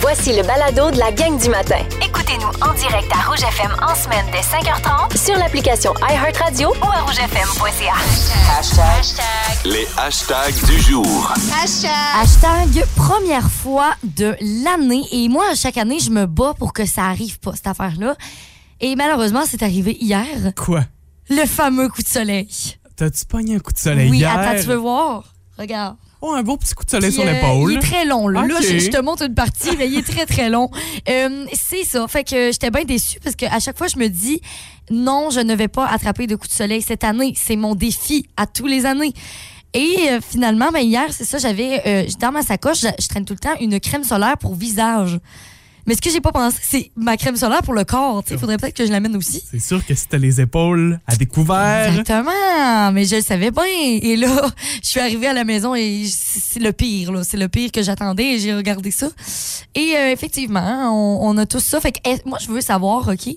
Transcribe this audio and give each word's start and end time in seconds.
Voici 0.00 0.36
le 0.36 0.42
balado 0.42 0.90
de 0.90 0.98
la 0.98 1.10
gang 1.10 1.40
du 1.40 1.48
matin. 1.48 1.78
Écoutez-nous 2.04 2.48
en 2.60 2.74
direct 2.74 3.10
à 3.12 3.30
Rouge 3.30 3.42
FM 3.42 3.70
en 3.82 3.94
semaine 3.94 4.26
dès 4.30 4.40
5h30 4.40 5.16
Sur 5.16 5.36
l'application 5.36 5.94
iHeartRadio 6.02 6.68
ou 6.68 6.84
à 6.84 7.00
rougefm.ca. 7.00 7.94
Les 9.64 9.86
hashtags 9.96 10.66
du 10.66 10.78
jour. 10.82 11.32
Hashtag 12.20 12.84
première 12.94 13.50
fois 13.50 13.94
de 14.02 14.36
l'année. 14.64 15.04
Et 15.12 15.28
moi, 15.28 15.54
chaque 15.54 15.78
année, 15.78 15.98
je 15.98 16.10
me 16.10 16.26
bats 16.26 16.54
pour 16.58 16.74
que 16.74 16.84
ça 16.84 17.04
arrive 17.06 17.38
pas, 17.38 17.52
cette 17.54 17.66
affaire-là. 17.66 18.16
Et 18.80 18.96
malheureusement, 18.96 19.44
c'est 19.46 19.62
arrivé 19.62 19.96
hier. 19.98 20.26
Quoi? 20.56 20.84
Le 21.30 21.46
fameux 21.46 21.88
coup 21.88 22.02
de 22.02 22.08
soleil. 22.08 22.48
T'as-tu 22.96 23.24
pogné 23.24 23.56
un 23.56 23.60
coup 23.60 23.72
de 23.72 23.78
soleil 23.78 24.10
oui, 24.10 24.18
hier? 24.18 24.38
attends, 24.38 24.60
tu 24.60 24.66
veux 24.66 24.76
voir? 24.76 25.24
Regarde. 25.58 25.96
Oh, 26.28 26.32
un 26.34 26.42
beau 26.42 26.56
petit 26.56 26.74
coup 26.74 26.84
de 26.84 26.90
soleil 26.90 27.10
Puis, 27.10 27.20
sur 27.20 27.28
euh, 27.28 27.32
l'épaule. 27.32 27.72
il 27.72 27.76
est 27.78 27.80
très 27.80 28.04
long. 28.04 28.26
Là, 28.26 28.44
Là, 28.44 28.54
Ok. 28.56 28.62
je, 28.68 28.78
je 28.78 28.90
te 28.90 29.00
montre 29.00 29.22
une 29.24 29.34
partie, 29.34 29.76
mais 29.78 29.86
il 29.86 29.98
est 29.98 30.02
très, 30.06 30.26
très 30.26 30.50
long. 30.50 30.68
Euh, 31.08 31.44
c'est 31.52 31.84
ça. 31.84 32.06
Fait 32.08 32.24
que 32.24 32.50
j'étais 32.50 32.70
bien 32.70 32.84
déçue 32.84 33.20
parce 33.22 33.36
qu'à 33.36 33.60
chaque 33.60 33.78
fois, 33.78 33.86
je 33.86 33.96
me 33.98 34.08
dis 34.08 34.40
non, 34.90 35.30
je 35.30 35.40
ne 35.40 35.54
vais 35.54 35.68
pas 35.68 35.86
attraper 35.86 36.26
de 36.26 36.34
coup 36.34 36.48
de 36.48 36.52
soleil 36.52 36.82
cette 36.82 37.04
année. 37.04 37.32
C'est 37.36 37.54
mon 37.56 37.74
défi 37.76 38.28
à 38.36 38.46
tous 38.46 38.66
les 38.66 38.86
années. 38.86 39.12
Et 39.74 40.08
euh, 40.10 40.20
finalement, 40.20 40.70
ben, 40.72 40.80
hier, 40.80 41.06
c'est 41.10 41.24
ça, 41.24 41.38
j'avais 41.38 42.06
dans 42.18 42.32
ma 42.32 42.42
sacoche, 42.42 42.80
je, 42.80 42.88
je 42.98 43.08
traîne 43.08 43.24
tout 43.24 43.34
le 43.34 43.38
temps 43.38 43.54
une 43.60 43.78
crème 43.78 44.04
solaire 44.04 44.38
pour 44.38 44.54
visage. 44.54 45.18
Mais 45.86 45.94
ce 45.94 46.00
que 46.00 46.10
j'ai 46.10 46.20
pas 46.20 46.32
pensé, 46.32 46.58
c'est 46.62 46.90
ma 46.96 47.16
crème 47.16 47.36
solaire 47.36 47.62
pour 47.62 47.74
le 47.74 47.84
corps. 47.84 48.22
Il 48.30 48.38
faudrait 48.38 48.56
peut-être 48.56 48.76
que 48.76 48.84
je 48.84 48.90
l'amène 48.90 49.16
aussi. 49.16 49.42
C'est 49.50 49.60
sûr 49.60 49.84
que 49.84 49.94
si 49.94 50.08
t'as 50.08 50.18
les 50.18 50.40
épaules 50.40 51.00
à 51.06 51.16
découvert, 51.16 51.88
Exactement, 51.88 52.92
mais 52.92 53.04
je 53.04 53.16
le 53.16 53.22
savais 53.22 53.50
bien. 53.50 53.64
Et 53.66 54.16
là, 54.16 54.50
je 54.82 54.88
suis 54.88 55.00
arrivée 55.00 55.28
à 55.28 55.32
la 55.32 55.44
maison 55.44 55.74
et 55.74 56.04
c'est 56.08 56.60
le 56.60 56.72
pire, 56.72 57.12
là. 57.12 57.22
C'est 57.24 57.36
le 57.36 57.48
pire 57.48 57.70
que 57.70 57.82
j'attendais 57.82 58.34
et 58.34 58.38
j'ai 58.38 58.54
regardé 58.54 58.90
ça. 58.90 59.08
Et 59.74 59.94
euh, 59.96 60.12
effectivement, 60.12 60.90
on, 60.92 61.28
on 61.30 61.38
a 61.38 61.46
tous 61.46 61.60
ça. 61.60 61.80
Fait 61.80 61.92
que, 61.92 62.28
moi, 62.28 62.38
je 62.40 62.48
veux 62.48 62.60
savoir, 62.60 63.08
OK, 63.08 63.28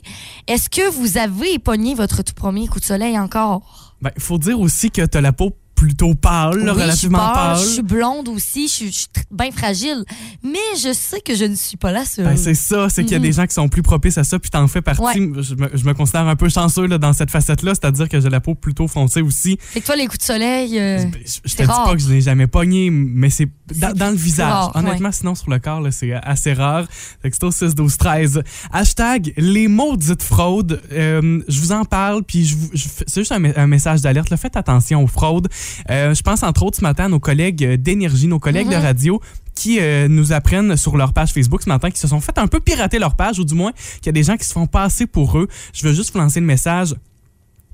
est-ce 0.47 0.69
que 0.69 0.89
vous 0.89 1.17
avez 1.17 1.59
pogné 1.59 1.93
votre 1.93 2.23
tout 2.23 2.33
premier 2.33 2.67
coup 2.67 2.79
de 2.79 2.85
soleil 2.85 3.17
encore? 3.19 3.89
ben, 4.01 4.11
faut 4.17 4.37
dire 4.37 4.59
aussi 4.59 4.91
que 4.91 5.05
t'as 5.05 5.21
la 5.21 5.33
peau 5.33 5.51
plutôt 5.79 6.13
pâle, 6.13 6.59
Oui, 6.61 6.69
relativement 6.69 7.19
je 7.19 7.23
suis 7.25 7.33
pâle. 7.33 7.57
Je 7.57 7.69
suis 7.73 7.81
blonde 7.81 8.27
aussi, 8.27 8.67
je 8.67 8.73
suis, 8.73 8.87
je 8.87 8.97
suis 8.97 9.07
tr- 9.15 9.23
bien 9.31 9.49
fragile. 9.51 10.03
Mais 10.43 10.57
je 10.77 10.91
sais 10.93 11.21
que 11.21 11.33
je 11.35 11.45
ne 11.45 11.55
suis 11.55 11.77
pas 11.77 11.91
la 11.93 12.03
seule. 12.03 12.25
Ben, 12.25 12.35
c'est 12.35 12.53
ça, 12.53 12.89
c'est 12.89 13.03
qu'il 13.03 13.13
y 13.13 13.15
a 13.15 13.19
Mhm. 13.19 13.23
des 13.25 13.31
gens 13.31 13.47
qui 13.47 13.53
sont 13.53 13.69
plus 13.69 13.81
propices 13.81 14.17
à 14.17 14.23
ça, 14.25 14.39
puis 14.39 14.49
t'en 14.49 14.67
fais 14.67 14.81
partie. 14.81 15.01
Ouais. 15.01 15.13
Je, 15.41 15.55
me, 15.55 15.69
je 15.73 15.85
me 15.85 15.93
considère 15.93 16.27
un 16.27 16.35
peu 16.35 16.49
chanceux 16.49 16.85
là, 16.85 16.97
dans 16.97 17.13
cette 17.13 17.31
facette-là, 17.31 17.73
c'est-à-dire 17.75 18.09
que 18.09 18.19
j'ai 18.19 18.29
la 18.29 18.41
peau 18.41 18.55
plutôt 18.55 18.87
foncée 18.89 19.21
aussi. 19.21 19.57
fait 19.61 19.79
que 19.79 19.85
toi, 19.85 19.95
les 19.95 20.07
coups 20.07 20.19
de 20.19 20.23
soleil, 20.23 20.77
euh, 20.77 20.97
Ben, 21.03 21.11
je 21.25 21.31
je 21.31 21.39
te 21.39 21.57
c'est 21.57 21.63
dis 21.63 21.67
pas 21.67 21.93
que 21.93 21.99
je 22.01 22.09
n'ai 22.09 22.21
jamais 22.21 22.47
pogné, 22.47 22.89
mais 22.89 23.29
c'est 23.29 23.45
dans, 23.75 23.87
C'est 23.89 23.97
dans 23.97 24.09
le 24.09 24.15
visage. 24.17 24.51
rare, 24.51 24.71
Honnêtement, 24.75 25.11
sinon 25.13 25.33
sur 25.35 25.49
le 25.49 25.59
corps, 25.59 25.81
c'est 25.91 26.11
assez 26.13 26.51
rare. 26.53 26.87
Texto 27.23 27.51
6 27.51 27.73
12 27.75 27.97
13. 27.97 28.41
Hashtag 28.73 29.33
les 29.37 29.67
maudites 29.67 30.23
fraudes. 30.23 30.81
Euh, 30.91 31.41
je 31.47 31.59
vous 31.61 31.71
en 31.71 31.85
parle, 31.85 32.23
puis 32.23 32.45
je 32.45 32.55
je 32.73 32.87
c'est 33.07 33.21
juste 33.21 33.31
un, 33.31 33.39
me- 33.39 33.57
un 33.57 33.67
message 33.67 34.01
d'alerte. 34.01 34.35
Faites 34.35 34.57
attention 34.57 35.03
aux 35.03 35.07
fraudes. 35.07 35.47
Euh, 35.89 36.13
je 36.13 36.21
pense 36.21 36.43
entre 36.43 36.63
autres 36.63 36.77
ce 36.77 36.81
matin 36.83 37.05
à 37.05 37.09
nos 37.09 37.19
collègues 37.19 37.63
euh, 37.63 37.77
d'énergie, 37.77 38.27
nos 38.27 38.39
collègues 38.39 38.69
de 38.69 38.75
radio 38.75 39.21
qui 39.55 39.79
euh, 39.79 40.07
nous 40.07 40.31
apprennent 40.31 40.77
sur 40.77 40.95
leur 40.95 41.11
page 41.11 41.31
Facebook 41.33 41.61
ce 41.63 41.69
matin, 41.69 41.91
qui 41.91 41.99
se 41.99 42.07
sont 42.07 42.21
fait 42.21 42.37
un 42.37 42.47
peu 42.47 42.59
pirater 42.61 42.97
leur 42.97 43.15
page, 43.15 43.39
ou 43.39 43.43
du 43.43 43.55
moins 43.55 43.71
qu'il 43.97 44.05
y 44.05 44.09
a 44.09 44.13
des 44.13 44.23
gens 44.23 44.37
qui 44.37 44.45
se 44.45 44.53
font 44.53 44.67
passer 44.67 45.05
pour 45.05 45.37
eux. 45.37 45.47
Je 45.73 45.85
veux 45.85 45.93
juste 45.93 46.13
vous 46.13 46.19
lancer 46.19 46.39
le 46.39 46.45
message 46.45 46.95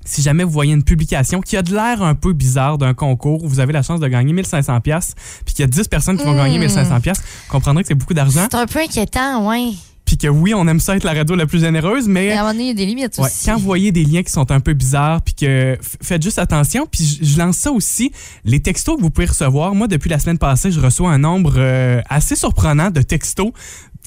si 0.04 0.22
jamais 0.22 0.44
vous 0.44 0.50
voyez 0.50 0.72
une 0.72 0.84
publication 0.84 1.40
qui 1.40 1.56
a 1.56 1.62
de 1.62 1.72
l'air 1.74 2.02
un 2.02 2.14
peu 2.14 2.32
bizarre 2.32 2.78
d'un 2.78 2.94
concours 2.94 3.42
où 3.42 3.48
vous 3.48 3.58
avez 3.60 3.72
la 3.72 3.82
chance 3.82 3.98
de 3.98 4.06
gagner 4.06 4.32
1500 4.32 4.80
pièces 4.80 5.14
puis 5.44 5.52
qu'il 5.54 5.62
y 5.62 5.64
a 5.64 5.66
10 5.68 5.88
personnes 5.88 6.16
qui 6.16 6.24
vont 6.24 6.34
Mm. 6.34 6.36
gagner 6.38 6.58
1500 6.58 7.00
pièces, 7.00 7.18
vous 7.18 7.50
comprendrez 7.52 7.82
que 7.82 7.88
c'est 7.88 7.94
beaucoup 7.96 8.14
d'argent 8.14 8.46
c'est 8.50 8.56
un 8.56 8.66
peu 8.66 8.78
inquiétant, 8.80 9.48
ouais. 9.48 9.72
Puis 10.06 10.16
que 10.16 10.28
oui, 10.28 10.54
on 10.54 10.66
aime 10.68 10.80
ça 10.80 10.96
être 10.96 11.04
la 11.04 11.12
radio 11.12 11.34
la 11.34 11.46
plus 11.46 11.60
généreuse 11.60 12.08
mais 12.08 12.28
Mais 12.28 12.32
à 12.32 12.34
un 12.34 12.42
moment 12.42 12.52
donné, 12.52 12.64
il 12.64 12.68
y 12.68 12.70
a 12.70 12.74
des 12.74 12.86
limites 12.86 13.18
Ouais, 13.18 13.26
aussi. 13.26 13.44
quand 13.44 13.56
vous 13.56 13.64
voyez 13.64 13.92
des 13.92 14.04
liens 14.04 14.22
qui 14.22 14.32
sont 14.32 14.50
un 14.50 14.60
peu 14.60 14.72
bizarres, 14.72 15.20
puis 15.20 15.34
que 15.34 15.76
faites 16.02 16.22
juste 16.22 16.38
attention. 16.38 16.86
Puis 16.90 17.18
je, 17.20 17.38
lance 17.38 17.56
ça 17.56 17.72
aussi, 17.72 18.12
les 18.44 18.60
textos 18.60 18.96
que 18.96 19.02
vous 19.02 19.10
pouvez 19.10 19.26
recevoir. 19.26 19.74
Moi, 19.74 19.88
depuis 19.88 20.08
la 20.08 20.18
semaine 20.18 20.38
passée, 20.38 20.70
je 20.70 20.80
reçois 20.80 21.10
un 21.10 21.18
nombre 21.18 21.54
euh, 21.56 22.00
assez 22.08 22.36
surprenant 22.36 22.90
de 22.90 23.02
textos 23.02 23.52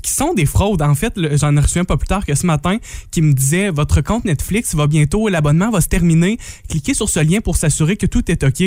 qui 0.02 0.14
sont 0.14 0.34
des 0.34 0.46
fraudes. 0.46 0.82
En 0.82 0.96
fait, 0.96 1.14
j'en 1.36 1.56
ai 1.58 1.60
reçu 1.60 1.80
un 1.80 1.84
pas 1.84 1.98
plus 1.98 2.08
tard 2.08 2.26
que 2.26 2.34
ce 2.34 2.46
matin 2.46 2.78
qui 3.12 3.22
me 3.22 3.34
disait 3.34 3.70
votre 3.70 4.00
compte 4.02 4.24
Netflix 4.24 4.74
va 4.76 4.88
bientôt, 4.88 5.28
l'abonnement 5.28 5.70
va 5.70 5.82
se 5.82 5.90
terminer. 5.90 6.38
Cliquez 6.70 6.94
sur 6.94 7.10
ce 7.10 7.20
lien 7.20 7.42
pour 7.42 7.58
s'assurer 7.58 7.98
que 7.98 8.06
tout 8.06 8.32
est 8.32 8.44
OK. 8.44 8.64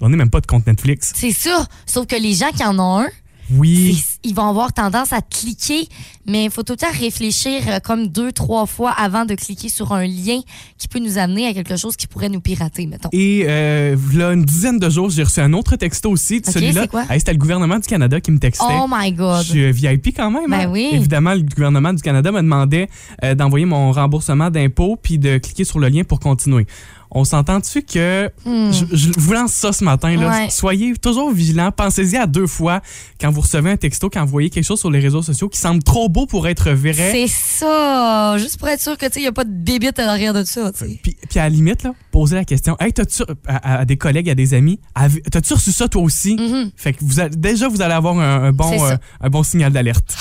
On 0.00 0.10
n'est 0.10 0.16
même 0.16 0.30
pas 0.30 0.40
de 0.42 0.46
compte 0.46 0.66
Netflix. 0.66 1.12
C'est 1.14 1.32
ça. 1.32 1.66
Sauf 1.86 2.06
que 2.06 2.16
les 2.16 2.34
gens 2.34 2.50
qui 2.50 2.64
en 2.64 2.78
ont 2.78 2.98
un, 3.00 3.08
Oui. 3.50 4.02
ils 4.22 4.34
vont 4.34 4.48
avoir 4.48 4.72
tendance 4.72 5.12
à 5.12 5.20
cliquer, 5.20 5.86
mais 6.26 6.44
il 6.44 6.50
faut 6.50 6.62
tout 6.62 6.72
le 6.74 6.78
temps 6.78 6.98
réfléchir 6.98 7.62
euh, 7.68 7.78
comme 7.78 8.08
deux, 8.08 8.32
trois 8.32 8.66
fois 8.66 8.90
avant 8.90 9.24
de 9.24 9.34
cliquer 9.34 9.68
sur 9.68 9.92
un 9.92 10.06
lien 10.06 10.40
qui 10.78 10.88
peut 10.88 10.98
nous 10.98 11.18
amener 11.18 11.46
à 11.46 11.54
quelque 11.54 11.76
chose 11.76 11.96
qui 11.96 12.06
pourrait 12.06 12.28
nous 12.28 12.40
pirater, 12.40 12.86
mettons. 12.86 13.08
Et 13.12 13.44
euh, 13.48 13.96
là, 14.14 14.32
une 14.32 14.44
dizaine 14.44 14.78
de 14.78 14.88
jours, 14.88 15.10
j'ai 15.10 15.22
reçu 15.22 15.40
un 15.40 15.52
autre 15.52 15.76
texto 15.76 16.10
aussi. 16.10 16.36
OK, 16.38 16.52
Celui-là? 16.52 16.86
Hey, 17.10 17.18
c'était 17.18 17.32
le 17.32 17.38
gouvernement 17.38 17.78
du 17.78 17.86
Canada 17.86 18.20
qui 18.20 18.30
me 18.30 18.38
textait. 18.38 18.64
Oh 18.70 18.86
my 18.90 19.12
God. 19.12 19.44
Je 19.44 19.50
suis 19.50 19.64
euh, 19.64 19.72
VIP 19.72 20.16
quand 20.16 20.30
même. 20.30 20.50
Ben 20.50 20.60
hein? 20.60 20.70
oui. 20.70 20.90
Évidemment, 20.92 21.34
le 21.34 21.42
gouvernement 21.42 21.92
du 21.92 22.02
Canada 22.02 22.32
me 22.32 22.40
demandait 22.40 22.88
euh, 23.22 23.34
d'envoyer 23.34 23.66
mon 23.66 23.92
remboursement 23.92 24.50
d'impôts 24.50 24.96
puis 24.96 25.18
de 25.18 25.38
cliquer 25.38 25.64
sur 25.64 25.78
le 25.78 25.88
lien 25.88 26.04
pour 26.04 26.20
continuer. 26.20 26.66
On 27.14 27.24
s'entend 27.24 27.60
dessus 27.60 27.82
que 27.82 28.30
Hmm. 28.44 28.70
je, 28.72 28.84
je 28.96 29.10
vous 29.16 29.32
lance 29.32 29.52
ça 29.52 29.72
ce 29.72 29.84
matin. 29.84 30.16
Là. 30.16 30.28
Ouais. 30.28 30.50
Soyez 30.50 30.94
toujours 30.96 31.30
vigilants. 31.32 31.70
Pensez-y 31.70 32.16
à 32.16 32.26
deux 32.26 32.46
fois 32.46 32.80
quand 33.20 33.30
vous 33.30 33.40
recevez 33.40 33.70
un 33.70 33.76
texto, 33.76 34.10
quand 34.10 34.24
vous 34.24 34.30
voyez 34.30 34.50
quelque 34.50 34.64
chose 34.64 34.80
sur 34.80 34.90
les 34.90 34.98
réseaux 35.00 35.22
sociaux 35.22 35.48
qui 35.48 35.58
semble 35.60 35.82
trop 35.82 36.08
beau 36.08 36.26
pour 36.26 36.48
être 36.48 36.70
vrai. 36.72 37.10
C'est 37.12 37.28
ça. 37.28 38.36
Juste 38.38 38.58
pour 38.58 38.68
être 38.68 38.80
sûr 38.80 38.98
que 38.98 39.06
tu 39.08 39.24
a 39.26 39.32
pas 39.32 39.44
de 39.44 39.50
bébite 39.52 39.98
à 39.98 40.06
l'arrière 40.06 40.34
de 40.34 40.44
ça. 40.44 40.70
Puis, 41.02 41.16
puis 41.28 41.38
à 41.38 41.44
la 41.44 41.48
limite, 41.48 41.82
là, 41.84 41.92
posez 42.10 42.34
la 42.36 42.44
question. 42.44 42.76
Hey, 42.80 42.92
t'as-tu 42.92 43.22
à, 43.46 43.78
à 43.80 43.84
des 43.84 43.96
collègues, 43.96 44.28
à 44.28 44.34
des 44.34 44.54
amis, 44.54 44.80
t'as-tu 45.30 45.54
reçu 45.54 45.72
ça 45.72 45.88
toi 45.88 46.02
aussi? 46.02 46.36
Mhm. 46.36 46.70
Fait 46.76 46.92
que 46.92 46.98
vous 47.02 47.14
déjà, 47.36 47.68
vous 47.68 47.80
allez 47.80 47.94
avoir 47.94 48.18
un, 48.18 48.44
un 48.44 48.52
bon, 48.52 48.72
euh, 48.84 48.96
un 49.20 49.30
bon 49.30 49.42
signal 49.42 49.72
d'alerte. 49.72 50.16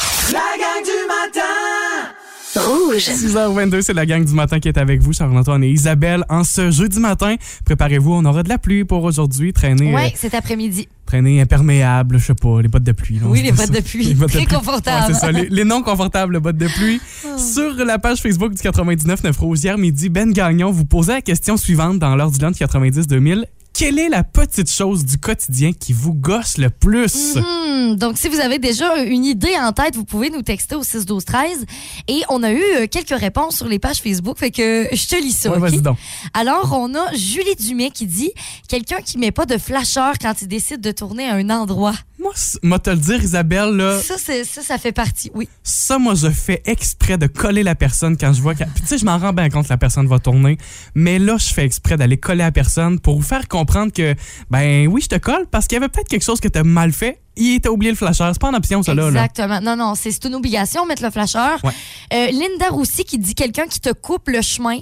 Rouge. 2.55 2.97
6h22, 3.09 3.81
c'est 3.81 3.93
la 3.93 4.05
gang 4.05 4.23
du 4.23 4.33
matin 4.33 4.59
qui 4.59 4.67
est 4.67 4.77
avec 4.77 5.01
vous, 5.01 5.11
Charles-Antoine 5.13 5.63
et 5.63 5.69
Isabelle. 5.69 6.23
En 6.29 6.43
ce 6.43 6.69
jeudi 6.71 6.99
matin, 6.99 7.35
préparez-vous, 7.65 8.13
on 8.13 8.25
aura 8.25 8.43
de 8.43 8.49
la 8.49 8.57
pluie 8.57 8.83
pour 8.83 9.03
aujourd'hui. 9.03 9.53
Traîner, 9.53 9.93
Ouais, 9.93 10.07
euh, 10.07 10.15
cet 10.15 10.33
après-midi. 10.35 10.87
traîner 11.05 11.41
imperméable, 11.41 12.19
je 12.19 12.25
sais 12.27 12.35
pas, 12.35 12.61
les 12.61 12.67
bottes 12.67 12.83
de 12.83 12.91
pluie. 12.91 13.19
Oui, 13.23 13.41
les 13.41 13.51
bottes 13.51 13.71
de 13.71 13.81
pluie. 13.81 14.05
Les 14.09 14.13
bottes 14.13 14.29
de 14.29 14.37
Très 14.37 14.45
pluie. 14.45 14.55
confortables. 14.55 15.07
Ouais, 15.07 15.13
c'est 15.13 15.19
ça, 15.19 15.31
les, 15.31 15.47
les 15.49 15.63
non 15.63 15.81
confortables 15.81 16.39
bottes 16.39 16.57
de 16.57 16.67
pluie. 16.67 17.01
Sur 17.37 17.73
la 17.85 17.97
page 17.99 18.21
Facebook 18.21 18.53
du 18.53 18.61
99 18.61 19.37
Rose, 19.37 19.63
hier 19.63 19.77
midi, 19.77 20.09
Ben 20.09 20.31
Gagnon 20.31 20.71
vous 20.71 20.85
posait 20.85 21.13
la 21.13 21.21
question 21.21 21.57
suivante 21.57 21.97
dans 21.99 22.15
l'heure 22.15 22.31
du 22.31 22.39
lunch 22.39 22.55
90-2000. 22.57 23.45
Quelle 23.73 23.97
est 23.97 24.09
la 24.09 24.23
petite 24.23 24.69
chose 24.69 25.03
du 25.03 25.17
quotidien 25.17 25.73
qui 25.73 25.93
vous 25.93 26.13
gosse 26.13 26.59
le 26.59 26.69
plus? 26.69 27.35
Hmm, 27.35 27.95
donc, 27.95 28.19
si 28.19 28.27
vous 28.29 28.39
avez 28.39 28.59
déjà 28.59 29.03
une 29.03 29.25
idée 29.25 29.55
en 29.59 29.71
tête, 29.71 29.95
vous 29.95 30.05
pouvez 30.05 30.29
nous 30.29 30.43
texter 30.43 30.75
au 30.75 30.83
6 30.83 31.07
12 31.07 31.25
13 31.25 31.65
Et 32.07 32.21
on 32.29 32.43
a 32.43 32.51
eu 32.51 32.61
euh, 32.61 32.85
quelques 32.85 33.19
réponses 33.19 33.57
sur 33.57 33.67
les 33.67 33.79
pages 33.79 33.97
Facebook, 33.97 34.37
fait 34.37 34.51
que 34.51 34.87
je 34.91 35.07
te 35.07 35.15
lis 35.15 35.31
ça. 35.31 35.49
Ouais, 35.49 35.55
OK? 35.55 35.61
vas-y 35.61 35.81
donc. 35.81 35.97
Alors, 36.35 36.77
on 36.79 36.93
a 36.93 37.13
Julie 37.13 37.55
Dumais 37.59 37.89
qui 37.89 38.05
dit 38.05 38.31
quelqu'un 38.69 39.01
qui 39.03 39.17
met 39.17 39.31
pas 39.31 39.47
de 39.47 39.57
flasheur 39.57 40.13
quand 40.21 40.39
il 40.43 40.47
décide 40.47 40.79
de 40.79 40.91
tourner 40.91 41.27
à 41.27 41.33
un 41.33 41.49
endroit. 41.49 41.95
Moi, 42.19 42.31
moi 42.61 42.79
te 42.79 42.91
le 42.91 42.97
dire, 42.97 43.21
Isabelle, 43.23 43.75
là, 43.75 43.99
Ça, 43.99 44.17
ça, 44.17 44.61
ça 44.61 44.77
fait 44.77 44.91
partie, 44.91 45.31
oui. 45.33 45.49
Ça, 45.63 45.97
moi, 45.97 46.13
je 46.13 46.29
fais 46.29 46.61
exprès 46.65 47.17
de 47.17 47.25
coller 47.25 47.63
la 47.63 47.75
personne 47.75 48.17
quand 48.17 48.33
je 48.33 48.41
vois 48.41 48.53
que. 48.53 48.63
Puis, 48.65 48.81
tu 48.81 48.87
sais, 48.87 48.97
je 48.99 49.05
m'en 49.05 49.17
rends 49.17 49.33
bien 49.33 49.49
compte 49.49 49.65
que 49.65 49.69
la 49.73 49.77
personne 49.77 50.07
va 50.07 50.19
tourner. 50.19 50.57
Mais 50.93 51.17
là, 51.17 51.37
je 51.37 51.51
fais 51.51 51.65
exprès 51.65 51.97
d'aller 51.97 52.17
coller 52.17 52.43
la 52.43 52.51
personne 52.51 52.99
pour 52.99 53.17
vous 53.17 53.27
faire 53.27 53.47
comprendre 53.47 53.63
que, 53.91 54.15
ben 54.49 54.87
oui, 54.87 55.01
je 55.01 55.07
te 55.07 55.17
colle 55.17 55.47
parce 55.49 55.67
qu'il 55.67 55.75
y 55.75 55.77
avait 55.77 55.89
peut-être 55.89 56.07
quelque 56.07 56.23
chose 56.23 56.39
que 56.39 56.47
tu 56.47 56.59
as 56.59 56.63
mal 56.63 56.91
fait. 56.91 57.21
Il 57.35 57.59
t'a 57.61 57.71
oublié 57.71 57.91
le 57.91 57.97
flasheur. 57.97 58.29
C'est 58.33 58.41
pas 58.41 58.49
en 58.49 58.53
option, 58.53 58.83
ça, 58.83 58.93
là. 58.93 59.07
Exactement. 59.07 59.59
Non, 59.61 59.75
non, 59.75 59.95
c'est 59.95 60.23
une 60.25 60.35
obligation, 60.35 60.85
mettre 60.85 61.03
le 61.03 61.09
flasheur. 61.09 61.59
Ouais. 61.63 61.71
Euh, 62.13 62.27
Linda 62.31 62.69
Roussy 62.69 63.03
qui 63.03 63.17
dit 63.17 63.35
quelqu'un 63.35 63.65
qui 63.65 63.79
te 63.79 63.91
coupe 63.91 64.29
le 64.29 64.41
chemin, 64.41 64.79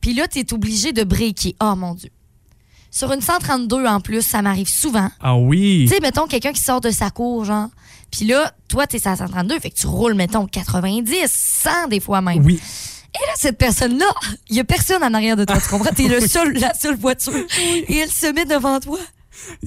puis 0.00 0.14
là, 0.14 0.26
tu 0.28 0.38
es 0.38 0.54
obligé 0.54 0.92
de 0.92 1.04
breaker. 1.04 1.54
Oh 1.60 1.74
mon 1.76 1.94
Dieu. 1.94 2.10
Sur 2.90 3.12
une 3.12 3.20
132 3.20 3.86
en 3.86 4.00
plus, 4.00 4.22
ça 4.22 4.42
m'arrive 4.42 4.68
souvent. 4.68 5.08
Ah 5.20 5.36
oui. 5.36 5.86
Tu 5.88 5.94
sais, 5.94 6.00
mettons 6.00 6.26
quelqu'un 6.26 6.52
qui 6.52 6.60
sort 6.60 6.80
de 6.80 6.90
sa 6.90 7.10
cour, 7.10 7.44
genre. 7.44 7.68
Puis 8.10 8.24
là, 8.24 8.52
toi, 8.68 8.86
t'es 8.86 9.06
à 9.06 9.16
132, 9.16 9.60
fait 9.60 9.70
que 9.70 9.76
tu 9.76 9.86
roules, 9.86 10.14
mettons, 10.14 10.46
90, 10.46 11.12
100 11.28 11.88
des 11.88 12.00
fois 12.00 12.20
même. 12.20 12.44
Oui. 12.44 12.58
Et 13.14 13.26
là, 13.26 13.32
cette 13.36 13.58
personne-là, 13.58 14.06
il 14.48 14.56
y 14.56 14.60
a 14.60 14.64
personne 14.64 15.02
en 15.02 15.12
arrière 15.14 15.36
de 15.36 15.44
toi, 15.44 15.56
tu 15.60 15.68
comprends? 15.68 15.92
T'es 15.92 16.08
le 16.08 16.20
seul, 16.26 16.52
la 16.54 16.74
seule 16.74 16.96
voiture. 16.96 17.34
Et 17.88 17.96
elle 17.96 18.10
se 18.10 18.32
met 18.32 18.44
devant 18.44 18.78
toi. 18.80 18.98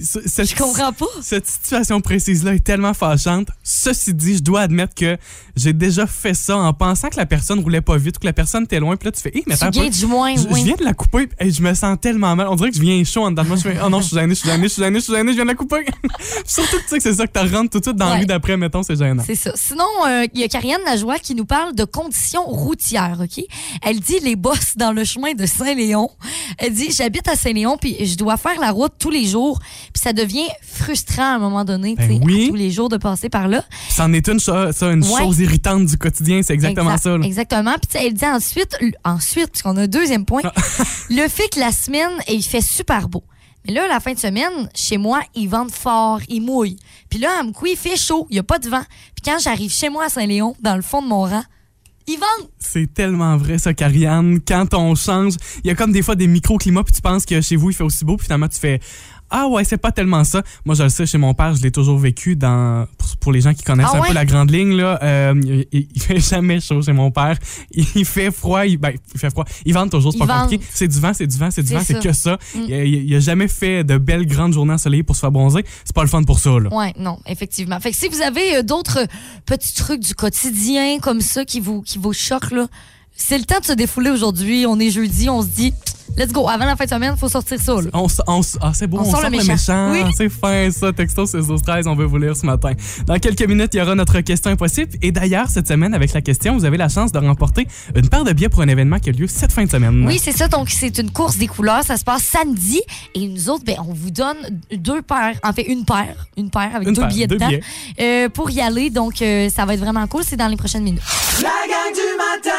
Ce- 0.02 0.20
cette- 0.28 0.50
Je 0.50 0.56
comprends 0.56 0.92
pas. 0.94 1.06
Cette 1.22 1.48
situation 1.48 2.02
précise-là 2.02 2.54
est 2.56 2.64
tellement 2.64 2.94
fâchante. 2.94 3.48
Ceci 3.64 4.14
dit, 4.14 4.38
je 4.38 4.42
dois 4.44 4.62
admettre 4.62 4.96
que 4.96 5.18
j'ai 5.56 5.74
déjà 5.74 6.08
fait 6.08 6.34
ça 6.34 6.58
en 6.58 6.74
pensant 6.74 7.10
que 7.10 7.18
la 7.18 7.26
personne 7.26 7.60
roulait 7.60 7.82
pas 7.82 7.98
vite 7.98 8.18
ou 8.18 8.20
que 8.20 8.26
la 8.26 8.34
personne 8.34 8.64
était 8.64 8.80
loin. 8.80 8.96
Puis 8.96 9.08
là, 9.08 9.12
tu 9.12 9.22
fais, 9.22 9.32
hé, 9.34 9.44
mais 9.48 9.58
Tu 9.58 9.64
attends 9.64 9.86
du 9.88 10.06
moins, 10.06 10.36
Je, 10.36 10.42
je 10.42 10.64
viens 10.64 10.76
de 10.76 10.84
la 10.84 10.94
couper 10.94 11.30
et 11.40 11.52
je 11.52 11.62
me 11.62 11.74
sens 11.74 11.98
tellement 12.02 12.36
mal. 12.36 12.48
On 12.50 12.56
dirait 12.56 12.70
que 12.72 12.76
je 12.78 12.82
viens 12.82 13.04
chaud 13.04 13.24
en 13.24 13.32
dedans 13.32 13.44
de 13.44 13.48
moi. 13.50 13.58
Je 13.58 13.62
fais, 13.64 13.78
oh 13.84 13.90
non, 13.90 14.02
je 14.02 14.08
suis 14.08 14.16
gêné, 14.16 14.34
je 14.36 14.40
suis 14.40 14.50
gêné, 14.50 14.64
je 14.64 14.70
suis 14.74 14.82
gêné, 14.82 15.00
je 15.00 15.04
suis 15.04 15.14
gêné, 15.14 15.32
je 15.32 15.36
viens 15.36 15.44
de 15.46 15.50
la 15.50 15.56
couper. 15.56 15.86
Surtout 16.46 16.78
que 16.78 16.84
tu 16.84 16.88
sais 16.90 16.98
que 16.98 17.04
c'est 17.04 17.14
ça 17.14 17.28
que 17.28 17.40
tu 17.40 17.56
rentres 17.56 17.70
tout 17.72 17.80
de 17.80 17.84
suite 17.86 17.98
dans 17.98 18.06
la 18.06 18.14
Ouais. 18.14 18.20
rue 18.20 18.26
d'après, 18.26 18.58
mettons, 18.58 18.84
c'est 18.84 18.96
gênant. 18.98 19.24
C'est 19.26 19.36
ça. 19.36 19.52
Sinon, 19.56 19.86
euh, 20.08 20.26
il 20.34 20.40
y 20.42 20.44
a 20.44 20.48
Karianne 20.48 20.82
Lajoie 20.86 21.20
qui 21.20 21.36
nous 21.36 21.46
parle 21.46 21.74
de 21.76 21.84
conditions 21.84 22.44
routières, 22.46 23.18
OK? 23.24 23.44
Elle 23.82 24.00
dit 24.00 24.20
les 24.22 24.36
bosses 24.36 24.76
dans 24.78 24.92
le 24.92 25.04
chemin 25.04 25.34
de 25.34 25.46
Saint-Léon. 25.46 26.10
Elle 26.58 26.74
dit 26.74 26.92
j'habite 26.92 27.28
à 27.28 27.36
Saint-Léon 27.36 27.78
puis 27.80 28.06
je 28.06 28.16
dois 28.16 28.38
faire 28.38 28.60
la 28.60 28.72
route 28.72 28.92
tous 29.00 29.10
les 29.10 29.26
jours 29.26 29.60
puis 29.94 30.02
ça 30.02 30.14
devient 30.14 30.48
frustrant 30.62 31.24
à 31.34 31.36
un 31.36 31.40
moment 31.40 31.66
donné, 31.66 31.96
Ben 31.96 32.20
oui. 32.24 32.46
à 32.46 32.48
tous 32.50 32.56
les 32.56 32.72
jours 32.72 32.90
de 32.90 32.98
passer 32.98 33.30
par 33.30 33.48
là. 33.48 33.64
C'en 33.90 34.12
est 34.14 34.28
une, 34.28 34.40
ça, 34.40 34.70
une 34.82 35.04
Ouais. 35.04 35.22
chose 35.24 35.40
irritante 35.40 35.86
du 35.86 35.98
quotidien, 35.98 36.42
c'est 36.44 36.54
exactement 36.54 36.92
Exact- 36.92 37.04
ça. 37.04 37.18
là. 37.18 37.26
Exactement. 37.26 37.74
Puis 37.74 37.88
tu 37.92 37.98
sais, 37.98 38.06
elle 38.08 38.14
dit 38.14 38.26
ensuite, 38.26 38.78
ensuite, 39.04 39.48
parce 39.48 39.62
qu'on 39.62 39.78
a 39.78 39.84
un 39.84 39.88
deuxième 39.88 40.26
point, 40.26 40.42
le 41.10 41.28
fait 41.28 41.50
que 41.50 41.60
la 41.60 41.72
semaine, 41.72 42.12
il 42.30 42.44
fait 42.44 42.62
super 42.62 43.10
beau. 43.10 43.24
Mais 43.66 43.74
là, 43.74 43.88
la 43.88 44.00
fin 44.02 44.12
de 44.14 44.20
semaine, 44.20 44.70
chez 44.76 44.98
moi, 44.98 45.22
ils 45.36 45.48
vendent 45.48 45.72
fort, 45.72 46.20
ils 46.28 46.42
mouillent. 46.42 46.76
Puis 47.10 47.20
là, 47.20 47.30
à 47.40 47.44
Mkoui, 47.44 47.72
il 47.72 47.78
fait 47.78 47.96
chaud, 47.96 48.28
il 48.30 48.34
n'y 48.34 48.40
a 48.40 48.44
pas 48.44 48.60
de 48.60 48.68
vent. 48.68 48.84
Puis 49.16 49.24
quand 49.24 49.38
j'arrive 49.42 49.72
chez 49.72 49.88
moi 49.90 50.06
à 50.06 50.10
Saint-Léon, 50.10 50.56
dans 50.62 50.76
le 50.76 50.82
fond 50.82 51.02
de 51.02 51.08
mon 51.08 51.22
rang, 51.22 51.44
ils 52.06 52.16
vendent. 52.20 52.50
C'est 52.60 52.94
tellement 52.94 53.38
vrai, 53.38 53.58
ça, 53.58 53.74
Karianne. 53.74 54.42
Quand 54.46 54.74
on 54.74 54.94
change, 54.96 55.36
il 55.64 55.68
y 55.68 55.72
a 55.72 55.76
comme 55.76 55.94
des 55.94 56.02
fois 56.02 56.16
des 56.16 56.28
microclimats, 56.28 56.84
puis 56.84 56.94
tu 56.94 57.02
penses 57.02 57.26
que 57.26 57.40
chez 57.40 57.56
vous, 57.56 57.70
il 57.70 57.74
fait 57.74 57.86
aussi 57.86 58.04
beau, 58.04 58.18
puis 58.18 58.26
finalement, 58.26 58.50
tu 58.50 58.60
fais 58.60 58.82
Ah 59.36 59.48
ouais, 59.48 59.64
c'est 59.64 59.78
pas 59.78 59.92
tellement 59.92 60.24
ça. 60.24 60.44
Moi, 60.64 60.76
je 60.76 60.84
le 60.84 60.90
sais, 60.90 61.08
chez 61.08 61.18
mon 61.18 61.34
père, 61.34 61.56
je 61.56 61.62
l'ai 61.64 61.72
toujours 61.72 61.98
vécu 61.98 62.36
dans. 62.36 62.86
Pour, 63.20 63.32
les 63.32 63.42
gens 63.42 63.54
qui 63.54 63.64
connaissent 63.64 63.88
Ah 63.92 63.98
un 63.98 64.08
peu 64.08 64.14
la 64.14 64.26
grande 64.26 64.52
ligne, 64.52 64.76
là, 64.76 65.00
euh, 65.02 65.34
il, 65.72 65.88
il- 65.94 66.02
fait 66.02 66.20
jamais 66.30 66.60
chaud 66.60 66.82
chez 66.82 66.94
mon 66.94 67.10
père. 67.10 67.38
Il 67.74 68.06
fait 68.06 68.30
froid, 68.32 68.66
il, 68.66 68.78
ben, 68.78 68.92
il 69.14 69.20
fait 69.20 69.30
froid. 69.32 69.46
Il 69.66 69.74
vente 69.74 69.90
toujours, 69.92 70.12
c'est 70.14 70.20
pas 70.20 70.26
vente. 70.26 70.42
compliqué. 70.44 70.66
C'est 70.72 70.88
du 70.88 71.00
vent, 71.00 71.14
c'est 71.14 71.26
du 71.26 71.38
vent, 71.38 71.50
c'est 71.50 71.64
du 71.64 71.74
vent, 71.74 71.82
c'est 71.84 72.00
que 72.00 72.14
ça. 72.14 72.38
Mm. 72.56 72.60
Il, 72.68 72.70
il- 72.70 73.04
il 73.06 73.16
a 73.16 73.20
jamais 73.20 73.48
fait 73.48 73.84
de 73.84 73.98
belles 73.98 74.28
grandes 74.28 74.54
journées 74.54 74.74
ensoleillées 74.74 75.04
pour 75.04 75.16
se 75.16 75.22
faire 75.22 75.32
bronzer. 75.32 75.64
C'est 75.84 75.96
pas 75.96 76.04
le 76.04 76.10
fun 76.10 76.24
pour 76.24 76.40
ça, 76.40 76.52
là. 76.60 76.72
Ouais, 76.72 76.94
non, 77.00 77.18
effectivement. 77.26 77.80
Fait 77.80 77.92
que 77.92 77.98
si 77.98 78.08
vous 78.10 78.22
avez 78.22 78.58
euh, 78.58 78.62
d'autres 78.64 79.00
euh, 79.00 79.06
petits 79.46 79.74
trucs 79.74 80.02
du 80.02 80.14
quotidien 80.14 81.00
comme 81.00 81.22
ça 81.22 81.44
qui 81.46 81.60
vous, 81.60 81.82
qui 81.82 81.98
vous 81.98 82.14
choquent, 82.14 82.52
là, 82.52 82.68
c'est 83.16 83.38
le 83.38 83.46
temps 83.46 83.60
de 83.60 83.66
se 83.66 83.74
défouler 83.74 84.10
aujourd'hui. 84.10 84.66
On 84.68 84.80
est 84.80 84.90
jeudi, 84.92 85.30
on 85.30 85.42
se 85.42 85.48
dit, 85.48 85.74
let's 86.18 86.32
go. 86.32 86.48
Avant 86.50 86.66
la 86.66 86.76
fin 86.76 86.86
de 86.86 86.90
semaine, 86.90 87.16
faut 87.18 87.30
sortir 87.30 87.60
ça, 87.62 87.74
là. 87.76 87.90
On, 87.94 88.08
on 88.28 88.42
ah, 88.62 88.72
c'est 88.74 88.88
beau, 88.88 88.98
On 88.98 89.02
on, 89.02 89.06
sort 89.06 89.22
sort 89.22 89.30
le 89.30 89.38
le 89.38 89.44
méchant. 89.44 89.92
méchant. 89.92 90.08
Oui. 90.08 90.14
C'est 90.18 90.30
fin, 90.30 90.70
ça. 90.72 90.92
Texto 90.92 91.26
16 91.26 91.48
12 91.48 91.62
13, 91.62 91.88
on 91.88 91.96
veut 91.96 92.06
vous 92.06 92.18
lire 92.18 92.36
ce 92.36 92.46
matin. 92.46 92.72
Dans 93.08 93.18
quelques 93.20 93.48
minutes, 93.48 93.74
il 93.74 93.78
y 93.78 93.82
aura 93.82 93.96
notre 93.96 94.20
question 94.22 94.52
impossible. 94.52 94.92
Et 95.02 95.12
d'ailleurs, 95.12 95.48
cette 95.50 95.68
semaine, 95.68 95.94
avec 95.94 96.12
la 96.14 96.22
question, 96.22 96.58
vous 96.58 96.66
avez 96.66 96.78
la 96.78 96.90
chance 96.90 97.12
de 97.12 97.20
remporter 97.20 97.68
une 97.96 98.10
paire 98.10 98.24
de 98.24 98.34
billets 98.34 98.50
pour 98.50 98.62
un 98.62 98.68
événement 98.68 99.00
qui 99.00 99.10
a 99.10 99.14
lieu 99.14 99.28
cette 99.28 99.52
fin 99.52 99.64
de 99.64 99.70
semaine. 99.72 100.06
Oui, 100.06 100.20
c'est 100.22 100.32
ça. 100.34 100.48
Donc, 100.48 100.70
c'est 100.70 100.98
une 100.98 101.12
course 101.12 101.38
des 101.38 101.48
couleurs. 101.48 101.84
Ça 101.84 101.98
se 101.98 102.04
passe 102.04 102.24
samedi. 102.24 102.82
Et 103.16 103.28
nous 103.28 103.50
autres, 103.50 103.64
ben, 103.64 103.78
on 103.88 103.94
vous 103.94 104.12
donne 104.12 104.38
deux 104.76 105.02
paires. 105.02 105.40
En 105.44 105.54
fait, 105.54 105.64
une 105.64 105.86
paire. 105.86 106.28
Une 106.38 106.50
paire 106.50 106.72
avec 106.76 106.88
Une 106.88 106.94
deux 106.96 107.02
paire, 107.02 107.10
billets 107.10 107.28
deux 107.28 107.36
dedans. 107.36 107.48
billets. 107.48 107.62
euh, 108.02 108.30
pour 108.30 108.50
y 108.52 108.60
aller. 108.60 108.90
Donc, 108.90 109.22
euh, 109.22 109.50
ça 109.50 109.66
va 109.66 109.76
être 109.76 109.80
vraiment 109.80 110.06
cool. 110.08 110.24
C'est 110.26 110.36
dans 110.38 110.48
les 110.48 110.58
prochaines 110.58 110.84
minutes. 110.84 111.02
La 111.42 111.50
gang 111.68 111.94
du 111.94 112.18
matin 112.18 112.50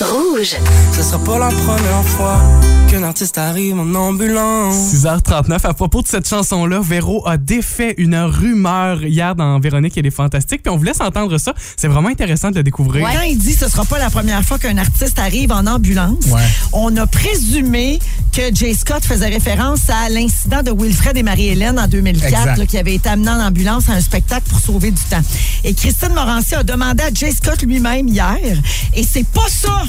Rouge. 0.00 0.56
Ce 0.92 1.02
sera 1.02 1.18
pas 1.18 1.38
la 1.38 1.48
première 1.48 2.04
fois 2.04 2.40
qu'un 2.88 3.02
artiste 3.02 3.36
arrive 3.38 3.78
en 3.78 3.94
ambulance. 3.94 4.94
6h39. 4.94 5.58
À 5.64 5.74
propos 5.74 6.00
de 6.02 6.08
cette 6.08 6.26
chanson-là, 6.26 6.80
Véro 6.80 7.26
a 7.26 7.36
défait 7.36 7.94
une 7.98 8.16
rumeur 8.16 9.04
hier 9.04 9.34
dans 9.34 9.60
Véronique 9.60 9.98
et 9.98 10.02
les 10.02 10.10
Fantastiques. 10.10 10.62
Puis 10.62 10.72
on 10.72 10.76
vous 10.76 10.84
laisse 10.84 11.00
entendre 11.00 11.36
ça. 11.38 11.52
C'est 11.76 11.88
vraiment 11.88 12.08
intéressant 12.08 12.50
de 12.50 12.56
le 12.56 12.62
découvrir. 12.62 13.06
Quand 13.06 13.22
il 13.22 13.36
dit 13.36 13.52
ce 13.52 13.68
sera 13.68 13.84
pas 13.84 13.98
la 13.98 14.10
première 14.10 14.42
fois 14.42 14.58
qu'un 14.58 14.78
artiste 14.78 15.18
arrive 15.18 15.52
en 15.52 15.66
ambulance, 15.66 16.24
on 16.72 16.96
a 16.96 17.06
présumé 17.06 17.98
que 18.32 18.54
Jay 18.54 18.74
Scott 18.74 19.04
faisait 19.04 19.28
référence 19.28 19.90
à 19.90 20.08
l'incident 20.08 20.62
de 20.62 20.70
Wilfred 20.70 21.16
et 21.16 21.22
Marie-Hélène 21.22 21.78
en 21.78 21.88
2004, 21.88 22.58
là, 22.58 22.66
qui 22.66 22.78
avait 22.78 22.94
été 22.94 23.08
amené 23.08 23.30
en 23.30 23.40
ambulance 23.40 23.88
à 23.88 23.92
un 23.92 24.00
spectacle 24.00 24.48
pour 24.48 24.60
sauver 24.60 24.90
du 24.90 25.02
temps. 25.10 25.22
Et 25.64 25.74
Christine 25.74 26.14
Morancy 26.14 26.54
a 26.54 26.62
demandé 26.62 27.02
à 27.04 27.12
Jay 27.12 27.32
Scott 27.32 27.62
lui-même 27.62 28.08
hier, 28.08 28.38
et 28.94 29.02
c'est 29.02 29.26
pas 29.26 29.48
ça. 29.48 29.82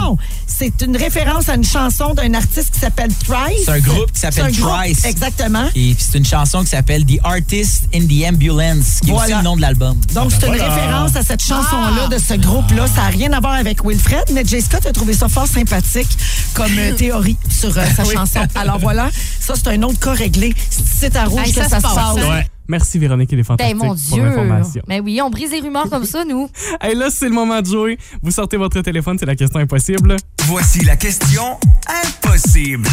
Non! 0.00 0.16
C'est 0.46 0.82
une 0.82 0.96
référence 0.96 1.48
à 1.48 1.56
une 1.56 1.64
chanson 1.64 1.83
d'un 1.88 2.34
artiste 2.34 2.72
qui 2.74 2.80
s'appelle 2.80 3.10
Trice. 3.14 3.62
C'est 3.64 3.70
un 3.72 3.80
groupe 3.80 4.10
qui 4.12 4.20
s'appelle 4.20 4.52
Trice. 4.56 5.04
Exactement. 5.04 5.66
Et 5.74 5.94
puis 5.94 5.96
c'est 5.98 6.18
une 6.18 6.24
chanson 6.24 6.60
qui 6.60 6.68
s'appelle 6.68 7.04
The 7.04 7.18
Artist 7.22 7.84
in 7.94 8.06
the 8.06 8.26
Ambulance, 8.32 9.00
qui 9.02 9.10
est 9.10 9.12
Voilà. 9.12 9.24
aussi 9.26 9.34
le 9.36 9.42
nom 9.42 9.56
de 9.56 9.60
l'album. 9.60 9.98
Donc, 10.14 10.32
c'est 10.32 10.46
une 10.46 10.52
référence 10.54 11.14
à 11.16 11.22
cette 11.22 11.42
chanson-là 11.42 12.08
de 12.08 12.18
ce 12.18 12.34
groupe-là. 12.34 12.86
Ça 12.86 13.02
n'a 13.02 13.08
rien 13.08 13.32
à 13.32 13.40
voir 13.40 13.54
avec 13.54 13.84
Wilfred, 13.84 14.24
mais 14.32 14.44
Jay 14.44 14.60
Scott 14.60 14.86
a 14.86 14.92
trouvé 14.92 15.12
ça 15.12 15.28
fort 15.28 15.46
sympathique 15.46 16.08
comme 16.54 16.72
euh, 16.78 16.94
théorie 16.94 17.36
sur 17.50 17.76
euh, 17.76 17.84
sa 17.96 18.04
chanson. 18.12 18.40
Alors 18.54 18.78
voilà, 18.78 19.10
ça, 19.40 19.54
c'est 19.56 19.68
un 19.68 19.82
autre 19.82 19.98
cas 20.00 20.12
réglé. 20.12 20.54
C'est 20.70 21.14
à 21.16 21.24
rouge 21.24 21.40
Hey, 21.44 21.52
que 21.52 21.60
ça 21.62 21.68
se 21.68 21.76
se 21.76 21.82
passe. 21.82 21.94
passe. 21.94 22.14
Ouais. 22.16 22.46
Merci 22.66 22.98
Véronique 22.98 23.30
et 23.30 23.36
les 23.36 23.42
Ben, 23.42 23.46
Fantastiques 23.48 23.76
mon 23.76 23.86
pour 23.88 23.94
Dieu. 23.96 24.24
l'information. 24.24 24.82
Mais 24.88 24.98
oui, 25.00 25.20
on 25.22 25.28
brise 25.28 25.50
les 25.50 25.60
rumeurs 25.60 25.90
comme 25.90 26.06
ça, 26.06 26.24
nous. 26.24 26.48
Hey, 26.80 26.94
là, 26.94 27.08
c'est 27.10 27.26
le 27.28 27.34
moment 27.34 27.60
de 27.60 27.66
jouer. 27.66 27.98
Vous 28.22 28.30
sortez 28.30 28.56
votre 28.56 28.80
téléphone, 28.80 29.18
c'est 29.20 29.26
la 29.26 29.36
question 29.36 29.60
impossible. 29.60 30.16
Voici 30.46 30.82
la 30.84 30.96
question 30.96 31.58
impossible. 31.88 32.88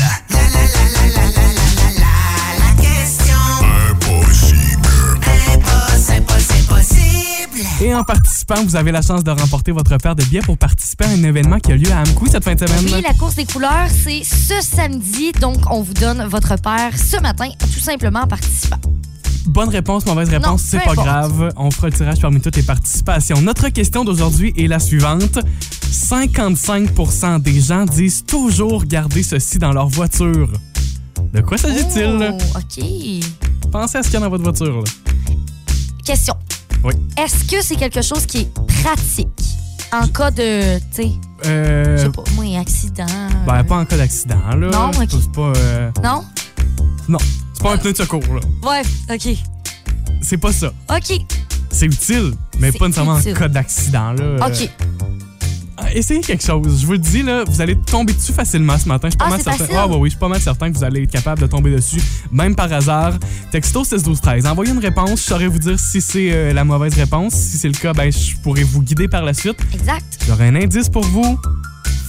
Et 7.82 7.96
en 7.96 8.04
participant, 8.04 8.64
vous 8.64 8.76
avez 8.76 8.92
la 8.92 9.02
chance 9.02 9.24
de 9.24 9.32
remporter 9.32 9.72
votre 9.72 9.98
paire 9.98 10.16
de 10.16 10.24
billets 10.24 10.42
pour 10.42 10.56
participer 10.56 11.06
à 11.06 11.10
un 11.10 11.24
événement 11.24 11.60
qui 11.60 11.72
a 11.72 11.76
lieu 11.76 11.92
à 11.92 12.02
Amkoui 12.02 12.30
cette 12.30 12.44
fin 12.44 12.54
de 12.54 12.60
semaine. 12.60 12.94
Oui, 12.94 13.02
la 13.02 13.14
course 13.14 13.36
des 13.36 13.46
couleurs, 13.46 13.88
c'est 13.90 14.24
ce 14.24 14.62
samedi. 14.62 15.32
Donc, 15.40 15.58
on 15.72 15.82
vous 15.82 15.94
donne 15.94 16.24
votre 16.26 16.56
paire 16.62 16.92
ce 16.96 17.20
matin, 17.20 17.50
tout 17.74 17.80
simplement 17.80 18.22
en 18.22 18.28
participant. 18.28 18.78
Bonne 19.48 19.70
réponse, 19.70 20.06
mauvaise 20.06 20.30
réponse, 20.30 20.62
c'est 20.62 20.78
pas 20.80 20.92
importe. 20.92 21.08
grave. 21.08 21.54
On 21.58 21.72
fera 21.72 21.88
le 21.88 21.94
tirage 21.94 22.20
parmi 22.22 22.40
toutes 22.42 22.56
les 22.58 22.64
participations. 22.64 23.42
Notre 23.42 23.70
question 23.70 24.04
d'aujourd'hui 24.06 24.54
est 24.58 24.68
la 24.68 24.80
suivante. 24.80 25.40
55% 25.92 27.42
des 27.42 27.60
gens 27.60 27.86
disent 27.86 28.24
toujours 28.26 28.86
garder 28.86 29.24
ceci 29.24 29.58
dans 29.58 29.72
leur 29.72 29.88
voiture. 29.88 30.50
De 31.34 31.42
quoi 31.42 31.58
s'agit-il? 31.58 32.36
Oh, 32.40 32.58
OK. 32.58 33.72
Pensez 33.72 33.98
à 33.98 34.04
ce 34.04 34.10
qu'il 34.10 34.16
y 34.16 34.18
a 34.18 34.20
dans 34.26 34.30
votre 34.30 34.44
voiture. 34.44 34.78
là. 34.78 34.84
Question. 36.06 36.36
Oui. 36.84 36.94
Est-ce 37.18 37.44
que 37.46 37.62
c'est 37.64 37.76
quelque 37.76 38.02
chose 38.02 38.26
qui 38.26 38.40
est 38.42 38.54
pratique? 38.84 39.28
En 39.94 40.08
cas 40.08 40.32
de, 40.32 40.78
tu 40.80 40.84
sais, 41.04 41.12
je 41.44 41.50
Euh, 41.50 41.98
sais 41.98 42.10
pas, 42.10 42.24
moi, 42.36 42.46
accident? 42.60 43.06
ben, 43.46 43.64
pas 43.64 43.78
en 43.78 43.86
cas 43.86 43.98
d'accident, 43.98 44.38
là. 44.58 44.70
Non, 44.72 44.92
ok. 44.92 45.32
pas, 45.34 45.54
euh, 45.60 45.92
Non? 46.04 46.24
Non, 47.08 47.20
c'est 47.54 47.64
pas 47.64 47.74
un 47.74 47.78
pneu 47.78 47.92
de 47.92 47.98
secours, 47.98 48.22
là. 48.34 48.42
Ouais, 48.70 48.82
OK. 49.16 49.36
C'est 50.22 50.38
pas 50.38 50.52
ça. 50.52 50.72
OK. 50.90 51.20
C'est 51.72 51.86
utile, 51.86 52.34
mais 52.60 52.72
pas 52.72 52.88
nécessairement 52.88 53.14
en 53.18 53.22
cas 53.34 53.48
d'accident, 53.48 54.12
là. 54.14 54.24
Euh, 54.24 54.40
OK. 54.48 54.70
Essayez 55.94 56.22
quelque 56.22 56.44
chose. 56.46 56.80
Je 56.82 56.86
vous 56.86 56.92
le 56.94 56.98
dis, 57.00 57.24
là, 57.24 57.44
vous 57.46 57.60
allez 57.60 57.76
tomber 57.76 58.14
dessus 58.14 58.32
facilement 58.34 58.78
ce 58.78 58.88
matin. 58.88 59.08
Je 59.08 59.12
suis 59.12 59.18
pas 59.18 59.26
Ah, 59.26 59.30
mal 59.32 59.42
certain. 59.42 59.66
Ah, 59.76 59.88
oui, 59.88 60.10
je 60.10 60.12
suis 60.12 60.20
pas 60.20 60.28
mal 60.28 60.40
certain 60.40 60.72
que 60.72 60.78
vous 60.78 60.84
allez 60.84 61.04
être 61.04 61.12
capable 61.12 61.42
de 61.42 61.48
tomber 61.48 61.72
dessus, 61.72 62.00
même 62.32 62.56
par 62.56 62.72
hasard. 62.72 63.14
Texto 63.52 63.84
6 63.84 64.04
12 64.04 64.22
13. 64.22 64.46
Envoyez 64.46 64.72
une 64.72 64.80
réponse. 64.80 65.22
Je 65.22 65.26
saurais 65.28 65.48
vous 65.48 65.60
dire 65.60 65.80
si 65.80 66.00
c'est 66.00 66.32
euh, 66.32 66.54
la 66.54 66.64
mauvaise 66.64 66.94
réponse. 66.94 67.34
Si 67.34 67.58
c'est 67.58 67.68
le 67.68 67.74
cas, 67.74 67.94
ben, 67.94 68.12
je 68.12 68.36
pourrais 68.44 68.64
vous 68.64 68.82
guider 68.84 69.08
par 69.08 69.24
la 69.24 69.34
suite. 69.34 69.58
Exact. 69.74 70.06
J'aurai 70.28 70.48
un 70.50 70.56
indice 70.56 70.88
pour 70.88 71.04
vous. 71.04 71.38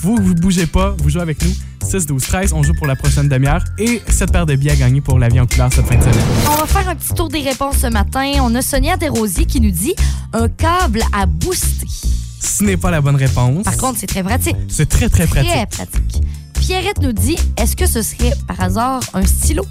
Vous, 0.02 0.16
vous 0.16 0.34
bougez 0.34 0.66
pas. 0.66 0.94
Vous 0.98 1.08
jouez 1.08 1.22
avec 1.22 1.42
nous. 1.42 1.52
6 1.84 2.06
12 2.06 2.22
13. 2.22 2.52
On 2.52 2.62
joue 2.62 2.74
pour 2.74 2.86
la 2.86 2.96
prochaine 2.96 3.28
demi-heure. 3.28 3.62
Et 3.78 4.02
cette 4.08 4.32
paire 4.32 4.46
de 4.46 4.54
billets 4.54 4.72
à 4.72 4.76
gagner 4.76 5.00
pour 5.00 5.18
la 5.18 5.28
vie 5.28 5.40
en 5.40 5.46
couleur 5.46 5.70
cette 5.72 5.86
fin 5.86 5.96
de 5.96 6.02
semaine. 6.02 6.24
On 6.50 6.56
va 6.56 6.66
faire 6.66 6.88
un 6.88 6.94
petit 6.94 7.14
tour 7.14 7.28
des 7.28 7.40
réponses 7.40 7.78
ce 7.78 7.86
matin. 7.88 8.32
On 8.40 8.54
a 8.54 8.62
Sonia 8.62 8.96
Desrosiers 8.96 9.46
qui 9.46 9.60
nous 9.60 9.70
dit 9.70 9.94
un 10.32 10.48
câble 10.48 11.02
à 11.12 11.26
booster. 11.26 11.86
Ce 12.40 12.64
n'est 12.64 12.76
pas 12.76 12.90
la 12.90 13.00
bonne 13.00 13.16
réponse. 13.16 13.64
Par 13.64 13.76
contre, 13.76 13.98
c'est 13.98 14.06
très 14.06 14.22
pratique. 14.22 14.56
c'est 14.68 14.88
très, 14.88 15.08
très 15.08 15.26
pratique. 15.26 15.50
Très 15.50 15.66
pratique. 15.66 16.22
Pierrette 16.60 17.00
nous 17.00 17.12
dit 17.12 17.36
est-ce 17.56 17.74
que 17.76 17.86
ce 17.86 18.02
serait 18.02 18.32
par 18.46 18.60
hasard 18.60 19.00
un 19.14 19.26
stylo? 19.26 19.64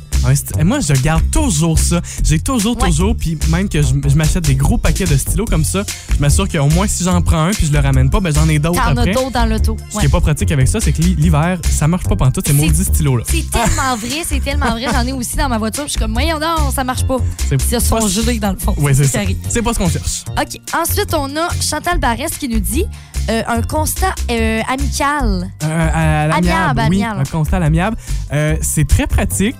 Et 0.59 0.63
Moi, 0.63 0.79
je 0.81 0.93
garde 1.01 1.23
toujours 1.31 1.79
ça. 1.79 1.99
J'ai 2.23 2.39
toujours, 2.39 2.79
Ouais. 2.81 2.87
toujours, 2.89 3.15
puis 3.15 3.37
même 3.49 3.67
que 3.69 3.81
je, 3.81 3.87
je 4.07 4.15
m'achète 4.15 4.45
des 4.45 4.55
gros 4.55 4.77
paquets 4.77 5.05
de 5.05 5.17
stylos 5.17 5.45
comme 5.45 5.63
ça, 5.63 5.83
je 6.15 6.19
m'assure 6.19 6.47
qu'au 6.47 6.67
moins 6.67 6.87
si 6.87 7.03
j'en 7.03 7.21
prends 7.21 7.45
un 7.45 7.51
puis 7.51 7.67
je 7.67 7.71
le 7.71 7.79
ramène 7.79 8.09
pas, 8.09 8.19
ben 8.19 8.33
j'en 8.33 8.47
ai 8.47 8.59
d'autres 8.59 8.79
T'en 8.81 8.87
as 8.97 9.01
après. 9.01 9.13
d'autres 9.13 9.31
dans 9.31 9.45
l'auto. 9.45 9.77
Ce 9.89 9.99
qui 9.99 10.05
est 10.05 10.09
pas 10.09 10.21
pratique 10.21 10.51
avec 10.51 10.67
ça, 10.67 10.79
c'est 10.79 10.91
que 10.93 11.01
l'hi- 11.01 11.15
l'hiver, 11.15 11.59
ça 11.69 11.87
marche 11.87 12.05
pas 12.05 12.15
pantoute, 12.15 12.47
ces 12.47 12.53
C'est- 12.53 12.59
maudits 12.61 12.83
stylos-là. 12.85 13.23
C'est 13.27 13.49
tellement 13.49 13.95
vrai, 13.97 14.21
c'est 14.25 14.39
tellement 14.43 14.71
vrai. 14.71 14.85
J'en 14.91 15.05
ai 15.07 15.11
aussi 15.13 15.35
dans 15.37 15.49
ma 15.49 15.57
voiture. 15.57 15.83
Je 15.85 15.91
suis 15.91 15.99
comme, 15.99 16.13
voyons 16.13 16.39
non, 16.39 16.71
ça 16.73 16.83
marche 16.83 17.05
pas. 17.05 17.17
C'est 17.49 17.79
sont 17.79 17.97
pas- 17.97 18.07
gelés 18.07 18.39
dans 18.39 18.51
le 18.51 18.57
fond. 18.59 18.75
Ouais, 18.77 18.93
c'est 18.93 19.05
ça. 19.05 19.19
C'est 19.49 19.61
pas 19.61 19.73
ce 19.73 19.79
qu'on 19.79 19.89
cherche. 19.89 20.23
OK. 20.29 20.59
Ensuite, 20.79 21.13
on 21.13 21.35
a 21.35 21.49
Chantal 21.61 21.99
Barès 21.99 22.31
qui 22.37 22.47
nous 22.47 22.59
dit 22.59 22.85
euh, 23.29 23.41
un 23.47 23.61
constat 23.61 24.13
euh, 24.29 24.61
amical. 24.67 25.51
Euh, 25.63 26.31
Amiable, 26.31 26.79
oui, 26.89 27.03
amiable. 27.03 27.19
un 27.21 27.23
constat 27.23 27.57
à 27.57 27.59
l'amiable. 27.59 27.97
Euh, 28.33 28.55
c'est 28.61 28.87
très 28.87 29.05
pratique, 29.07 29.55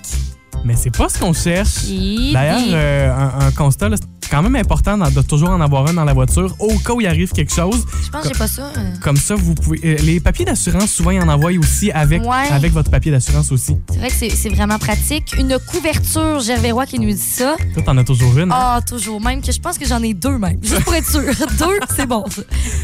Mais 0.64 0.76
c'est 0.76 0.96
pas 0.96 1.10
ce 1.10 1.18
qu'on 1.20 1.34
cherche. 1.34 1.86
D'ailleurs, 2.34 2.60
euh, 2.70 3.12
un, 3.14 3.48
un 3.48 3.52
constat, 3.52 3.90
là, 3.90 3.98
quand 4.32 4.42
même 4.42 4.56
important 4.56 4.98
de 4.98 5.22
toujours 5.22 5.50
en 5.50 5.60
avoir 5.62 5.88
un 5.88 5.94
dans 5.94 6.06
la 6.06 6.14
voiture 6.14 6.56
au 6.60 6.78
cas 6.80 6.94
où 6.94 7.02
il 7.02 7.08
arrive 7.08 7.32
quelque 7.32 7.54
chose. 7.54 7.86
je 8.04 8.10
pense 8.10 8.24
que 8.24 8.30
j'ai 8.30 8.38
pas 8.40 8.48
ça. 8.48 8.72
euh. 8.78 8.94
Comme 9.02 9.18
ça, 9.18 9.36
vous 9.36 9.54
pouvez. 9.56 9.80
euh, 9.84 9.96
les 10.04 10.20
papiers 10.20 10.46
d'assurance, 10.46 10.90
souvent, 10.90 11.12
ils 11.12 11.22
en 11.22 11.28
envoient 11.28 11.52
aussi 11.60 11.92
avec, 11.92 12.22
Ouais. 12.24 12.48
avec 12.50 12.72
votre 12.72 12.90
papier 12.90 13.12
d'assurance 13.12 13.52
aussi. 13.52 13.76
C'est 13.92 13.98
vrai 14.00 14.08
que 14.08 14.14
c'est- 14.16 14.30
c'est 14.30 14.50
vraiment 14.50 14.80
pratique. 14.80 15.36
Une 15.38 15.58
couverture 15.68 16.40
Gervais 16.40 16.72
Roy 16.72 16.86
qui 16.86 16.98
nous 17.00 17.12
dit 17.12 17.18
ça. 17.18 17.56
Toi, 17.74 17.84
t'en 17.84 17.98
as 17.98 18.04
toujours 18.04 18.38
une. 18.38 18.52
hein? 18.52 18.56
Ah, 18.58 18.80
toujours. 18.88 19.20
Même 19.22 19.42
que 19.42 19.52
je 19.52 19.60
pense 19.60 19.78
que 19.78 19.86
j'en 19.86 20.02
ai 20.02 20.14
deux, 20.14 20.38
même. 20.38 20.58
Juste 20.64 20.84
pour 20.84 20.94
être 20.96 21.10
sûr. 21.10 21.22
deux, 21.60 21.80
c'est 21.96 22.06
bon. 22.08 22.24
ça. 22.30 22.42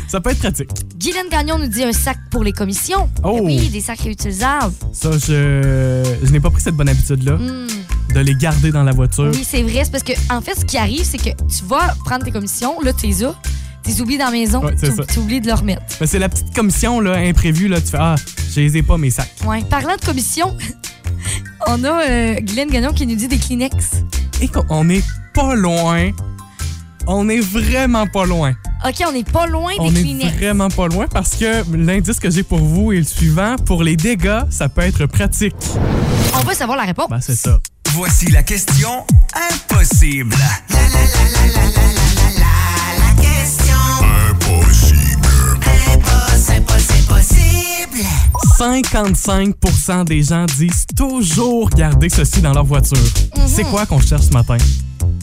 Ça 0.08 0.22
peut 0.22 0.32
être 0.32 0.40
pratique. 0.40 0.70
Guylaine 0.98 1.30
Gagnon 1.32 1.58
nous 1.60 1.68
dit 1.68 1.84
un 1.84 1.94
sac 1.94 2.18
pour 2.30 2.44
les 2.44 2.52
commissions. 2.52 3.10
Oh. 3.24 3.38
Eh 3.40 3.42
Oui, 3.42 3.70
des 3.70 3.82
sacs 3.82 4.00
réutilisables. 4.02 4.74
Ça, 4.92 5.12
je, 5.14 6.18
je 6.24 6.32
n'ai 6.32 6.40
pas 6.40 6.50
pris 6.50 6.62
cette 6.62 6.76
bonne 6.76 6.90
habitude-là 6.90 7.34
Hmm. 7.38 7.68
De 8.14 8.20
les 8.20 8.36
garder 8.36 8.72
dans 8.72 8.84
la 8.84 8.92
voiture. 8.92 9.30
Oui, 9.34 9.46
c'est 9.48 9.64
vrai. 9.64 9.82
C'est 9.84 9.92
parce 9.92 10.04
que, 10.04 10.14
en 10.32 10.42
fait, 10.42 10.56
ce 10.60 10.66
qui 10.66 10.78
arrive, 10.78 11.04
c'est 11.04 11.18
que 11.18 11.30
tu 11.30 11.64
vas 11.66 11.94
prendre 12.06 12.24
tes 12.26 12.32
commissions, 12.32 12.80
là, 12.82 12.92
tu 12.94 13.08
les 13.08 13.24
as, 13.24 13.36
tu 13.84 13.92
les 13.92 14.02
oublies 14.02 14.18
dans 14.18 14.26
la 14.26 14.32
maison, 14.32 14.64
Ouais, 14.64 14.76
tu 15.12 15.20
oublies 15.20 15.42
de 15.42 15.48
le 15.48 15.54
remettre. 15.54 15.82
Mais 16.02 16.08
c'est 16.08 16.20
la 16.20 16.30
petite 16.30 16.54
commission 16.56 17.00
là, 17.00 17.14
imprévue. 17.18 17.68
Là, 17.68 17.80
tu 17.82 17.88
fais 17.88 17.98
Ah, 18.00 18.16
je 18.54 18.62
les 18.62 18.78
ai 18.78 18.84
pas, 18.84 18.98
mes 18.98 19.10
sacs. 19.12 19.32
Ouais. 19.46 19.62
Parlant 19.70 19.96
de 19.96 20.06
commission, 20.06 20.56
on 21.68 21.84
a 21.84 22.10
euh, 22.10 22.36
Guylaine 22.42 22.70
Gagnon 22.70 22.94
qui 22.94 23.06
nous 23.08 23.16
dit 23.16 23.28
des 23.28 23.38
Kleenex. 23.38 23.76
Et 24.42 24.50
on 24.70 24.90
est 24.90 25.04
pas 25.34 25.56
loin. 25.56 26.12
On 27.08 27.30
est 27.30 27.40
vraiment 27.40 28.06
pas 28.08 28.26
loin. 28.26 28.54
OK, 28.86 28.96
on 29.08 29.12
n'est 29.14 29.24
pas 29.24 29.48
loin 29.48 29.72
On 29.80 29.90
des 29.92 30.00
est 30.00 30.04
Kleenex. 30.04 30.36
vraiment 30.38 30.70
pas 30.70 30.88
loin 30.88 31.08
parce 31.08 31.36
que 31.36 31.64
l'indice 31.76 32.20
que 32.20 32.30
j'ai 32.30 32.44
pour 32.44 32.60
vous 32.60 32.92
est 32.92 32.98
le 32.98 33.04
suivant. 33.04 33.56
Pour 33.66 33.84
les 33.84 33.96
dégâts, 33.96 34.42
ça 34.50 34.70
peut 34.70 34.82
être 34.82 35.06
pratique. 35.06 35.56
On 36.36 36.44
va 36.44 36.54
savoir 36.54 36.78
la 36.78 36.84
réponse. 36.84 37.10
Ben, 37.10 37.20
c'est 37.22 37.36
ça. 37.36 37.60
Voici 37.94 38.28
la 38.32 38.44
question 38.44 39.06
impossible. 39.34 40.36
55% 49.08 50.06
des 50.06 50.24
gens 50.24 50.46
disent 50.58 50.86
toujours 50.96 51.70
garder 51.70 52.10
ceci 52.10 52.42
dans 52.42 52.54
leur 52.54 52.66
voiture. 52.66 52.98
C'est 53.48 53.64
quoi 53.64 53.86
qu'on 53.86 54.00
cherche 54.02 54.24
ce 54.26 54.32
matin? 54.34 54.58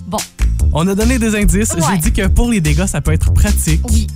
Bon, 0.06 0.18
On 0.72 0.86
a 0.88 0.94
donné 0.94 1.18
des 1.18 1.34
indices. 1.36 1.72
Ouais. 1.74 1.80
J'ai 1.92 1.98
dit 2.10 2.12
que 2.12 2.26
pour 2.28 2.50
les 2.50 2.60
dégâts, 2.60 2.86
ça 2.86 3.00
peut 3.00 3.12
être 3.12 3.32
pratique. 3.32 3.80
oui. 3.90 4.06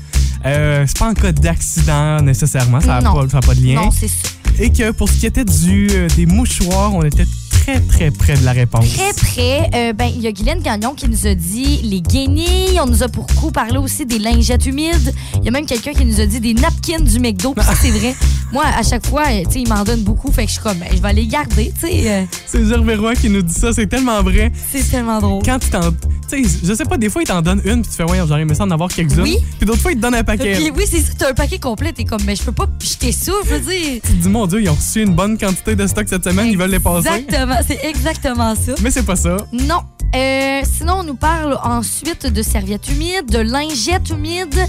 Euh, 0.46 0.84
c'est 0.86 0.96
pas 0.98 1.10
en 1.10 1.14
cas 1.14 1.32
d'accident 1.32 2.20
nécessairement, 2.22 2.80
ça 2.80 2.86
n'a 2.86 3.00
Non. 3.00 3.26
pas, 3.26 3.40
pas 3.40 3.54
de 3.56 3.60
lien. 3.60 3.74
Non, 3.74 3.90
c'est 3.90 4.06
ça. 4.06 4.14
Et 4.60 4.70
que 4.70 4.92
pour 4.92 5.08
ce 5.08 5.14
qui 5.18 5.26
était 5.26 5.44
du, 5.44 5.88
euh, 5.90 6.06
des 6.16 6.26
mouchoirs, 6.26 6.94
on 6.94 7.02
était 7.02 7.26
très 7.68 7.80
très 7.80 8.10
près 8.10 8.36
de 8.36 8.44
la 8.44 8.52
réponse. 8.52 8.94
Très 8.94 9.12
près, 9.12 9.70
euh, 9.74 9.92
ben, 9.92 10.06
il 10.06 10.22
y 10.22 10.26
a 10.26 10.32
Guylaine 10.32 10.62
Gagnon 10.62 10.94
qui 10.94 11.06
nous 11.06 11.26
a 11.26 11.34
dit 11.34 11.80
les 11.82 12.00
guenilles. 12.00 12.80
On 12.80 12.86
nous 12.86 13.02
a 13.02 13.08
beaucoup 13.08 13.50
parlé 13.50 13.76
aussi 13.76 14.06
des 14.06 14.18
lingettes 14.18 14.64
humides. 14.64 15.12
Il 15.36 15.44
y 15.44 15.48
a 15.48 15.50
même 15.50 15.66
quelqu'un 15.66 15.92
qui 15.92 16.06
nous 16.06 16.18
a 16.18 16.24
dit 16.24 16.40
des 16.40 16.54
napkins 16.54 17.00
du 17.00 17.20
McDo. 17.20 17.52
Puis 17.52 17.64
ça, 17.64 17.74
c'est 17.74 17.90
vrai. 17.90 18.14
Moi, 18.52 18.64
à 18.64 18.82
chaque 18.82 19.06
fois, 19.06 19.24
euh, 19.30 19.42
tu 19.50 19.58
il 19.58 19.68
m'en 19.68 19.84
donne 19.84 20.00
beaucoup. 20.00 20.32
Fait 20.32 20.44
que 20.44 20.48
je 20.48 20.54
suis 20.54 20.62
comme, 20.62 20.78
ben, 20.78 20.88
je 20.96 21.02
vais 21.02 21.12
les 21.12 21.26
garder. 21.26 21.72
Tu 21.78 21.88
sais, 21.88 22.10
euh, 22.10 22.24
C'est 22.46 22.64
Gervais 22.64 22.96
Roy 22.96 23.14
qui 23.14 23.28
nous 23.28 23.42
dit 23.42 23.52
ça, 23.52 23.70
c'est 23.74 23.86
tellement 23.86 24.22
vrai. 24.22 24.50
c'est 24.72 24.88
tellement 24.90 25.20
drôle. 25.20 25.42
Quand. 25.44 25.58
Tu 25.58 26.27
sais, 26.28 26.42
je 26.64 26.74
sais 26.74 26.84
pas, 26.84 26.96
des 26.96 27.08
fois, 27.10 27.22
il 27.22 27.26
t'en 27.26 27.42
donne 27.42 27.60
une, 27.64 27.82
puis 27.82 27.90
tu 27.90 27.96
fais, 27.96 28.04
ouais, 28.04 28.18
j'aurais 28.26 28.42
aimé 28.42 28.54
ça 28.54 28.64
en 28.64 28.70
avoir 28.70 28.88
quelques-unes. 28.88 29.20
Oui. 29.22 29.38
Puis 29.58 29.66
d'autres 29.66 29.80
fois, 29.80 29.92
il 29.92 29.96
te 29.96 30.02
donne 30.02 30.14
un 30.14 30.24
paquet. 30.24 30.54
Puis 30.54 30.70
oui, 30.76 30.84
c'est 30.90 31.00
ça, 31.00 31.12
t'as 31.18 31.30
un 31.30 31.34
paquet 31.34 31.58
complet. 31.58 31.92
T'es 31.92 32.04
comme, 32.04 32.22
mais 32.24 32.36
je 32.36 32.42
peux 32.42 32.52
pas 32.52 32.66
jeter 32.82 33.12
ça. 33.12 33.32
Je 33.44 33.54
veux 33.54 33.60
dire. 33.60 34.00
Tu 34.04 34.12
te 34.12 34.22
dis, 34.22 34.28
mon 34.28 34.46
Dieu, 34.46 34.60
ils 34.62 34.68
ont 34.68 34.74
reçu 34.74 35.02
une 35.02 35.14
bonne 35.14 35.36
quantité 35.38 35.74
de 35.76 35.86
stock 35.86 36.06
cette 36.08 36.24
semaine, 36.24 36.48
ils 36.48 36.58
veulent 36.58 36.70
les 36.70 36.80
passer. 36.80 37.08
Exactement, 37.08 37.56
c'est 37.66 37.80
exactement 37.84 38.54
ça. 38.54 38.72
Mais 38.82 38.90
c'est 38.90 39.02
pas 39.04 39.16
ça. 39.16 39.36
Non. 39.52 39.80
Euh, 40.14 40.62
sinon, 40.64 41.00
on 41.00 41.04
nous 41.04 41.16
parle 41.16 41.58
ensuite 41.62 42.26
de 42.32 42.42
serviettes 42.42 42.88
humides, 42.88 43.30
de 43.30 43.38
lingettes 43.40 44.08
humides, 44.10 44.66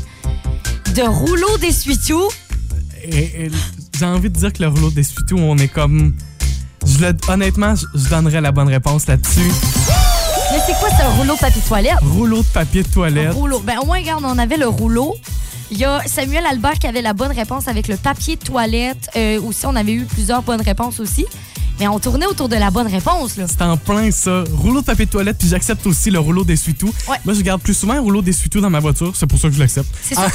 de 0.95 1.01
rouleaux 1.01 1.57
d'essuie-tout. 1.59 2.27
Et- 3.03 3.45
et 3.45 3.51
J'ai 3.97 4.05
envie 4.05 4.29
de 4.29 4.37
dire 4.37 4.51
que 4.53 4.61
le 4.63 4.69
rouleau 4.69 4.89
d'essuie-tout, 4.91 5.37
on 5.37 5.57
est 5.57 5.67
comme. 5.67 6.13
Je 6.85 6.99
le- 6.99 7.13
honnêtement, 7.27 7.75
je, 7.75 7.85
je 7.93 8.09
donnerais 8.09 8.39
la 8.41 8.51
bonne 8.51 8.67
réponse 8.69 9.07
là-dessus. 9.07 9.51
C'est 10.69 10.75
quoi 10.75 10.89
ce 10.91 11.17
rouleau 11.17 11.33
de 11.33 11.39
papier 11.39 11.61
toilette? 11.67 11.95
Rouleau 12.03 12.41
de 12.43 12.47
papier 12.53 12.83
de 12.83 12.87
toilette. 12.87 13.33
Rouleau. 13.33 13.59
Ben, 13.59 13.79
au 13.79 13.87
moins, 13.87 13.97
regarde, 13.97 14.23
on 14.23 14.37
avait 14.37 14.55
le 14.55 14.67
rouleau. 14.67 15.15
Il 15.71 15.79
y 15.79 15.83
a 15.83 16.03
Samuel 16.05 16.45
Albert 16.45 16.77
qui 16.77 16.85
avait 16.85 17.01
la 17.01 17.13
bonne 17.13 17.31
réponse 17.31 17.67
avec 17.67 17.87
le 17.87 17.97
papier 17.97 18.35
de 18.35 18.43
toilette. 18.43 19.09
Euh, 19.15 19.41
aussi, 19.41 19.65
on 19.65 19.75
avait 19.75 19.93
eu 19.93 20.05
plusieurs 20.05 20.43
bonnes 20.43 20.61
réponses 20.61 20.99
aussi. 20.99 21.25
Mais 21.79 21.87
on 21.87 21.99
tournait 21.99 22.25
autour 22.25 22.49
de 22.49 22.55
la 22.55 22.71
bonne 22.71 22.87
réponse, 22.87 23.37
là. 23.37 23.45
C'est 23.47 23.61
en 23.61 23.77
plein 23.77 24.11
ça. 24.11 24.43
Rouleau 24.53 24.81
de 24.81 24.85
papier 24.85 25.05
de 25.05 25.11
toilette, 25.11 25.37
puis 25.37 25.47
j'accepte 25.47 25.85
aussi 25.87 26.11
le 26.11 26.19
rouleau 26.19 26.43
d'essuie-tout. 26.43 26.93
Ouais. 27.09 27.17
Moi, 27.25 27.33
je 27.33 27.41
garde 27.41 27.61
plus 27.61 27.73
souvent 27.73 27.93
un 27.93 28.01
rouleau 28.01 28.21
d'essuie-tout 28.21 28.59
dans 28.61 28.69
ma 28.69 28.79
voiture, 28.79 29.15
c'est 29.15 29.27
pour 29.27 29.39
ça 29.39 29.47
que 29.47 29.53
je 29.53 29.59
l'accepte. 29.59 29.87
C'est 30.01 30.15
sûr, 30.15 30.23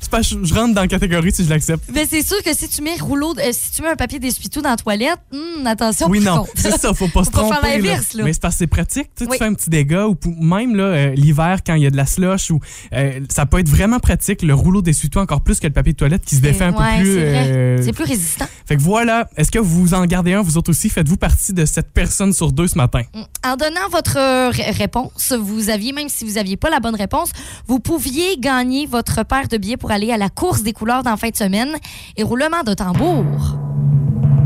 C'est 0.00 0.10
pas, 0.10 0.22
je, 0.22 0.36
je 0.42 0.54
rentre 0.54 0.74
dans 0.74 0.80
la 0.82 0.88
catégorie 0.88 1.32
si 1.32 1.44
je 1.44 1.50
l'accepte. 1.50 1.84
ben, 1.92 2.06
c'est 2.08 2.22
sûr 2.26 2.42
que 2.42 2.54
si 2.56 2.68
tu 2.68 2.82
mets 2.82 2.96
rouleau, 2.98 3.34
de- 3.34 3.40
euh, 3.40 3.50
si 3.52 3.72
tu 3.72 3.82
mets 3.82 3.88
un 3.88 3.96
papier 3.96 4.18
d'essuie-tout 4.18 4.62
dans 4.62 4.70
la 4.70 4.76
toilette, 4.76 5.18
hum, 5.32 5.66
attention. 5.66 6.08
Oui, 6.08 6.20
non, 6.20 6.46
c'est 6.54 6.78
ça, 6.78 6.94
faut 6.94 7.08
pas 7.08 7.24
se 7.24 7.30
faire 7.30 7.40
tromper. 7.40 7.54
là. 7.62 7.76
l'inverse, 7.76 8.14
là. 8.14 8.24
Mais 8.24 8.32
c'est 8.32 8.40
parce 8.40 8.54
que 8.54 8.58
c'est 8.60 8.66
pratique. 8.66 9.08
Tu, 9.16 9.24
sais, 9.24 9.26
tu 9.26 9.30
Oui. 9.32 9.38
fais 9.38 9.44
un 9.44 9.54
petit 9.54 9.70
dégât 9.70 10.06
ou 10.08 10.14
pou- 10.14 10.34
même 10.40 10.74
là, 10.76 10.84
euh, 10.84 11.14
l'hiver, 11.14 11.58
quand 11.66 11.74
il 11.74 11.82
y 11.82 11.86
a 11.86 11.90
de 11.90 11.96
la 11.96 12.06
slush, 12.06 12.50
ou, 12.50 12.60
euh, 12.94 13.20
ça 13.28 13.44
peut 13.46 13.58
être 13.58 13.68
vraiment 13.68 13.98
pratique, 13.98 14.42
le 14.42 14.54
rouleau 14.54 14.82
d'essuie-tout, 14.82 15.18
encore 15.18 15.40
plus 15.42 15.60
que 15.60 15.66
le 15.66 15.72
papier 15.72 15.92
de 15.92 15.98
toilette 15.98 16.24
qui 16.24 16.36
se 16.36 16.40
défait 16.40 16.64
un 16.64 16.72
Ouais, 16.72 16.96
peu 16.98 17.02
plus. 17.02 17.14
c'est 17.14 17.30
vrai. 17.30 17.46
euh, 17.48 17.82
C'est 17.82 17.92
plus 17.92 18.04
résistant. 18.04 18.46
Fait 18.66 18.76
que 18.76 18.82
voilà, 18.82 19.28
est-ce 19.36 19.50
que 19.50 19.58
vous 19.58 19.73
en 19.94 20.04
gardez 20.06 20.32
un, 20.34 20.42
vous 20.42 20.56
autres 20.56 20.70
aussi? 20.70 20.88
Faites-vous 20.88 21.16
partie 21.16 21.52
de 21.52 21.64
cette 21.64 21.92
personne 21.92 22.32
sur 22.32 22.52
deux 22.52 22.66
ce 22.68 22.76
matin? 22.78 23.02
En 23.46 23.56
donnant 23.56 23.88
votre 23.90 24.16
euh, 24.18 24.50
ré- 24.50 24.70
réponse, 24.70 25.32
vous 25.32 25.68
aviez, 25.70 25.92
même 25.92 26.08
si 26.08 26.24
vous 26.24 26.32
n'aviez 26.34 26.56
pas 26.56 26.70
la 26.70 26.80
bonne 26.80 26.94
réponse, 26.94 27.30
vous 27.66 27.80
pouviez 27.80 28.36
gagner 28.38 28.86
votre 28.86 29.24
paire 29.24 29.48
de 29.48 29.56
billets 29.56 29.76
pour 29.76 29.90
aller 29.90 30.12
à 30.12 30.16
la 30.16 30.28
course 30.28 30.62
des 30.62 30.72
couleurs 30.72 31.02
dans 31.02 31.10
la 31.10 31.16
fin 31.16 31.30
de 31.30 31.36
semaine. 31.36 31.70
Et 32.16 32.22
roulement 32.22 32.62
de 32.64 32.74
tambour. 32.74 33.24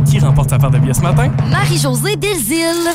Qui 0.08 0.18
remporte 0.20 0.50
sa 0.50 0.58
part 0.58 0.70
de 0.70 0.78
billets 0.78 0.94
ce 0.94 1.02
matin? 1.02 1.30
Marie-Josée 1.50 2.16
Delzille. 2.16 2.88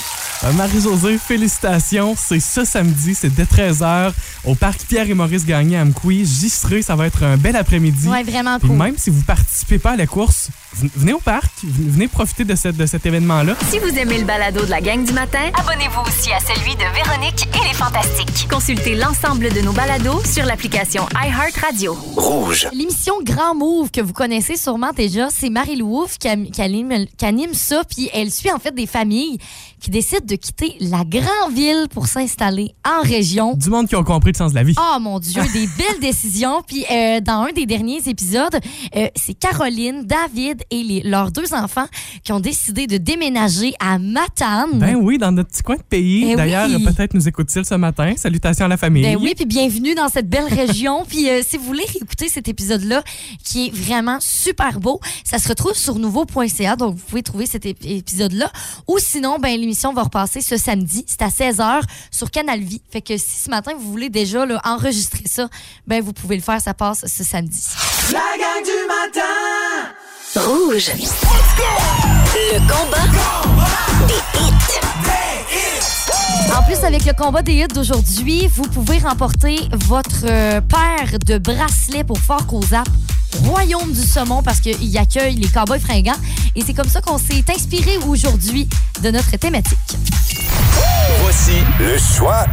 Euh, 0.44 0.52
Marie-Josée, 0.54 1.18
félicitations. 1.18 2.16
C'est 2.18 2.40
ce 2.42 2.66
samedi, 2.66 3.16
c'est 3.16 3.34
dès 3.34 3.46
13h 3.46 4.12
au 4.46 4.56
parc 4.56 4.82
Pierre 4.88 5.10
et 5.10 5.13
Maurice 5.13 5.46
Gagné 5.46 5.78
à 5.78 5.84
Amqui. 5.84 6.25
J'y 6.25 6.50
serai, 6.50 6.82
ça 6.82 6.96
va 6.98 7.08
être 7.08 7.24
un 7.24 7.38
bel 7.38 7.56
après-midi. 7.56 8.10
Ouais, 8.10 8.24
vraiment 8.24 8.60
Puis 8.60 8.68
cool. 8.68 8.78
même 8.78 8.96
si 8.98 9.10
vous 9.10 9.22
participez 9.22 9.80
pas 9.80 9.92
à 9.92 9.96
la 9.96 10.06
course, 10.06 10.50
ven- 10.75 10.90
venez 10.98 11.13
au 11.13 11.20
parc, 11.20 11.50
ven- 11.63 11.90
venez 11.92 12.08
profiter 12.10 12.44
de, 12.44 12.56
cette- 12.56 12.75
de 12.75 12.86
cet 12.86 13.06
événement-là. 13.06 13.56
Si 13.72 13.80
vous 13.80 13.98
aimez 13.98 14.18
le 14.18 14.25
balado 14.25 14.66
de 14.66 14.70
la 14.70 14.82
gang 14.82 15.06
du 15.06 15.13
matin, 15.13 15.40
abonnez-vous 15.58 16.02
aussi 16.02 16.32
à 16.34 16.40
celui 16.42 16.75
de 16.75 16.94
Véronique 16.94 17.48
et 17.56 17.68
les 17.68 17.74
Fantastiques. 17.74 18.48
Consultez 18.50 18.96
l'ensemble 18.96 19.50
de 19.54 19.62
nos 19.62 19.72
balados 19.72 20.22
sur 20.25 20.46
l'application 20.46 21.06
iHeartRadio. 21.24 21.94
Rouge. 22.18 22.68
L'émission 22.74 23.13
Grand 23.24 23.56
Move 23.56 23.92
que 23.92 24.02
vous 24.02 24.13
connaissez 24.13 24.58
sûrement 24.58 24.92
déjà, 24.92 25.30
c'est 25.30 25.50
Marie-Lou 25.50 26.06
qui, 26.20 26.28
anime, 26.28 27.06
qui 27.18 27.25
anime 27.25 27.54
ça. 27.54 27.84
Puis 27.90 28.10
elle 28.13 28.30
suit 28.30 28.52
en 28.52 28.60
fait 28.60 28.75
des 28.75 28.88
familles 28.88 29.38
qui 29.80 29.90
décident 29.90 30.25
de 30.25 30.33
quitter 30.36 30.75
la 30.80 31.04
grande 31.06 31.54
ville 31.54 31.88
pour 31.92 32.08
s'installer 32.08 32.74
en 32.86 33.02
région. 33.02 33.54
Du 33.56 33.70
monde 33.70 33.88
qui 33.88 33.96
ont 33.96 34.04
compris 34.04 34.32
le 34.32 34.38
sens 34.38 34.52
de 34.52 34.56
la 34.56 34.63
vie. 34.63 34.75
Oh 34.78 35.00
mon 35.00 35.20
Dieu, 35.20 35.42
des 35.54 35.68
belles 35.78 36.00
décisions. 36.02 36.62
Puis 36.66 36.86
euh, 36.92 37.20
dans 37.22 37.44
un 37.48 37.52
des 37.52 37.66
derniers 37.66 38.02
épisodes, 38.08 38.56
euh, 38.96 39.08
c'est 39.16 39.34
Caroline, 39.34 40.04
David 40.06 40.63
et 40.72 40.84
les- 40.84 41.02
leurs 41.04 41.32
deux 41.32 41.54
enfants 41.54 41.86
qui 42.24 42.32
ont 42.32 42.40
décidé 42.40 42.88
de 42.88 42.98
déménager 42.98 43.74
à 43.80 43.98
Matane. 44.00 44.80
Ben 44.80 44.96
oui, 44.96 45.18
dans 45.18 45.32
notre 45.32 45.50
petit 45.50 45.63
coin 45.63 45.75
de 45.75 45.82
pays. 45.84 46.32
Eh 46.32 46.36
D'ailleurs, 46.36 46.68
oui. 46.70 46.84
peut-être 46.84 47.13
nous 47.13 47.28
écoute-t-il 47.28 47.66
ce 47.66 47.75
matin. 47.75 48.13
Salutations 48.18 48.66
à 48.66 48.68
la 48.70 48.78
famille. 48.78 49.04
Ben 49.04 49.18
oui, 49.20 49.34
puis 49.36 49.46
bienvenue 49.46 49.96
dans 49.96 50.10
cette 50.10 50.30
belle 50.30 50.48
région. 50.54 51.04
puis 51.08 51.30
euh, 51.30 51.42
si 51.48 51.58
vous 51.58 51.63
voulez 51.66 51.86
écouter 51.96 52.30
cet 52.30 52.48
épisode-là, 52.48 53.04
qui 53.44 53.68
est 53.68 53.74
vraiment 53.74 54.18
super 54.20 54.80
beau, 54.80 55.00
ça 55.24 55.40
se 55.40 55.48
retrouve 55.50 55.74
sur 55.75 55.96
nouveau.ca, 56.00 56.75
donc 56.75 56.96
vous 56.96 57.04
pouvez 57.06 57.24
trouver 57.24 57.46
cet 57.46 57.66
ép- 57.66 57.86
épisode-là. 57.86 58.52
Ou 58.88 58.98
sinon, 59.00 59.38
ben 59.40 59.60
l'émission 59.60 59.94
va 59.94 60.06
repasser 60.13 60.41
ce 60.41 60.58
samedi, 60.58 61.05
c'est 61.08 61.24
à 61.24 61.29
16h 61.29 61.82
sur 62.12 62.29
Canal 62.29 62.60
Vie. 62.60 62.82
Fait 62.91 63.01
que 63.01 63.17
si 63.17 63.39
ce 63.39 63.50
matin 63.50 63.72
vous 63.77 63.89
voulez 63.91 64.10
déjà 64.10 64.46
là, 64.46 64.62
enregistrer 64.63 65.24
ça, 65.25 65.50
ben 65.88 66.03
vous 66.03 66.13
pouvez 66.13 66.36
le 66.36 66.41
faire, 66.41 66.62
ça 66.62 66.75
passe 66.75 67.05
ce 67.08 67.24
samedi. 67.24 67.67
La 68.12 68.20
gang 68.38 68.63
du 68.63 68.72
matin! 68.88 69.22
Rouge. 70.36 70.91
Le 72.36 72.60
combat 72.60 73.08
des 74.08 74.13
hits. 74.39 74.74
En 76.55 76.62
plus, 76.63 76.84
avec 76.86 77.05
le 77.05 77.13
combat 77.13 77.41
des 77.41 77.53
hits 77.53 77.67
d'aujourd'hui, 77.74 78.48
vous 78.48 78.63
pouvez 78.63 79.00
remporter 79.00 79.58
votre 79.88 80.25
euh, 80.25 80.62
paire 80.62 81.17
de 81.25 81.39
bracelets 81.39 82.03
pour 82.03 82.20
Fort 82.20 82.46
Cozap, 82.46 82.88
Royaume 83.46 83.91
du 83.91 84.01
Saumon, 84.01 84.43
parce 84.43 84.60
qu'il 84.60 84.98
accueille 84.98 85.36
les 85.36 85.48
cowboys 85.48 85.79
fringants. 85.79 86.20
Et 86.55 86.62
c'est 86.63 86.74
comme 86.74 86.89
ça 86.89 87.01
qu'on 87.01 87.17
s'est 87.17 87.43
inspiré 87.50 87.98
aujourd'hui 88.08 88.67
de 89.01 89.10
notre 89.10 89.36
thématique. 89.38 89.77
Voici 91.36 91.63
le 91.80 91.98
choix 91.98 92.46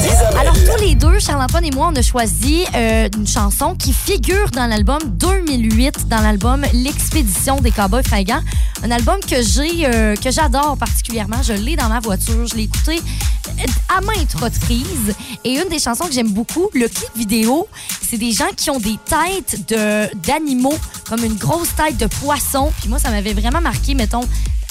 d'Isabelle. 0.00 0.38
Alors, 0.40 0.54
tous 0.54 0.82
les 0.82 0.94
deux, 0.94 1.18
Charles-Antoine 1.18 1.66
et 1.66 1.70
moi, 1.70 1.90
on 1.92 1.96
a 1.96 2.00
choisi 2.00 2.64
euh, 2.74 3.10
une 3.14 3.26
chanson 3.26 3.74
qui 3.74 3.92
figure 3.92 4.50
dans 4.52 4.66
l'album 4.66 4.98
2008, 5.04 6.08
dans 6.08 6.20
l'album 6.20 6.64
L'Expédition 6.72 7.60
des 7.60 7.70
Cowboys 7.70 8.02
fringants. 8.02 8.40
Un 8.82 8.90
album 8.90 9.16
que 9.20 9.42
j'ai, 9.42 9.84
euh, 9.86 10.16
que 10.16 10.30
j'adore 10.30 10.78
particulièrement. 10.78 11.42
Je 11.42 11.52
l'ai 11.52 11.76
dans 11.76 11.90
ma 11.90 12.00
voiture. 12.00 12.46
Je 12.46 12.54
l'ai 12.54 12.62
écouté 12.62 13.02
euh, 13.48 13.62
à 13.94 14.00
maintes 14.00 14.32
reprises. 14.40 15.14
Et 15.44 15.60
une 15.60 15.68
des 15.68 15.78
chansons 15.78 16.06
que 16.06 16.14
j'aime 16.14 16.32
beaucoup, 16.32 16.70
le 16.72 16.88
clip 16.88 17.10
vidéo, 17.16 17.68
c'est 18.00 18.18
des 18.18 18.32
gens 18.32 18.48
qui 18.56 18.70
ont 18.70 18.80
des 18.80 18.96
têtes 19.04 19.68
de, 19.68 20.08
d'animaux, 20.26 20.78
comme 21.06 21.22
une 21.22 21.36
grosse 21.36 21.74
tête 21.76 21.98
de 21.98 22.06
poisson. 22.06 22.72
Puis 22.80 22.88
moi, 22.88 22.98
ça 22.98 23.10
m'avait 23.10 23.34
vraiment 23.34 23.60
marqué, 23.60 23.94
mettons, 23.94 24.24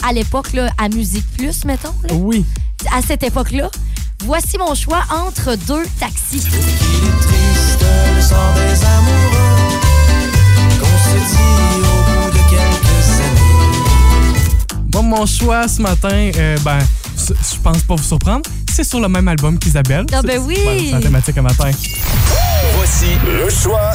à 0.03 0.13
l'époque, 0.13 0.51
là, 0.53 0.71
à 0.79 0.89
Musique 0.89 1.25
Plus, 1.37 1.63
mettons. 1.65 1.93
là. 2.09 2.15
Oui. 2.15 2.43
À 2.93 3.01
cette 3.01 3.23
époque-là. 3.23 3.69
Voici 4.23 4.57
mon 4.57 4.73
choix 4.75 5.03
entre 5.09 5.55
deux 5.67 5.83
taxis. 5.99 6.41
triste 6.41 7.85
le 8.15 8.21
sort 8.21 8.53
des 8.55 8.85
amoureux 8.85 9.79
qu'on 10.79 10.97
se 10.97 11.17
dit 11.29 11.81
au 11.81 11.97
bout 12.05 12.31
de 12.31 12.41
quelques 12.49 13.09
années. 13.19 14.89
Moi, 14.93 15.01
mon 15.01 15.25
choix 15.25 15.67
ce 15.67 15.81
matin, 15.81 16.31
euh, 16.37 16.57
ben, 16.63 16.79
je 17.17 17.59
pense 17.61 17.83
pas 17.83 17.95
vous 17.95 18.03
surprendre, 18.03 18.49
c'est 18.73 18.83
sur 18.83 18.99
le 18.99 19.09
même 19.09 19.27
album 19.27 19.59
qu'Isabelle. 19.59 20.05
Ah, 20.13 20.21
ben 20.21 20.39
oui! 20.39 20.57
C'est 20.85 20.91
la 20.91 20.99
thématique 21.01 21.37
un 21.37 21.41
matin. 21.43 21.69
Voici 22.75 23.07
le 23.25 23.49
choix 23.49 23.91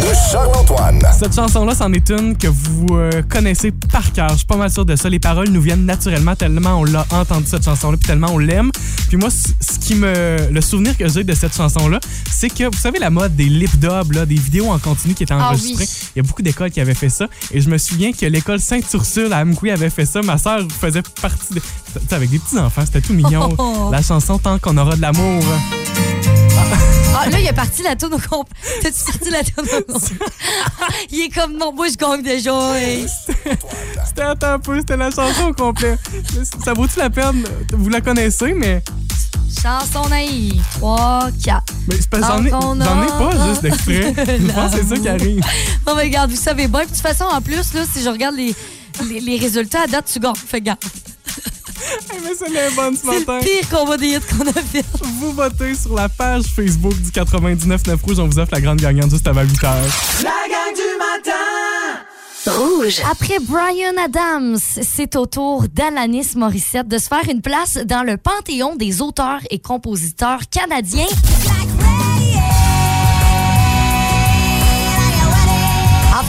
de 0.00 0.12
Charles-Antoine. 0.30 1.00
Cette 1.18 1.34
chanson-là, 1.34 1.74
c'en 1.74 1.92
est 1.92 2.10
une 2.10 2.36
que 2.36 2.48
vous 2.48 2.86
euh, 2.92 3.22
connaissez 3.28 3.72
par 3.92 4.12
cœur. 4.12 4.30
Je 4.30 4.36
suis 4.38 4.46
pas 4.46 4.56
mal 4.56 4.70
sûr 4.70 4.84
de 4.84 4.94
ça. 4.96 5.08
Les 5.08 5.18
paroles 5.18 5.48
nous 5.48 5.60
viennent 5.60 5.84
naturellement 5.84 6.36
tellement 6.36 6.80
on 6.80 6.84
l'a 6.84 7.06
entendu 7.10 7.46
cette 7.46 7.64
chanson-là, 7.64 7.96
puis 7.96 8.06
tellement 8.06 8.28
on 8.32 8.38
l'aime. 8.38 8.70
Puis 9.08 9.16
moi, 9.16 9.30
ce 9.30 9.78
qui 9.78 9.94
me, 9.94 10.50
le 10.50 10.60
souvenir 10.60 10.96
que 10.96 11.08
j'ai 11.08 11.24
de 11.24 11.34
cette 11.34 11.56
chanson-là, 11.56 11.98
c'est 12.30 12.50
que 12.50 12.64
vous 12.64 12.78
savez 12.78 12.98
la 12.98 13.10
mode 13.10 13.34
des 13.36 13.44
lip 13.46 13.78
dubs, 13.78 14.12
là, 14.12 14.26
des 14.26 14.34
vidéos 14.34 14.70
en 14.70 14.78
continu 14.78 15.14
qui 15.14 15.22
étaient 15.24 15.34
Ah 15.36 15.48
enregistrées. 15.48 15.84
oui. 15.84 16.10
Il 16.14 16.18
y 16.18 16.20
a 16.20 16.28
beaucoup 16.28 16.42
d'écoles 16.42 16.70
qui 16.70 16.80
avaient 16.80 16.94
fait 16.94 17.08
ça. 17.08 17.26
Et 17.52 17.60
je 17.60 17.68
me 17.70 17.78
souviens 17.78 18.12
que 18.12 18.26
l'école 18.26 18.60
Sainte-Ursule 18.60 19.32
à 19.32 19.38
Amkoui 19.38 19.70
avait 19.70 19.90
fait 19.90 20.06
ça. 20.06 20.20
Ma 20.22 20.38
sœur 20.38 20.60
faisait 20.80 21.02
partie 21.20 21.54
de, 21.54 21.60
tu 21.60 22.06
sais, 22.08 22.14
avec 22.14 22.30
des 22.30 22.38
petits 22.38 22.58
enfants, 22.58 22.82
c'était 22.84 23.00
tout 23.00 23.14
mignon. 23.14 23.48
Oh. 23.58 23.88
La 23.92 24.02
chanson 24.02 24.38
tant 24.38 24.58
qu'on 24.58 24.76
aura 24.76 24.94
de 24.96 25.00
l'amour. 25.02 25.42
Ah, 26.56 26.76
là, 27.26 27.38
il 27.40 27.46
est 27.46 27.52
parti 27.52 27.82
la 27.82 27.96
tourne 27.96 28.14
au 28.14 28.18
complet. 28.18 28.56
T'as-tu 28.82 29.04
parti 29.04 29.30
la 29.30 29.44
tourne 29.44 29.68
au 29.68 29.92
complet? 29.92 30.16
il 31.10 31.20
est 31.22 31.28
comme, 31.28 31.56
non, 31.56 31.72
moi, 31.72 31.86
je 31.88 31.96
gagne 31.96 32.22
déjà. 32.22 32.52
C'était 34.06 34.22
attends 34.22 34.52
un 34.54 34.58
peu, 34.58 34.78
c'était 34.78 34.96
la 34.96 35.10
chanson 35.10 35.48
au 35.48 35.54
complet. 35.54 35.96
Ça 36.64 36.72
vaut-tu 36.72 36.98
la 36.98 37.10
peine? 37.10 37.44
Vous 37.72 37.88
la 37.88 38.00
connaissez, 38.00 38.52
mais 38.54 38.82
Chanson 39.62 40.08
naïve. 40.08 40.62
3, 40.76 41.28
4. 41.44 41.74
Mais 41.88 41.94
c'est 41.96 42.10
parce 42.10 42.22
que 42.22 42.48
j'en 42.48 42.76
ai, 42.76 43.06
pas 43.06 43.48
juste 43.48 43.62
d'extrait. 43.62 44.14
Je 44.38 44.52
pense 44.52 44.72
que 44.72 44.82
c'est 44.82 44.94
ça 44.94 44.98
qui 44.98 45.08
arrive. 45.08 45.44
Non, 45.86 45.94
mais 45.96 46.02
regarde, 46.02 46.30
vous 46.30 46.36
savez 46.36 46.68
bien. 46.68 46.82
De 46.82 46.88
toute 46.88 46.96
façon, 46.96 47.24
en 47.24 47.40
plus, 47.40 47.74
là, 47.74 47.82
si 47.92 48.02
je 48.02 48.08
regarde 48.08 48.36
les, 48.36 48.54
les, 49.08 49.20
les 49.20 49.36
résultats 49.36 49.82
à 49.82 49.86
date, 49.86 50.10
tu 50.12 50.20
gagnes. 50.20 50.34
Fait 50.34 50.60
garde. 50.60 50.78
Hey, 52.12 52.20
mais 52.22 52.30
c'est 52.38 52.50
la 52.52 52.70
bonne 52.70 52.96
ce 52.96 53.02
C'est 53.02 53.26
matin. 53.26 53.38
le 53.38 53.44
pire 53.44 53.68
combat 53.70 53.96
des 53.96 54.08
hits 54.08 54.20
qu'on 54.36 54.46
a 54.48 54.52
fait. 54.52 54.84
Vous 55.20 55.32
votez 55.32 55.74
sur 55.74 55.94
la 55.94 56.08
page 56.08 56.42
Facebook 56.44 56.94
du 57.00 57.10
99.9 57.10 57.96
Rouge. 58.02 58.18
On 58.18 58.26
vous 58.28 58.38
offre 58.38 58.52
la 58.52 58.60
grande 58.60 58.78
gagnante 58.80 59.10
juste 59.10 59.26
avant 59.26 59.42
8 59.42 59.64
heures. 59.64 59.74
La 60.22 60.30
gang 60.48 60.74
du 60.74 60.98
matin 60.98 61.32
Rouge. 62.46 63.00
Après 63.10 63.38
Brian 63.40 63.92
Adams, 64.02 64.56
c'est 64.58 65.16
au 65.16 65.26
tour 65.26 65.64
d'Alanis 65.72 66.28
Morissette 66.36 66.88
de 66.88 66.96
se 66.98 67.08
faire 67.08 67.28
une 67.30 67.42
place 67.42 67.74
dans 67.84 68.02
le 68.02 68.16
panthéon 68.16 68.74
des 68.76 69.02
auteurs 69.02 69.40
et 69.50 69.58
compositeurs 69.58 70.40
canadiens. 70.50 71.06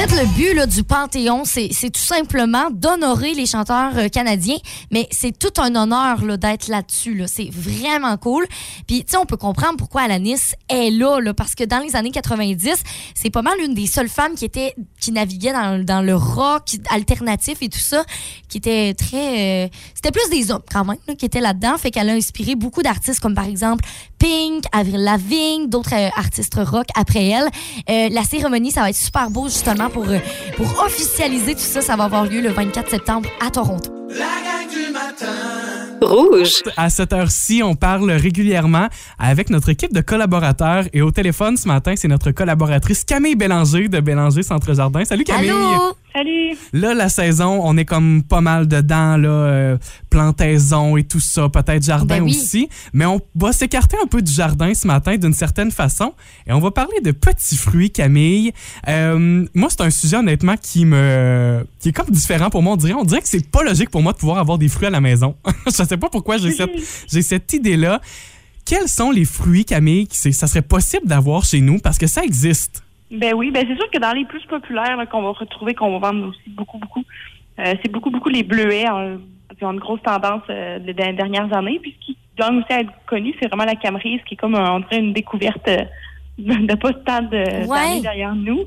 Fait, 0.08 0.24
le 0.24 0.34
but 0.34 0.54
là, 0.54 0.66
du 0.66 0.84
Panthéon, 0.84 1.44
c'est 1.44 1.70
tout 1.90 2.00
simplement 2.00 2.70
d'honorer 2.72 3.34
les 3.34 3.46
chanteurs 3.46 3.98
euh, 3.98 4.08
canadiens, 4.08 4.56
mais 4.92 5.10
c'est 5.12 5.38
tout 5.38 5.62
un 5.62 5.76
honneur 5.76 6.38
d'être 6.38 6.70
là-dessus. 6.70 7.16
Là. 7.16 7.26
C'est 7.28 7.50
vraiment 7.52 8.16
cool. 8.16 8.46
Puis, 8.88 9.04
tu 9.04 9.12
sais, 9.12 9.18
on 9.18 9.26
peut 9.26 9.36
comprendre 9.36 9.76
pourquoi 9.78 10.04
Alanis 10.04 10.54
est 10.70 10.90
là, 10.90 11.20
là, 11.20 11.34
parce 11.34 11.54
que 11.54 11.66
dans 11.66 11.80
les 11.80 11.98
années 11.98 12.12
90, 12.12 12.76
c'est 13.14 13.30
pas 13.30 13.42
mal 13.42 13.56
une 13.62 13.74
des 13.74 13.88
seules 13.88 14.08
femmes 14.08 14.36
qui 14.36 14.46
était 14.46 14.74
qui 15.02 15.12
naviguait 15.12 15.52
dans, 15.84 16.02
le 16.02 16.16
rock 16.16 16.64
alternatif 16.92 17.58
et 17.62 17.68
tout 17.68 17.80
ça, 17.80 18.06
qui 18.48 18.60
était 18.60 18.94
très... 18.94 19.66
euh, 19.66 19.70
C'était 19.96 20.12
plus 20.12 20.30
des 20.30 20.50
hommes, 20.52 20.64
quand 20.72 20.86
même, 20.86 20.98
qui 21.18 21.26
étaient 21.26 21.42
là-dedans. 21.42 21.78
Fait 21.78 21.92
qu'elle 21.92 22.10
a 22.10 22.14
inspiré 22.14 22.56
beaucoup 22.56 22.84
d'artistes, 22.84 23.20
comme 23.20 23.36
par 23.36 23.46
exemple 23.48 23.84
Pink, 24.20 24.66
Avril 24.72 25.04
Lavigne, 25.04 25.68
d'autres 25.68 25.96
euh, 25.96 26.10
artistes 26.16 26.60
rock 26.62 26.88
après 26.96 27.26
elle. 27.26 27.48
Euh, 27.90 28.10
la 28.12 28.24
cérémonie, 28.24 28.72
ça 28.72 28.82
va 28.82 28.90
être 28.90 28.96
super 28.96 29.30
beau, 29.30 29.48
justement, 29.48 29.90
pour, 29.90 30.08
euh, 30.08 30.20
pour 30.58 30.84
officialiser 30.84 31.56
tout 31.56 31.62
ça. 31.62 31.82
Ça 31.82 31.96
va 31.96 32.04
avoir 32.04 32.26
lieu 32.26 32.42
le 32.42 32.50
24 32.50 32.90
septembre 32.90 33.30
à 33.46 33.50
Toronto. 33.50 33.92
Rouge. 36.02 36.64
À 36.78 36.90
cette 36.90 37.14
heure-ci, 37.14 37.62
on 37.64 37.76
parle 37.76 38.12
régulièrement 38.12 38.88
avec 39.18 39.50
notre 39.50 39.70
équipe 39.70 39.94
de 39.94 40.02
collaborateurs. 40.02 40.86
Et 40.94 41.02
au 41.02 41.12
téléphone 41.12 41.58
ce 41.58 41.68
matin, 41.68 41.94
c'est 41.96 42.08
notre 42.08 42.32
collaboratrice 42.32 43.04
Camille 43.04 43.36
Bélanger 43.36 43.88
de 43.88 44.00
Bélanger 44.00 44.44
Centre 44.44 44.74
Jardin. 44.74 45.04
Salut 45.06 45.24
Camille! 45.24 45.50
Allô? 45.50 45.96
Salut! 46.14 46.58
Là, 46.74 46.96
la 46.96 47.08
saison, 47.08 47.60
on 47.64 47.78
est 47.78 47.86
comme 47.86 48.24
pas 48.24 48.42
mal 48.42 48.68
dedans, 48.68 49.16
là, 49.16 49.30
euh, 49.30 49.78
plantaison 50.10 50.98
et 50.98 51.04
tout 51.04 51.20
ça, 51.20 51.50
peut-être 51.50 51.84
jardin 51.84 52.18
Ben 52.18 52.24
oui. 52.24 52.32
aussi. 52.32 52.68
Mais 52.94 53.06
on 53.06 53.22
va 53.36 53.52
s'écarter 53.52 53.96
un 54.04 54.08
peu 54.08 54.22
du 54.22 54.32
jardin 54.32 54.74
ce 54.74 54.88
matin 54.88 55.18
d'une 55.18 55.34
certaine 55.34 55.70
façon 55.70 56.14
et 56.48 56.54
on 56.54 56.60
va 56.60 56.72
parler 56.72 57.00
de 57.04 57.12
petits 57.12 57.58
fruits, 57.58 57.92
Camille. 57.92 58.54
Euh, 58.88 59.46
moi, 59.54 59.70
c'est 59.70 59.82
un 59.82 59.92
sujet 59.92 60.18
honnêtement 60.18 60.56
qui 60.60 60.86
me, 60.86 61.64
qui 61.80 61.90
est 61.90 61.94
comme 61.94 62.10
différent 62.10 62.50
pour 62.50 62.64
moi. 62.64 62.74
On 62.74 62.78
dirait, 62.78 62.94
on 62.94 63.04
dirait 63.04 63.22
que 63.22 63.30
c'est 63.30 63.48
pas 63.48 63.62
logique 63.64 63.92
pour 63.92 64.02
moi 64.02 64.14
de 64.14 64.18
pouvoir 64.18 64.40
avoir 64.40 64.58
des 64.58 64.68
fruits 64.68 64.88
à 64.88 64.92
la 64.92 65.02
maison. 65.02 65.36
Je 65.68 65.84
sais 65.90 65.98
pas 65.98 66.10
pourquoi 66.10 66.38
j'ai 66.38 66.52
cette, 66.52 66.72
j'ai 67.12 67.22
cette 67.22 67.52
idée-là. 67.54 68.00
Quels 68.66 68.88
sont 68.88 69.12
les 69.12 69.26
fruits, 69.26 69.66
Camille, 69.66 70.08
que 70.08 70.16
c'est- 70.16 70.32
ça 70.32 70.48
serait 70.48 70.62
possible 70.62 71.08
d'avoir 71.08 71.44
chez 71.44 71.60
nous 71.62 71.80
parce 71.80 71.98
que 71.98 72.08
ça 72.08 72.24
existe? 72.24 72.84
Ben 73.12 73.34
oui, 73.34 73.50
ben 73.52 73.66
c'est 73.68 73.76
sûr 73.76 73.90
que 73.92 73.98
dans 74.00 74.12
les 74.14 74.26
plus 74.26 74.44
populaires 74.46 74.96
là, 74.96 75.06
qu'on 75.08 75.24
va 75.24 75.32
retrouver, 75.32 75.74
qu'on 75.74 75.98
va 76.00 76.12
vendre 76.12 76.28
aussi 76.28 76.50
beaucoup, 76.50 76.78
beaucoup, 76.78 77.04
euh, 77.60 77.74
c'est 77.82 77.92
beaucoup, 77.92 78.12
beaucoup 78.12 78.30
les 78.30 78.44
bleuets 78.44 78.86
qui 79.58 79.66
ont 79.66 79.72
une 79.72 79.80
grosse 79.80 80.04
tendance 80.04 80.44
euh, 80.52 80.78
des 80.80 80.94
dernières 80.94 81.52
années. 81.58 81.80
Puis 81.82 81.96
ce 82.00 82.06
qui 82.06 82.18
gagne 82.38 82.60
aussi 82.60 82.72
à 82.72 82.82
être 82.82 82.92
connu, 83.08 83.34
c'est 83.42 83.48
vraiment 83.48 83.66
la 83.66 83.76
camerise, 83.76 84.22
qui 84.28 84.36
est 84.36 84.38
comme, 84.38 84.54
euh, 84.56 84.72
on 84.74 84.80
dirait, 84.82 85.00
une 85.00 85.14
découverte 85.14 85.68
euh, 85.68 85.84
de 86.38 86.76
pas 86.76 86.94
tant 86.94 87.22
de- 87.24 87.66
Ouais. 87.68 87.80
d'années 87.80 88.02
derrière 88.02 88.36
nous. 88.36 88.66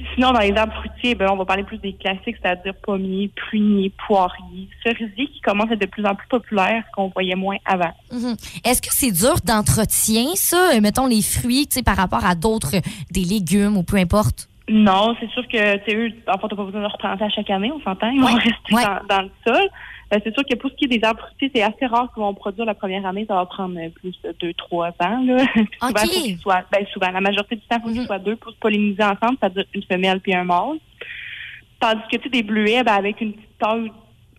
Puis 0.00 0.08
sinon, 0.14 0.32
dans 0.32 0.40
les 0.40 0.56
arbres 0.56 0.72
fruitiers, 0.72 1.14
ben, 1.14 1.28
on 1.30 1.36
va 1.36 1.44
parler 1.44 1.62
plus 1.62 1.76
des 1.76 1.92
classiques, 1.92 2.36
c'est-à-dire 2.42 2.72
pommiers, 2.82 3.30
pruniers, 3.36 3.92
poiriers, 4.06 4.68
cerisiers, 4.82 5.26
qui 5.26 5.40
commencent 5.42 5.68
à 5.70 5.74
être 5.74 5.80
de 5.82 5.86
plus 5.86 6.06
en 6.06 6.14
plus 6.14 6.26
populaires, 6.26 6.82
qu'on 6.94 7.08
voyait 7.08 7.34
moins 7.34 7.56
avant. 7.66 7.92
Mhm. 8.10 8.34
Est-ce 8.64 8.80
que 8.80 8.88
c'est 8.90 9.10
dur 9.10 9.34
d'entretien, 9.44 10.24
ça? 10.36 10.70
Euh, 10.74 10.80
Mettons 10.80 11.06
les 11.06 11.20
fruits, 11.20 11.68
par 11.84 11.96
rapport 11.96 12.24
à 12.24 12.34
d'autres, 12.34 12.76
euh, 12.76 12.80
des 13.10 13.24
légumes 13.24 13.76
ou 13.76 13.82
peu 13.82 13.96
importe. 13.96 14.48
Non, 14.70 15.14
c'est 15.20 15.28
sûr 15.32 15.46
que, 15.46 15.76
tu 15.78 15.90
sais, 15.90 15.96
eux, 15.96 16.12
en 16.28 16.38
fait, 16.38 16.48
t'as 16.48 16.56
pas 16.56 16.64
besoin 16.64 16.80
de 16.80 16.86
replanter 16.86 17.24
à 17.24 17.28
chaque 17.28 17.50
année, 17.50 17.70
on 17.70 17.80
s'entend. 17.82 18.08
Ils 18.08 18.20
vont 18.20 18.34
rester 18.34 18.72
ouais. 18.72 18.84
dans, 18.84 19.16
dans 19.16 19.22
le 19.22 19.30
sol. 19.46 19.68
Euh, 20.12 20.18
c'est 20.24 20.34
sûr 20.34 20.42
que 20.44 20.56
pour 20.56 20.70
ce 20.70 20.74
qui 20.76 20.86
est 20.86 20.88
des 20.98 21.04
arbres 21.04 21.20
fruitiers, 21.20 21.50
c'est 21.54 21.62
assez 21.62 21.86
rare 21.86 22.12
qu'ils 22.12 22.22
vont 22.22 22.34
produire 22.34 22.64
la 22.64 22.74
première 22.74 23.06
année. 23.06 23.24
Ça 23.28 23.34
va 23.36 23.46
prendre 23.46 23.78
euh, 23.78 23.88
plus 23.90 24.14
de 24.24 24.32
deux, 24.40 24.52
trois 24.54 24.88
ans, 25.00 25.22
là. 25.24 25.44
Puis 25.54 25.68
souvent, 25.80 25.90
Ok. 25.90 25.98
faut 26.14 26.20
qu'ils 26.22 26.38
soient, 26.38 26.62
ben, 26.72 26.84
souvent, 26.92 27.10
la 27.10 27.20
majorité 27.20 27.56
du 27.56 27.62
temps, 27.62 27.76
il 27.78 27.82
faut 27.82 27.88
qu'ils 27.88 28.00
Mhm. 28.00 28.06
soient 28.06 28.18
deux 28.18 28.36
pour 28.36 28.50
se 28.52 28.56
polliniser 28.58 29.02
ensemble, 29.04 29.36
c'est-à-dire 29.40 29.64
une 29.74 29.82
femelle 29.84 30.20
puis 30.20 30.34
un 30.34 30.44
mâle. 30.44 30.78
Tandis 31.78 32.02
que, 32.10 32.16
tu 32.16 32.24
sais, 32.24 32.28
des 32.30 32.42
bleuets, 32.42 32.82
ben, 32.82 32.94
avec 32.94 33.20
une 33.20 33.32
petite 33.34 33.58
taille, 33.58 33.92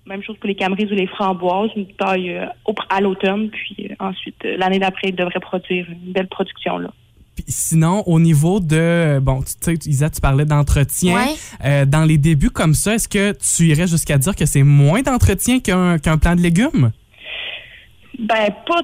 même 0.06 0.22
chose 0.24 0.36
pour 0.38 0.48
les 0.48 0.56
camerises 0.56 0.92
ou 0.92 0.96
les 0.96 1.08
framboises, 1.08 1.70
une 1.76 1.86
petite 1.86 1.98
taille 1.98 2.32
euh, 2.32 2.46
à 2.90 3.02
l'automne, 3.02 3.50
puis 3.50 3.88
euh, 3.92 3.96
ensuite, 4.00 4.44
l'année 4.44 4.80
d'après, 4.80 5.10
ils 5.10 5.16
devraient 5.16 5.40
produire 5.40 5.88
une 5.90 6.12
belle 6.12 6.28
production, 6.28 6.78
là. 6.80 6.92
Sinon, 7.52 8.04
au 8.08 8.20
niveau 8.20 8.60
de, 8.60 9.20
bon, 9.22 9.42
tu 9.42 9.52
sais, 9.60 9.74
Isa, 9.86 10.10
tu 10.10 10.22
parlais 10.22 10.46
d'entretien. 10.46 11.16
Ouais. 11.16 11.36
Euh, 11.66 11.86
dans 11.86 12.04
les 12.04 12.18
débuts 12.18 12.50
comme 12.50 12.74
ça, 12.74 12.96
est-ce 12.96 13.08
que 13.08 13.34
tu 13.34 13.68
irais 13.68 13.88
jusqu'à 13.88 14.18
dire 14.18 14.36
que 14.36 14.46
c'est 14.46 14.64
moins 14.64 15.02
d'entretien 15.02 15.60
qu'un 15.60 16.00
qu'un 16.00 16.18
plant 16.18 16.36
de 16.36 16.42
légumes? 16.42 16.92
Ben, 18.20 18.48
pas. 18.68 18.82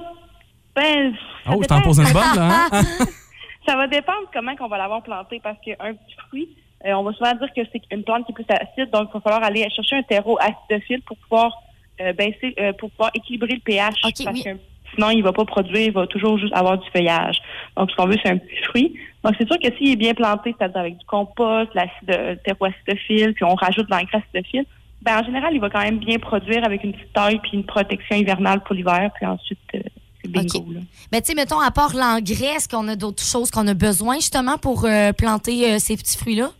Ben, 0.74 1.12
Oh, 1.50 1.58
je 1.62 1.66
t'en 1.66 1.80
pose 1.80 1.98
une 1.98 2.12
bonne, 2.12 2.36
là. 2.36 2.66
hein? 2.70 2.82
Ça 3.66 3.76
va 3.76 3.86
dépendre 3.86 4.28
comment 4.32 4.54
qu'on 4.56 4.68
va 4.68 4.78
l'avoir 4.78 5.02
planté 5.02 5.40
parce 5.42 5.58
qu'un 5.64 5.74
petit 5.94 6.16
fruit, 6.28 6.48
euh, 6.86 6.92
on 6.92 7.02
va 7.02 7.12
souvent 7.12 7.34
dire 7.34 7.48
que 7.54 7.62
c'est 7.72 7.82
une 7.90 8.02
plante 8.04 8.24
qui 8.26 8.32
est 8.32 8.34
plus 8.34 8.44
acide, 8.48 8.90
donc 8.90 9.08
il 9.10 9.14
va 9.14 9.20
falloir 9.20 9.42
aller 9.42 9.68
chercher 9.74 9.96
un 9.96 10.02
terreau 10.02 10.38
acidophile 10.40 11.02
pour 11.02 11.16
pouvoir 11.18 11.52
euh, 12.00 12.12
baisser, 12.12 12.54
euh, 12.60 12.72
pour 12.74 12.90
pouvoir 12.90 13.10
équilibrer 13.14 13.54
le 13.54 13.60
pH. 13.60 13.94
Ok, 14.04 14.12
parce 14.24 14.36
oui. 14.36 14.44
que 14.44 14.50
sinon, 14.94 15.10
il 15.10 15.22
va 15.22 15.32
pas 15.32 15.44
produire, 15.44 15.86
il 15.86 15.92
va 15.92 16.06
toujours 16.06 16.38
juste 16.38 16.54
avoir 16.54 16.78
du 16.78 16.88
feuillage. 16.90 17.38
Donc, 17.76 17.90
ce 17.90 17.96
qu'on 17.96 18.06
veut, 18.06 18.16
c'est 18.22 18.30
un 18.30 18.38
petit 18.38 18.62
fruit. 18.68 18.94
Donc, 19.24 19.34
c'est 19.38 19.46
sûr 19.46 19.58
que 19.58 19.76
s'il 19.76 19.90
est 19.90 19.96
bien 19.96 20.14
planté, 20.14 20.54
c'est-à-dire 20.58 20.80
avec 20.80 20.96
du 20.98 21.04
compost, 21.06 21.68
l'acide, 21.74 22.10
euh, 22.10 22.36
terreau 22.44 22.66
acidophile, 22.66 23.34
puis 23.34 23.44
on 23.44 23.54
rajoute 23.54 23.86
de 23.86 23.90
l'engrais 23.90 24.18
acidophile, 24.18 24.64
Ben, 25.02 25.20
en 25.20 25.24
général, 25.24 25.54
il 25.54 25.60
va 25.60 25.70
quand 25.70 25.82
même 25.82 25.98
bien 25.98 26.18
produire 26.18 26.64
avec 26.64 26.82
une 26.84 26.92
petite 26.92 27.12
taille 27.12 27.38
puis 27.40 27.52
une 27.54 27.64
protection 27.64 28.16
hivernale 28.16 28.60
pour 28.64 28.74
l'hiver. 28.74 29.10
Puis 29.16 29.26
ensuite, 29.26 29.58
euh, 29.76 29.80
c'est 30.22 30.30
bingo. 30.30 30.58
OK. 30.58 30.74
là. 30.74 30.80
Ben, 31.12 31.20
tu 31.20 31.26
sais, 31.26 31.34
mettons, 31.34 31.60
à 31.60 31.70
part 31.70 31.94
l'engrais, 31.94 32.56
est-ce 32.56 32.68
qu'on 32.68 32.88
a 32.88 32.96
d'autres 32.96 33.22
choses 33.22 33.50
qu'on 33.52 33.66
a 33.68 33.74
besoin 33.74 34.16
justement 34.16 34.58
pour 34.58 34.84
euh, 34.84 35.12
planter 35.12 35.72
euh, 35.72 35.78
ces 35.78 35.96
petits 35.96 36.18
fruits-là? 36.18 36.50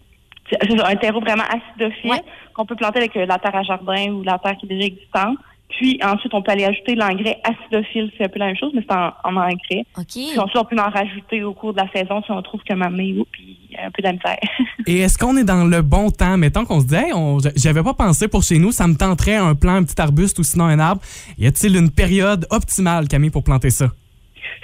C'est 0.50 0.80
un 0.82 0.96
terreau 0.96 1.20
vraiment 1.20 1.44
acidophile 1.44 2.10
Ouais. 2.10 2.22
qu'on 2.54 2.64
peut 2.64 2.76
planter 2.76 2.98
avec 3.00 3.14
la 3.16 3.38
terre 3.38 3.54
à 3.54 3.62
jardin 3.64 4.12
ou 4.12 4.22
la 4.22 4.38
terre 4.38 4.56
qui 4.58 4.64
est 4.66 4.68
déjà 4.68 4.86
existante. 4.86 5.36
Puis 5.68 5.98
ensuite, 6.02 6.32
on 6.34 6.42
peut 6.42 6.50
aller 6.52 6.64
ajouter 6.64 6.94
l'engrais 6.94 7.38
acidophile. 7.44 8.10
C'est 8.16 8.24
un 8.24 8.28
peu 8.28 8.38
la 8.38 8.46
même 8.46 8.56
chose, 8.56 8.72
mais 8.74 8.82
c'est 8.88 8.96
en, 8.96 9.12
en 9.24 9.36
engrais. 9.36 9.84
OK. 9.96 10.04
Puis 10.12 10.38
ensuite, 10.38 10.56
on 10.56 10.64
peut 10.64 10.76
en 10.80 10.90
rajouter 10.90 11.42
au 11.44 11.52
cours 11.52 11.72
de 11.74 11.78
la 11.78 11.88
saison 11.92 12.22
si 12.24 12.30
on 12.32 12.40
trouve 12.42 12.60
donné, 12.68 13.14
oups, 13.18 13.28
puis 13.30 13.58
un 13.78 13.90
peu 13.90 14.02
de 14.02 14.06
la 14.08 14.12
misère. 14.12 14.38
Et 14.86 14.98
est-ce 15.00 15.18
qu'on 15.18 15.36
est 15.36 15.44
dans 15.44 15.64
le 15.64 15.82
bon 15.82 16.10
temps? 16.10 16.36
Mettons 16.38 16.64
qu'on 16.64 16.80
se 16.80 16.86
dit, 16.86 16.94
hey, 16.96 17.12
on- 17.14 17.38
j'avais 17.54 17.82
pas 17.82 17.94
pensé 17.94 18.28
pour 18.28 18.42
chez 18.42 18.58
nous, 18.58 18.72
ça 18.72 18.86
me 18.88 18.94
tenterait 18.94 19.36
un 19.36 19.54
plant, 19.54 19.74
un 19.74 19.84
petit 19.84 20.00
arbuste 20.00 20.38
ou 20.38 20.42
sinon 20.42 20.64
un 20.64 20.78
arbre. 20.78 21.02
Y 21.38 21.46
a-t-il 21.46 21.76
une 21.76 21.90
période 21.90 22.46
optimale, 22.50 23.06
Camille, 23.06 23.30
pour 23.30 23.44
planter 23.44 23.70
ça? 23.70 23.88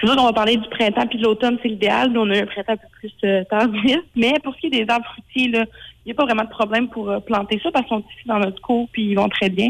C'est 0.01 0.07
sûr 0.09 0.17
qu'on 0.17 0.25
va 0.25 0.33
parler 0.33 0.57
du 0.57 0.69
printemps 0.71 1.07
puis 1.07 1.19
de 1.19 1.23
l'automne, 1.25 1.59
c'est 1.63 1.69
l'idéal. 1.69 2.13
On 2.17 2.29
a 2.31 2.37
eu 2.37 2.41
un 2.41 2.47
printemps 2.47 2.73
un 2.73 2.77
peu 2.77 2.89
plus 3.01 3.13
euh, 3.25 3.45
tardif. 3.45 3.99
Mais 4.17 4.33
pour 4.43 4.55
ce 4.55 4.61
qui 4.61 4.67
est 4.67 4.85
des 4.85 4.87
arbres 4.89 5.07
fruitiers, 5.07 5.51
il 5.53 5.67
n'y 6.07 6.13
a 6.13 6.15
pas 6.15 6.25
vraiment 6.25 6.43
de 6.45 6.49
problème 6.49 6.89
pour 6.89 7.09
euh, 7.11 7.21
planter 7.21 7.61
ça 7.63 7.71
parce 7.71 7.87
qu'ils 7.87 7.97
sont 7.99 8.05
ici 8.11 8.27
dans 8.27 8.39
notre 8.39 8.61
cour 8.61 8.89
puis 8.93 9.11
ils 9.11 9.15
vont 9.15 9.29
très 9.29 9.51
bien. 9.51 9.69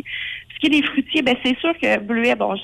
Ce 0.65 0.69
qui 0.71 0.77
est 0.77 0.81
des 0.81 0.87
fruitiers, 0.87 1.23
ben 1.23 1.37
c'est 1.45 1.59
sûr 1.59 1.77
que 1.79 2.01
bleuet, 2.01 2.35
bon, 2.37 2.57
j- 2.57 2.63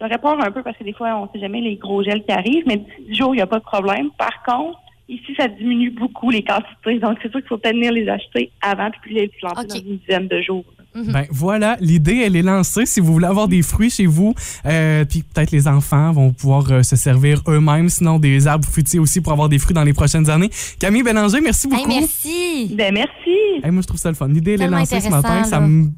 j'aurais 0.00 0.18
peur 0.18 0.40
un 0.40 0.50
peu 0.50 0.62
parce 0.64 0.76
que 0.76 0.82
des 0.84 0.92
fois, 0.92 1.16
on 1.16 1.32
sait 1.32 1.38
jamais 1.38 1.60
les 1.60 1.76
gros 1.76 2.02
gels 2.02 2.24
qui 2.24 2.32
arrivent, 2.32 2.64
mais 2.66 2.82
10 3.08 3.14
jours, 3.14 3.34
il 3.34 3.36
n'y 3.36 3.42
a 3.42 3.46
pas 3.46 3.58
de 3.58 3.64
problème. 3.64 4.10
Par 4.18 4.42
contre, 4.42 4.80
ici, 5.08 5.32
ça 5.38 5.46
diminue 5.46 5.90
beaucoup 5.90 6.30
les 6.30 6.42
quantités. 6.42 6.98
Donc, 6.98 7.18
c'est 7.22 7.30
sûr 7.30 7.38
qu'il 7.40 7.48
faut 7.48 7.58
peut-être 7.58 7.76
venir 7.76 7.92
les 7.92 8.08
acheter 8.08 8.50
avant 8.60 8.90
puis 9.02 9.14
les 9.14 9.28
planter 9.28 9.60
dans 9.68 9.74
une 9.76 9.96
dizaine 9.98 10.26
de 10.26 10.40
jours. 10.40 10.64
Ben 11.04 11.26
voilà, 11.30 11.76
l'idée, 11.80 12.22
elle 12.24 12.36
est 12.36 12.42
lancée. 12.42 12.86
Si 12.86 13.00
vous 13.00 13.12
voulez 13.12 13.26
avoir 13.26 13.48
des 13.48 13.62
fruits 13.62 13.90
chez 13.90 14.06
vous, 14.06 14.34
euh, 14.64 15.04
puis 15.04 15.22
peut-être 15.22 15.50
les 15.50 15.68
enfants 15.68 16.12
vont 16.12 16.32
pouvoir 16.32 16.70
euh, 16.70 16.82
se 16.82 16.96
servir 16.96 17.42
eux-mêmes, 17.48 17.88
sinon 17.88 18.18
des 18.18 18.46
arbres 18.46 18.66
fruitiers 18.68 18.98
aussi 18.98 19.20
pour 19.20 19.32
avoir 19.32 19.48
des 19.48 19.58
fruits 19.58 19.74
dans 19.74 19.84
les 19.84 19.92
prochaines 19.92 20.30
années. 20.30 20.50
Camille 20.78 21.02
Bélanger, 21.02 21.40
merci 21.40 21.68
beaucoup. 21.68 21.90
Hey, 21.90 22.00
merci. 22.00 22.74
Ben, 22.74 22.92
merci. 22.94 23.62
Hey, 23.64 23.70
moi, 23.70 23.82
je 23.82 23.86
trouve 23.86 24.00
ça 24.00 24.08
le 24.08 24.14
fun. 24.14 24.28
L'idée, 24.28 24.52
elle 24.52 24.62
est 24.62 24.68
lancée 24.68 25.00
ce 25.00 25.08
matin. 25.08 25.44
Ça 25.44 25.60
me- 25.60 25.90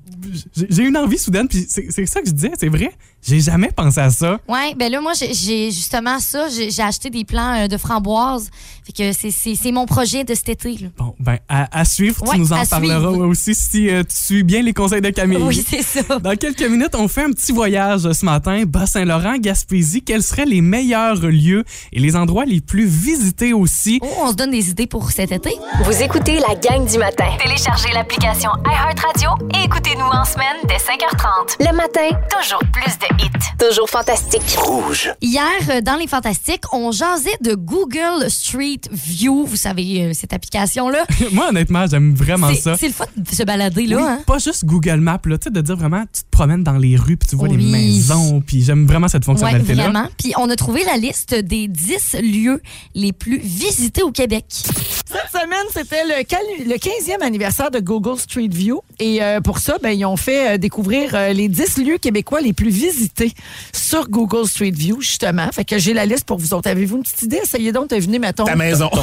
J'ai 0.69 0.83
une 0.85 0.97
envie 0.97 1.17
soudaine, 1.19 1.47
puis 1.49 1.65
c'est 1.69 1.87
c'est 1.91 2.05
ça 2.07 2.21
que 2.21 2.27
je 2.29 2.33
disais, 2.33 2.51
c'est 2.59 2.69
vrai. 2.69 2.91
J'ai 3.23 3.41
jamais 3.41 3.71
pensé 3.75 4.01
à 4.01 4.11
ça. 4.11 4.39
Ouais, 4.49 4.75
ben 4.77 4.91
là, 4.91 5.01
moi, 5.01 5.13
j'ai- 5.15 5.71
justement 5.71 6.19
ça. 6.19 6.47
J'ai 6.49 6.83
acheté 6.83 7.09
des 7.11 7.25
plants 7.25 7.55
euh, 7.65 7.69
de 7.69 7.77
framboises. 7.77 8.51
Fait 8.85 8.93
que 8.93 9.13
c'est- 9.13 9.31
c'est 9.31 9.55
c'est 9.55 9.73
mon 9.73 9.87
projet 9.87 10.25
de 10.25 10.35
cet 10.35 10.49
été. 10.51 10.73
là. 10.83 10.89
Bon, 10.97 11.15
ben, 11.21 11.39
à, 11.49 11.79
à 11.81 11.85
suivre, 11.85 12.23
Ouais, 12.25 12.35
tu 12.35 12.41
nous 12.41 12.53
en 12.53 12.65
parleras 12.67 13.11
suivre. 13.11 13.27
aussi 13.27 13.55
si 13.55 13.89
euh, 13.91 14.03
tu 14.03 14.17
suis 14.17 14.43
bien 14.43 14.63
les 14.63 14.73
conseils 14.73 14.88
de 14.97 15.11
Camille. 15.11 15.39
Oui, 15.41 15.65
c'est 15.69 15.83
ça. 15.83 16.19
Dans 16.19 16.35
quelques 16.37 16.63
minutes, 16.63 16.95
on 16.95 17.09
fait 17.09 17.23
un 17.25 17.31
petit 17.31 17.53
voyage 17.53 18.11
ce 18.11 18.25
matin. 18.25 18.65
Bas-Saint-Laurent, 18.67 19.37
Gaspésie. 19.39 20.03
Quels 20.03 20.23
seraient 20.23 20.47
les 20.47 20.61
meilleurs 20.61 21.21
lieux 21.27 21.65
et 21.93 22.01
les 22.01 22.17
endroits 22.17 22.45
les 22.45 22.61
plus 22.61 22.87
visités 22.87 23.53
aussi? 23.53 23.99
Oh, 24.03 24.07
on 24.23 24.31
se 24.31 24.35
donne 24.35 24.51
des 24.51 24.71
idées 24.71 24.87
pour 24.87 25.11
cet 25.11 25.33
été. 25.33 25.55
Vous 25.85 26.03
écoutez 26.03 26.39
la 26.41 26.55
gang 26.55 26.87
du 26.87 26.99
matin. 26.99 27.27
Téléchargez 27.43 27.91
l'application 27.93 28.51
iHeartRadio 28.67 29.31
et 29.55 29.65
écoutez-nous 29.65 30.05
en 30.05 30.25
semaine 30.25 30.57
dès 30.67 30.77
5h30. 30.77 31.69
Le 31.71 31.77
matin, 31.77 32.19
toujours 32.31 32.63
plus 32.73 32.99
de 32.99 33.25
hits. 33.25 33.29
Toujours 33.59 33.89
fantastique. 33.91 34.43
Rouge. 34.57 35.11
Hier, 35.21 35.43
euh, 35.71 35.81
dans 35.81 35.97
les 35.97 36.07
Fantastiques, 36.07 36.63
on 36.73 36.91
jasait 36.93 37.37
de 37.41 37.55
Google 37.55 38.29
Street 38.31 38.81
View. 38.91 39.45
Vous 39.45 39.57
savez, 39.57 40.05
euh, 40.05 40.13
cette 40.15 40.33
application-là. 40.33 41.05
Moi, 41.33 41.49
honnêtement, 41.49 41.87
j'aime 41.87 42.15
vraiment 42.15 42.55
ça. 42.55 42.77
c'est 42.79 42.87
le 42.87 42.93
fun 42.93 43.05
de 43.17 43.29
se 43.35 43.43
balader, 43.43 43.87
là. 43.87 43.97
Oui, 43.97 44.03
hein? 44.07 44.21
Pas 44.27 44.39
juste 44.39 44.65
Google 44.65 44.78
Maps, 45.01 45.21
là, 45.27 45.39
tu 45.39 45.45
sais, 45.45 45.51
de 45.51 45.61
dire 45.61 45.77
vraiment, 45.77 46.03
tu 46.13 46.23
te 46.23 46.27
promènes 46.31 46.63
dans 46.65 46.79
les 46.79 46.97
rues 46.97 47.17
puis 47.17 47.29
tu 47.29 47.37
vois 47.37 47.49
les 47.49 47.57
maisons, 47.57 48.41
puis 48.47 48.63
j'aime 48.63 48.87
vraiment 48.87 49.09
cette 49.09 49.25
fonctionnalité-là. 49.25 49.85
vraiment. 49.85 50.09
Puis 50.19 50.33
on 50.39 50.49
a 50.51 50.57
trouvé 50.57 50.85
la 50.85 50.97
liste 50.97 51.35
des 51.35 51.69
10 51.69 52.17
lieux 52.23 52.61
les 52.95 53.13
plus 53.13 53.39
visités 53.39 54.03
au 54.03 54.11
Québec. 54.13 54.45
Cette 54.49 55.31
semaine, 55.33 55.67
c'était 55.73 56.05
le, 56.05 56.23
cal- 56.25 56.41
le 56.67 56.75
15e 56.75 57.23
anniversaire 57.23 57.71
de 57.71 57.81
Google 57.81 58.19
Street 58.19 58.49
View. 58.51 58.81
Et 58.99 59.23
euh, 59.23 59.41
pour 59.41 59.59
ça, 59.59 59.77
ben, 59.83 59.91
ils 59.91 60.05
ont 60.05 60.17
fait 60.17 60.55
euh, 60.55 60.59
découvrir 60.59 61.15
euh, 61.15 61.33
les 61.33 61.49
10 61.49 61.79
lieux 61.79 61.99
québécois 61.99 62.41
les 62.41 62.53
plus 62.53 62.71
visités 62.71 63.33
sur 63.73 64.09
Google 64.09 64.47
Street 64.47 64.71
View, 64.75 65.01
justement. 65.01 65.49
Fait 65.53 65.65
que 65.65 65.79
j'ai 65.79 65.95
la 65.95 66.07
liste 66.07 66.25
pour 66.25 66.39
vous 66.39 66.53
autres. 66.55 66.69
Avez-vous 66.69 66.97
une 66.97 67.03
petite 67.03 67.23
idée? 67.23 67.41
Essayez 67.43 67.73
donc 67.73 67.91
de 67.91 67.97
venir, 67.97 68.21
mettons. 68.21 68.45
Ta 68.45 68.57
maison. 68.57 68.91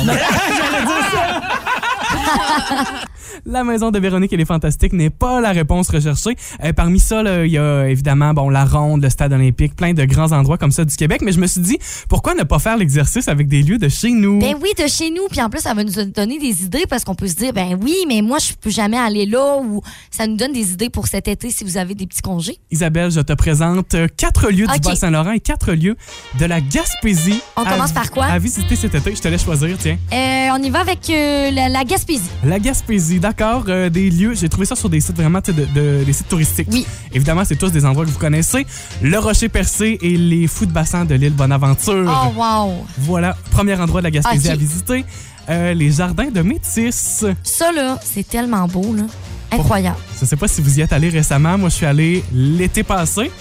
La 3.46 3.64
maison 3.64 3.92
de 3.92 4.00
Véronique 4.00 4.34
et 4.34 4.38
les 4.38 4.46
Fantastiques 4.46 4.94
n'est 4.94 5.10
pas 5.10 5.42
la 5.42 5.52
réponse 5.52 5.90
recherchée. 5.90 6.36
Euh, 6.64 6.74
parmi 6.74 7.00
ça, 7.00 7.46
il 7.46 7.52
y 7.52 7.58
a 7.58 7.88
évidemment 7.88 8.34
bon, 8.34 8.50
la 8.50 8.66
Ronde, 8.66 9.04
le 9.04 9.10
Stade 9.10 9.34
olympique, 9.34 9.76
plein 9.76 9.94
de 9.94 10.06
grands 10.06 10.32
endroits 10.32 10.58
comme 10.58 10.72
ça 10.72 10.86
du 10.86 10.96
Québec. 10.96 11.22
Mais 11.24 11.32
je 11.32 11.40
me 11.40 11.48
suis 11.48 11.62
dit, 11.62 11.78
pourquoi 12.10 12.34
ne 12.36 12.44
pas 12.44 12.60
faire 12.60 12.78
l'exercice 12.78 13.28
avec 13.28 13.48
des 13.48 13.62
lieux 13.62 13.78
de 13.78 13.90
chez 13.90 14.12
nous? 14.12 14.40
Ben 14.40 14.56
oui, 14.62 14.70
de 14.78 14.88
chez 14.88 15.10
nous. 15.12 15.28
Puis 15.30 15.42
en 15.42 15.50
plus, 15.50 15.62
ça 15.62 15.74
va 15.74 15.84
nous 15.84 15.92
donner 16.06 16.40
des 16.40 16.64
idées 16.64 16.86
parce 16.90 17.04
qu'on 17.04 17.16
peut 17.16 17.28
se 17.28 17.36
dire, 17.36 17.54
ben 17.54 17.78
oui, 17.82 17.96
mais 18.08 18.22
moi, 18.22 18.38
je 18.40 18.54
peux 18.60 18.70
jamais 18.70 18.98
aller 18.98 19.26
là. 19.26 19.58
Ou 19.58 19.82
ça 20.12 20.28
nous 20.28 20.36
donne 20.36 20.54
des 20.54 20.72
idées 20.72 20.90
pour 20.90 21.08
cet 21.08 21.28
été 21.28 21.50
si 21.50 21.64
vous 21.64 21.78
avez 21.78 21.96
des 21.96 22.08
petits 22.08 22.22
congés. 22.22 22.58
Isabelle, 22.72 23.12
je 23.12 23.22
te 23.22 23.34
présente 23.34 23.94
euh, 23.96 24.08
quatre 24.16 24.50
lieux 24.50 24.68
du 24.68 24.80
Bas-Saint-Laurent 24.80 25.32
et 25.32 25.40
quatre 25.40 25.74
lieux 25.74 25.96
de 26.40 26.46
la 26.46 26.62
Gaspésie. 26.62 27.42
On 27.56 27.64
commence 27.64 27.92
par 27.92 28.12
quoi? 28.12 28.26
À 28.26 28.40
visiter 28.40 28.76
cet 28.76 28.96
été. 28.96 29.16
Je 29.16 29.22
te 29.22 29.28
laisse 29.28 29.44
choisir, 29.44 29.78
tiens. 29.80 29.98
Euh, 30.14 30.50
on 30.58 30.62
y 30.62 30.70
va 30.70 30.82
avec 30.82 31.10
euh, 31.10 31.52
la, 31.52 31.70
la 31.70 31.84
Gaspésie. 31.84 32.30
La 32.44 32.60
Gaspésie, 32.60 33.20
d'accord. 33.26 33.64
euh, 33.70 33.90
des 33.90 34.12
lieux, 34.12 34.36
j'ai 34.36 34.50
trouvé 34.50 34.68
ça 34.68 34.76
sur 34.76 34.88
des 34.88 35.00
sites 35.00 35.16
vraiment, 35.16 35.40
de, 35.40 35.52
de- 35.52 36.04
des 36.04 36.14
sites 36.14 36.28
touristiques. 36.28 36.68
Oui. 36.72 36.86
Évidemment, 37.12 37.44
c'est 37.44 37.56
tous 37.56 37.72
des 37.72 37.84
endroits 37.84 38.06
que 38.06 38.12
vous 38.12 38.20
connaissez. 38.20 38.68
Le 39.02 39.18
Rocher 39.18 39.50
Percé 39.50 39.98
et 40.02 40.16
les 40.16 40.46
fous 40.48 40.68
de 40.68 40.72
bassin 40.72 41.06
de 41.06 41.16
l'île 41.16 41.34
Bonaventure. 41.34 42.06
Oh, 42.08 42.40
wow. 42.40 42.86
Voilà, 43.00 43.36
premier 43.50 43.74
endroit 43.80 44.02
de 44.02 44.06
la 44.06 44.12
Gaspésie 44.12 44.50
à 44.50 44.56
visiter. 44.56 45.06
Euh, 45.50 45.74
les 45.74 45.92
jardins 45.92 46.30
de 46.30 46.42
Métis. 46.42 47.26
Ça, 47.44 47.72
là, 47.72 48.00
c'est 48.04 48.28
tellement 48.28 48.68
beau, 48.68 48.94
là. 48.96 49.04
Incroyable. 49.52 49.98
Je 50.20 50.26
sais 50.26 50.36
pas 50.36 50.48
si 50.48 50.62
vous 50.62 50.78
y 50.80 50.82
êtes 50.82 50.94
allé 50.94 51.10
récemment. 51.10 51.58
Moi, 51.58 51.70
je 51.70 51.76
suis 51.76 51.86
allé 51.86 52.24
l'été 52.32 52.84
passé. 52.84 53.32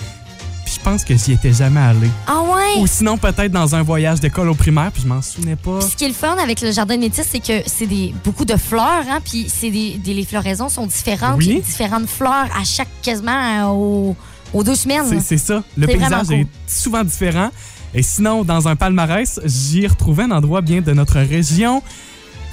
Puis 0.64 0.74
je 0.78 0.80
pense 0.80 1.04
que 1.04 1.14
j'y 1.16 1.32
étais 1.32 1.52
jamais 1.52 1.80
allé. 1.80 2.08
Ah 2.26 2.40
ouais? 2.42 2.80
Ou 2.80 2.86
sinon, 2.86 3.18
peut-être 3.18 3.52
dans 3.52 3.74
un 3.74 3.82
voyage 3.82 4.20
d'école 4.20 4.48
au 4.48 4.54
primaire, 4.54 4.90
puis 4.92 5.02
je 5.02 5.08
m'en 5.08 5.20
souvenais 5.20 5.56
pas. 5.56 5.78
Puis 5.80 5.90
ce 5.90 5.96
qui 5.96 6.04
est 6.04 6.08
le 6.08 6.14
fun 6.14 6.36
avec 6.42 6.60
le 6.62 6.72
jardin 6.72 6.96
de 6.96 7.00
métis, 7.00 7.26
c'est 7.30 7.40
que 7.40 7.62
c'est 7.66 7.86
des 7.86 8.14
beaucoup 8.24 8.44
de 8.44 8.56
fleurs, 8.56 9.04
hein, 9.10 9.20
puis 9.24 9.46
c'est 9.54 9.70
des, 9.70 9.98
des- 9.98 10.14
les 10.14 10.24
floraisons 10.24 10.68
sont 10.68 10.86
différentes, 10.86 11.36
Oui. 11.38 11.60
différentes 11.64 12.08
fleurs 12.08 12.48
à 12.58 12.64
chaque 12.64 12.88
quasiment 13.02 13.32
euh, 13.32 13.66
aux, 13.72 14.16
aux 14.54 14.64
deux 14.64 14.74
semaines. 14.74 15.04
C'est 15.08 15.20
c'est 15.20 15.38
ça. 15.38 15.62
Le 15.76 15.86
paysage 15.86 16.26
cool. 16.28 16.34
est 16.36 16.46
souvent 16.66 17.04
différent. 17.04 17.50
Et 17.94 18.02
sinon, 18.02 18.42
dans 18.42 18.66
un 18.66 18.74
palmarès, 18.74 19.38
j'y 19.44 19.84
ai 19.84 19.86
retrouvé 19.86 20.24
un 20.24 20.30
endroit 20.32 20.62
bien 20.62 20.80
de 20.80 20.92
notre 20.92 21.20
région. 21.20 21.82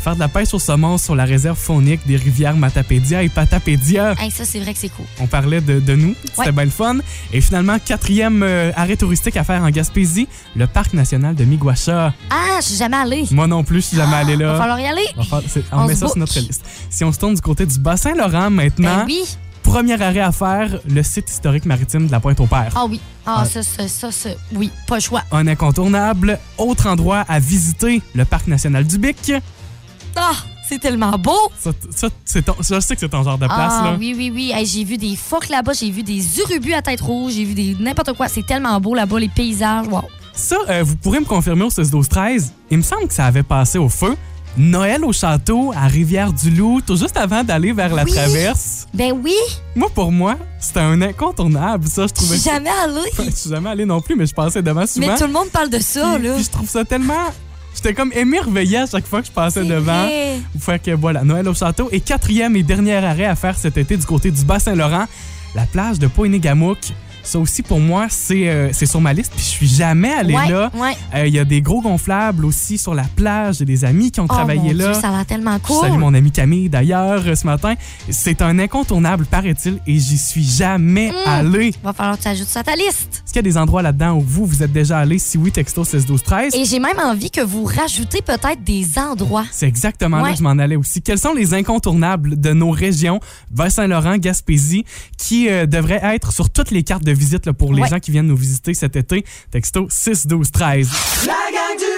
Faire 0.04 0.16
de 0.16 0.20
la 0.20 0.28
pêche 0.28 0.52
au 0.56 0.58
saumon 0.60 0.98
sur 0.98 1.16
la 1.16 1.26
réserve 1.26 1.56
faunique 1.60 2.08
des 2.08 2.16
rivières 2.16 2.56
Matapédia 2.56 3.22
et 3.22 3.30
Patapédia. 3.30 4.16
Hey, 4.20 4.32
ça, 4.32 4.46
c'est 4.46 4.60
vrai 4.60 4.74
que 4.74 4.80
c'est 4.80 4.90
cool. 4.90 5.06
On 5.20 5.28
parlait 5.28 5.62
de, 5.62 5.80
de 5.80 5.96
nous, 5.96 6.16
c'était 6.36 6.52
bien 6.52 6.64
le 6.64 6.72
fun. 6.72 6.98
Et 7.32 7.40
finalement, 7.40 7.78
quatrième 7.78 8.42
euh, 8.42 8.72
arrêt 8.76 8.96
touristique 8.98 9.38
à 9.38 9.44
faire 9.44 9.62
en 9.62 9.70
Gaspésie, 9.70 10.28
le 10.56 10.66
parc 10.66 10.94
national 10.94 11.36
de 11.36 11.44
Miguacha. 11.46 12.16
Ah, 12.32 12.58
je 12.62 12.66
suis 12.66 12.78
jamais 12.78 12.98
allée. 12.98 13.26
Moi 13.30 13.46
non 13.46 13.64
plus, 13.64 13.82
je 13.82 13.88
suis 13.90 13.98
jamais 13.98 14.16
allé 14.16 14.34
Il 14.34 14.40
va 14.40 14.54
là. 14.54 14.58
falloir 14.58 14.80
y 14.80 14.88
aller. 14.88 15.06
On, 15.18 15.22
va 15.22 15.26
faire- 15.42 15.50
c'est- 15.50 15.64
on 15.72 15.82
On 15.82 15.86
met 15.86 15.94
ça 15.94 16.08
sur 16.08 16.18
notre 16.18 16.40
liste. 16.40 16.66
Si 16.90 17.04
on 17.04 17.12
se 17.12 17.20
tourne 17.20 17.36
du 17.36 17.42
côté 17.42 17.68
du 17.68 17.78
Bas-Saint-Laurent 17.78 18.50
maintenant, 18.50 18.98
Ben 19.02 19.06
oui. 19.06 19.22
premier 19.62 20.02
arrêt 20.02 20.20
à 20.22 20.32
faire, 20.32 20.80
le 20.90 21.04
site 21.04 21.30
historique 21.30 21.66
maritime 21.66 22.08
de 22.08 22.12
la 22.12 22.20
Pointe-au-Père. 22.20 22.72
Ah 22.76 22.86
oui. 22.90 23.00
Ah, 23.28 23.44
Ouais. 23.44 23.48
ça, 23.50 23.62
ça, 23.62 23.88
ça, 23.88 24.12
ça, 24.12 24.30
oui, 24.56 24.72
pas 24.88 24.96
le 24.96 25.02
choix. 25.02 25.22
Un 25.32 25.46
incontournable. 25.46 26.40
Autre 26.58 26.88
endroit 26.88 27.24
à 27.30 27.38
visiter, 27.38 28.02
le 28.16 28.26
parc 28.26 28.48
national 28.48 28.84
du 28.86 28.98
Bic. 28.98 29.32
Ah, 30.16 30.34
c'est 30.68 30.80
tellement 30.80 31.12
beau. 31.18 31.38
Ça, 31.60 31.72
je 31.86 32.80
sais 32.80 32.94
que 32.96 33.00
c'est 33.00 33.10
ton 33.10 33.24
genre 33.24 33.38
de 33.38 33.46
place. 33.46 33.74
Ah 33.78 33.84
là. 33.92 33.96
oui, 34.00 34.14
oui, 34.18 34.32
oui. 34.34 34.52
Hey, 34.56 34.66
j'ai 34.66 34.84
vu 34.84 34.98
des 34.98 35.16
phoques 35.16 35.50
là-bas, 35.50 35.74
j'ai 35.74 35.92
vu 35.92 36.04
des 36.04 36.40
urubus 36.40 36.74
à 36.74 36.82
tête 36.82 37.02
rouge, 37.02 37.34
j'ai 37.34 37.44
vu 37.44 37.54
des 37.54 37.76
n'importe 37.80 38.14
quoi. 38.14 38.28
C'est 38.28 38.46
tellement 38.46 38.80
beau 38.80 38.94
là-bas, 38.96 39.20
les 39.20 39.30
paysages. 39.30 39.88
Wow. 39.88 40.04
Ça, 40.34 40.56
euh, 40.70 40.84
vous 40.84 40.96
pourrez 40.96 41.20
me 41.20 41.26
confirmer 41.26 41.64
au 41.64 41.70
16 41.70 41.92
12 41.92 42.08
13 42.10 42.54
Il 42.72 42.78
me 42.78 42.84
semble 42.84 43.08
que 43.08 43.14
ça 43.14 43.26
avait 43.26 43.44
passé 43.44 43.78
au 43.78 43.90
feu. 43.90 44.16
Noël 44.58 45.06
au 45.06 45.14
château 45.14 45.72
à 45.74 45.88
Rivière-du-Loup, 45.88 46.82
tout 46.86 46.98
juste 46.98 47.16
avant 47.16 47.42
d'aller 47.42 47.72
vers 47.72 47.94
la 47.96 48.04
Oui. 48.04 48.12
traverse. 48.12 48.86
Ben 48.94 49.14
oui, 49.24 49.34
Moi, 49.76 49.90
pour 49.96 50.12
moi, 50.12 50.36
c'était 50.60 50.82
un 50.82 51.02
incontournable. 51.02 51.88
Ça, 51.88 52.04
je 52.04 52.08
je 52.10 52.14
trouvais 52.14 52.38
suis 52.38 52.50
jamais 52.50 52.70
allée. 52.70 53.30
Je 53.30 53.36
suis 53.36 53.50
jamais 53.50 53.70
allé 53.70 53.86
non 53.86 54.02
plus, 54.02 54.16
mais 54.18 54.26
je 54.26 54.34
passais 54.34 54.62
devant 54.62 54.86
souvent. 54.86 55.08
Mais 55.08 55.16
tout 55.18 55.26
le 55.26 55.32
monde 55.32 55.50
parle 55.50 55.70
de 55.70 55.80
ça, 55.80 56.18
là. 56.18 56.34
puis 56.34 56.44
je 56.44 56.50
trouve 56.50 56.68
ça 56.70 56.84
tellement. 56.84 57.28
J'étais 57.76 57.94
comme 57.94 58.12
émerveillé 58.14 58.78
à 58.80 58.86
chaque 58.86 59.06
fois 59.08 59.22
que 59.22 59.28
je 59.28 59.32
passais 59.32 59.64
devant. 59.64 60.08
Fait 60.60 60.82
que 60.82 60.92
voilà, 60.92 61.24
Noël 61.24 61.48
au 61.48 61.54
château. 61.54 61.90
Et 61.92 62.00
quatrième 62.02 62.56
et 62.56 62.64
dernier 62.64 62.96
arrêt 62.96 63.26
à 63.26 63.36
faire 63.36 63.58
cet 63.58 63.78
été 63.78 63.98
du 63.98 64.06
côté 64.06 64.30
du 64.32 64.44
Bas-Saint-Laurent, 64.44 65.06
la 65.56 65.64
plage 65.66 65.98
de 66.00 66.08
Poinégamouk. 66.08 66.78
Ça 67.24 67.38
aussi, 67.38 67.62
pour 67.62 67.80
moi, 67.80 68.08
c'est 68.10 68.50
euh, 68.50 68.74
sur 68.74 69.00
ma 69.00 69.14
liste. 69.14 69.32
Puis 69.36 69.44
je 69.46 69.50
suis 69.50 69.68
jamais 69.68 70.12
allé 70.12 70.34
Ouais, 70.34 70.50
là. 70.50 70.72
ouais. 70.74 70.98
Euh, 71.14 71.28
Il 71.28 71.34
y 71.36 71.38
a 71.38 71.46
des 71.46 71.62
gros 71.62 71.80
gonflables 71.80 72.44
aussi 72.46 72.80
sur 72.80 72.96
la 72.96 73.04
plage. 73.04 73.58
J'ai 73.60 73.66
des 73.66 73.86
amis 73.86 74.10
qui 74.10 74.20
ont 74.22 74.26
Oh 74.28 74.34
travaillé 74.34 74.74
mon 74.74 74.80
là. 74.80 74.92
Dieu, 74.92 75.00
ça 75.00 75.10
a 75.10 75.18
l'air 75.18 75.26
tellement 75.28 75.54
Je 75.58 75.68
cool. 75.68 75.82
salue 75.88 76.00
mon 76.00 76.16
ami 76.16 76.32
Camille 76.32 76.68
d'ailleurs 76.68 77.22
euh, 77.28 77.36
ce 77.36 77.46
matin. 77.46 77.76
C'est 78.10 78.42
un 78.42 78.58
incontournable, 78.58 79.26
paraît-il, 79.28 79.78
et 79.86 80.00
j'y 80.00 80.18
suis 80.18 80.44
jamais 80.44 81.12
Mm. 81.12 81.30
allé. 81.30 81.74
Va 81.84 81.94
falloir 81.94 82.18
que 82.18 82.24
tu 82.24 82.28
ajoutes 82.28 82.48
ça 82.48 82.62
à 82.62 82.64
ta 82.64 82.76
liste. 82.76 83.24
Est-ce 83.32 83.40
qu'il 83.40 83.48
y 83.48 83.50
a 83.50 83.54
des 83.54 83.58
endroits 83.58 83.82
là-dedans 83.82 84.18
où 84.18 84.20
vous, 84.20 84.46
vous 84.46 84.62
êtes 84.62 84.74
déjà 84.74 84.98
allé? 85.00 85.18
Si 85.18 85.38
oui, 85.38 85.54
texto 85.54 85.86
16 85.86 86.06
12 86.06 86.22
13. 86.22 86.54
Et 86.54 86.66
j'ai 86.66 86.80
même 86.80 87.00
envie 87.00 87.32
que 87.32 87.40
vous 87.40 87.64
rajoutez 87.64 88.22
peut-être 88.22 88.62
des 88.62 88.86
endroits. 89.00 89.46
C'est 89.54 89.70
exactement 89.70 90.18
là 90.22 90.32
que 90.34 90.38
je 90.38 90.44
m'en 90.44 90.50
allais 90.50 90.76
aussi. 90.76 91.02
Quels 91.02 91.18
sont 91.18 91.34
les 91.34 91.54
incontournables 91.54 92.38
de 92.38 92.52
nos 92.52 92.72
régions, 92.72 93.22
Val-Saint-Laurent, 93.54 94.18
Gaspésie, 94.18 94.84
qui 95.18 95.48
euh, 95.48 95.66
devraient 95.66 96.02
être 96.04 96.34
sur 96.34 96.50
toutes 96.50 96.72
les 96.72 96.84
cartes 96.84 97.06
de 97.06 97.14
visite 97.14 97.46
là, 97.46 97.54
pour 97.54 97.74
les 97.74 97.84
Ouais. 97.84 97.88
gens 97.88 98.00
qui 98.00 98.12
viennent 98.12 98.28
nous 98.28 98.36
visiter 98.36 98.74
cet 98.74 98.98
été? 98.98 99.24
Texto 99.50 99.88
6 99.90 100.28
12 100.28 100.52
13. 100.52 100.90
La 101.26 101.32
gang 101.32 101.78
du 101.80 101.86
matin 101.86 101.91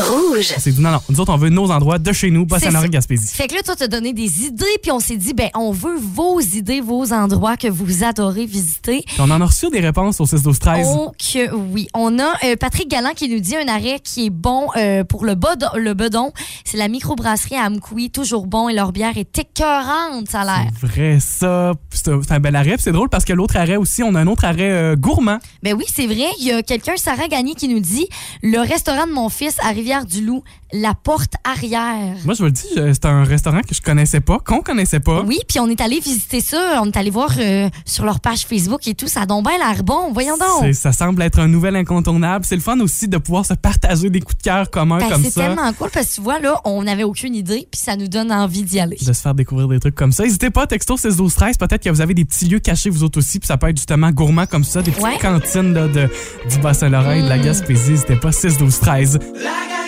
Rouge. 0.00 0.52
On 0.56 0.60
s'est 0.60 0.72
dit 0.72 0.80
non, 0.80 0.90
non, 0.90 1.00
nous 1.08 1.20
autres, 1.20 1.32
on 1.32 1.36
veut 1.36 1.50
nos 1.50 1.70
endroits 1.70 1.98
de 1.98 2.12
chez 2.12 2.30
nous, 2.30 2.46
ça. 2.48 2.70
Gaspésie. 2.88 3.28
Fait 3.28 3.46
que 3.46 3.54
là, 3.54 3.62
toi, 3.62 3.76
t'as 3.76 3.88
donné 3.88 4.12
des 4.12 4.44
idées, 4.44 4.64
puis 4.82 4.90
on 4.90 5.00
s'est 5.00 5.16
dit, 5.16 5.34
ben, 5.34 5.48
on 5.54 5.70
veut 5.70 5.96
vos 5.98 6.40
idées, 6.40 6.80
vos 6.80 7.12
endroits 7.12 7.56
que 7.56 7.68
vous 7.68 8.04
adorez 8.04 8.46
visiter. 8.46 9.02
Puis 9.06 9.16
on 9.18 9.30
en 9.30 9.40
a 9.40 9.46
reçu 9.46 9.68
des 9.70 9.80
réponses 9.80 10.20
au 10.20 10.26
6 10.26 10.42
12 10.42 10.58
13. 10.58 10.86
Oh 10.90 11.12
que 11.12 11.54
oui. 11.54 11.88
On 11.94 12.18
a 12.18 12.32
euh, 12.44 12.56
Patrick 12.56 12.88
Galland 12.88 13.12
qui 13.14 13.28
nous 13.28 13.40
dit 13.40 13.56
un 13.56 13.68
arrêt 13.68 14.00
qui 14.02 14.26
est 14.26 14.30
bon 14.30 14.68
euh, 14.76 15.04
pour 15.04 15.24
le, 15.24 15.34
bedon, 15.34 15.68
le 15.76 15.94
bedon. 15.94 16.32
C'est 16.64 16.76
la 16.76 16.88
microbrasserie 16.88 17.56
à 17.56 17.64
Amkoui, 17.64 18.10
toujours 18.10 18.46
bon 18.46 18.68
et 18.68 18.74
leur 18.74 18.92
bière 18.92 19.16
est 19.16 19.38
écœurante, 19.38 20.28
ça 20.28 20.40
a 20.40 20.44
l'air. 20.44 20.70
C'est 20.80 20.86
vrai, 20.86 21.18
ça. 21.20 21.72
C'est 21.90 22.32
un, 22.32 22.40
bel 22.40 22.56
arrêt. 22.56 22.76
C'est 22.78 22.92
drôle 22.92 23.08
parce 23.08 23.24
que 23.24 23.32
l'autre 23.32 23.56
arrêt 23.56 23.76
aussi, 23.76 24.02
on 24.02 24.14
a 24.14 24.20
un 24.20 24.26
autre 24.26 24.44
arrêt 24.44 24.70
euh, 24.70 24.96
gourmand. 24.96 25.38
Ben 25.62 25.74
oui, 25.74 25.84
c'est 25.92 26.06
vrai. 26.06 26.28
Il 26.38 26.46
y 26.46 26.52
a 26.52 26.62
quelqu'un, 26.62 26.96
Sarah 26.96 27.28
Gagné, 27.28 27.54
qui 27.54 27.68
nous 27.68 27.80
dit 27.80 28.08
le 28.42 28.58
restaurant 28.58 29.06
de 29.06 29.12
mon 29.12 29.28
fils 29.28 29.56
à 29.62 29.72
Rivière-du-Loup, 29.94 30.44
la 30.72 30.94
porte 30.94 31.32
arrière. 31.42 32.14
Moi, 32.24 32.34
je 32.34 32.38
vous 32.38 32.44
le 32.44 32.52
dis, 32.52 32.62
je- 32.76 32.92
c'est 32.92 33.06
un 33.06 33.24
restaurant 33.24 33.60
que 33.60 33.74
je 33.74 33.80
connaissais 33.80 34.20
pas, 34.20 34.38
qu'on 34.38 34.60
connaissait 34.60 35.00
pas. 35.00 35.22
Oui, 35.26 35.40
puis 35.48 35.58
on 35.58 35.68
est 35.68 35.80
allé 35.80 35.98
visiter 35.98 36.40
ça. 36.40 36.80
On 36.82 36.86
est 36.86 36.96
allé 36.96 37.10
voir 37.10 37.30
euh, 37.40 37.68
sur 37.84 38.04
leur 38.04 38.20
page 38.20 38.42
Facebook 38.46 38.86
et 38.86 38.94
tout. 38.94 39.08
Ça 39.08 39.22
a 39.22 39.26
donc 39.26 39.44
bien 39.48 39.58
l'air 39.58 39.82
bon. 39.82 40.12
Voyons 40.12 40.36
donc. 40.36 40.60
C'est- 40.60 40.72
Ça 40.74 40.92
semble 40.92 41.20
être 41.22 41.40
un 41.40 41.48
nouvel 41.48 41.74
incontournable. 41.74 42.44
C'est 42.44 42.54
le 42.54 42.60
fun 42.62 42.78
aussi 42.78 43.08
de 43.08 43.18
pouvoir 43.18 43.44
se 43.44 43.54
partager 43.54 44.10
des 44.10 44.20
coups 44.20 44.38
de 44.38 44.42
cœur 44.44 44.70
communs 44.70 44.98
Ben, 44.98 45.08
comme 45.10 45.24
c'est 45.24 45.30
ça. 45.30 45.46
tellement 45.48 45.72
cool 45.72 45.90
parce 45.92 46.06
que 46.06 46.14
tu 46.14 46.20
vois, 46.20 46.38
là, 46.38 46.60
on 46.64 46.84
n'avait 46.84 47.02
aucune 47.02 47.34
idée, 47.34 47.66
puis 47.70 47.80
ça 47.80 47.96
nous 47.96 48.06
donne 48.08 48.30
envie 48.30 48.62
d'y 48.62 48.78
aller. 48.78 48.96
De 49.04 49.12
se 49.12 49.20
faire 49.20 49.34
découvrir 49.34 49.66
des 49.66 49.80
trucs 49.80 49.96
comme 49.96 50.12
ça. 50.12 50.22
N'hésitez 50.22 50.50
pas, 50.50 50.68
texto 50.68 50.96
16 50.96 51.16
12 51.16 51.34
13 51.34 51.56
Peut-être 51.58 51.82
que 51.82 51.90
vous 51.90 52.00
avez 52.00 52.14
des 52.14 52.24
petits 52.24 52.44
lieux 52.44 52.60
cachés, 52.60 52.90
vous 52.90 53.02
autres 53.02 53.18
aussi. 53.18 53.40
Puis 53.40 53.48
ça 53.48 53.56
peut 53.58 53.68
être 53.68 53.76
justement 53.76 54.10
gourmand 54.12 54.46
comme 54.46 54.62
ça. 54.64 54.82
Des 54.82 54.92
petites 54.92 55.04
Ouais. 55.04 55.18
cantines 55.20 55.74
là, 55.74 55.88
de, 55.88 56.08
du 56.48 56.58
Bas-Saint-Laurent 56.62 57.10
et 57.12 57.22
de 57.22 57.28
la 57.28 57.38
Mm. 57.38 57.42
Gaspésie. 57.42 57.90
N'hésitez 57.90 58.16
pas, 58.16 58.30
6 58.30 58.56
12 58.56 58.78
13 58.78 59.14
La 59.14 59.18
du 59.18 59.79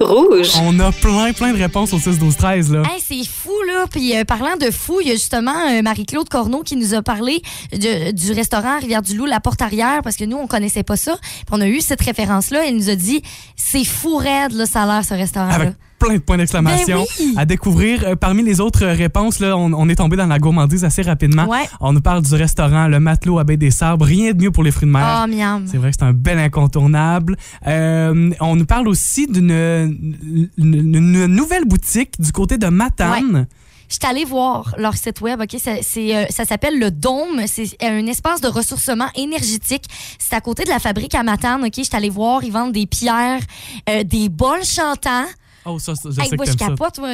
Rouge. 0.00 0.50
On 0.60 0.78
a 0.80 0.92
plein, 0.92 1.32
plein 1.32 1.52
de 1.52 1.58
réponses 1.58 1.92
au 1.92 1.98
6 1.98 2.18
12 2.18 2.36
13 2.36 2.72
là. 2.72 2.82
Hey, 2.92 3.00
c'est 3.00 3.26
fou, 3.28 3.52
là. 3.66 3.86
Puis 3.90 4.16
euh, 4.16 4.24
parlant 4.24 4.56
de 4.60 4.70
fou, 4.70 5.00
il 5.00 5.08
y 5.08 5.10
a 5.10 5.14
justement 5.14 5.54
euh, 5.70 5.82
Marie-Claude 5.82 6.28
Corneau 6.28 6.62
qui 6.62 6.76
nous 6.76 6.94
a 6.94 7.02
parlé 7.02 7.40
de- 7.72 8.10
du 8.10 8.32
restaurant 8.32 8.78
Rivière-du-Loup, 8.80 9.24
la 9.26 9.40
porte 9.40 9.62
arrière, 9.62 10.00
parce 10.02 10.16
que 10.16 10.24
nous, 10.24 10.36
on 10.36 10.46
connaissait 10.46 10.82
pas 10.82 10.96
ça. 10.96 11.16
Puis 11.22 11.44
on 11.52 11.60
a 11.60 11.66
eu 11.68 11.80
cette 11.80 12.02
référence-là. 12.02 12.66
Elle 12.66 12.76
nous 12.76 12.90
a 12.90 12.96
dit 12.96 13.22
c'est 13.56 13.84
fou 13.84 14.16
raide, 14.16 14.52
là, 14.52 14.66
ça 14.66 14.82
a 14.82 14.86
l'air, 14.86 15.04
ce 15.04 15.14
restaurant-là. 15.14 15.54
Avec 15.54 15.74
plein 16.04 16.14
de 16.14 16.18
points 16.20 16.36
d'exclamation 16.36 16.98
Ben 17.00 17.06
oui. 17.20 17.34
à 17.36 17.44
découvrir. 17.44 18.04
Euh, 18.04 18.16
parmi 18.16 18.42
les 18.42 18.60
autres 18.60 18.84
réponses, 18.86 19.40
là, 19.40 19.56
on, 19.56 19.72
on 19.72 19.88
est 19.88 19.94
tombé 19.96 20.16
dans 20.16 20.26
la 20.26 20.38
gourmandise 20.38 20.84
assez 20.84 21.02
rapidement. 21.02 21.46
Ouais. 21.46 21.68
On 21.80 21.92
nous 21.92 22.00
parle 22.00 22.22
du 22.22 22.34
restaurant 22.34 22.88
Le 22.88 23.00
Matelot 23.00 23.38
à 23.38 23.44
Baie 23.44 23.56
des 23.56 23.70
Sabres. 23.70 24.04
Rien 24.04 24.32
de 24.32 24.42
mieux 24.42 24.50
pour 24.50 24.62
les 24.62 24.70
fruits 24.70 24.86
de 24.88 24.92
mer. 24.92 25.26
Oh. 25.28 25.62
C'est 25.66 25.78
vrai 25.78 25.90
que 25.90 25.96
c'est 25.98 26.04
un 26.04 26.12
bel 26.12 26.38
incontournable. 26.38 27.36
Euh, 27.66 28.30
on 28.40 28.56
nous 28.56 28.66
parle 28.66 28.88
aussi 28.88 29.26
d'une 29.26 29.50
une- 29.50 30.50
une 30.58 31.26
nouvelle 31.26 31.64
boutique 31.64 32.20
du 32.20 32.32
côté 32.32 32.58
de 32.58 32.66
Matane. 32.66 33.46
Je 33.88 33.94
suis 33.94 34.06
allée 34.10 34.24
voir 34.24 34.74
leur 34.78 34.94
site 34.96 35.20
web, 35.20 35.40
OK? 35.42 35.56
Ça, 35.60 35.72
euh, 35.98 36.24
ça 36.30 36.44
s'appelle 36.46 36.78
le 36.80 36.90
Dôme. 36.90 37.42
C'est 37.46 37.64
euh, 37.82 38.00
un 38.00 38.06
espace 38.06 38.40
de 38.40 38.48
ressourcement 38.48 39.08
énergétique. 39.14 39.84
C'est 40.18 40.34
à 40.34 40.40
côté 40.40 40.64
de 40.64 40.70
la 40.70 40.78
fabrique 40.78 41.14
à 41.14 41.22
Matane, 41.22 41.62
OK? 41.64 41.72
Je 41.76 41.82
suis 41.82 41.94
allée 41.96 42.08
voir, 42.10 42.42
ils 42.42 42.50
vendent 42.50 42.72
des 42.72 42.86
pierres, 42.86 43.42
euh, 43.90 44.02
des 44.02 44.28
bols 44.30 44.64
chantants. 44.64 45.26
Oh, 45.66 45.78
ça, 45.78 45.94
ça, 45.94 46.10
je 46.10 46.20
Hey, 46.20 46.28
sais 46.28 46.36
moi, 46.36 46.44
que 46.44 46.52
je 46.52 46.56
capote. 46.56 46.98
moi. 46.98 47.08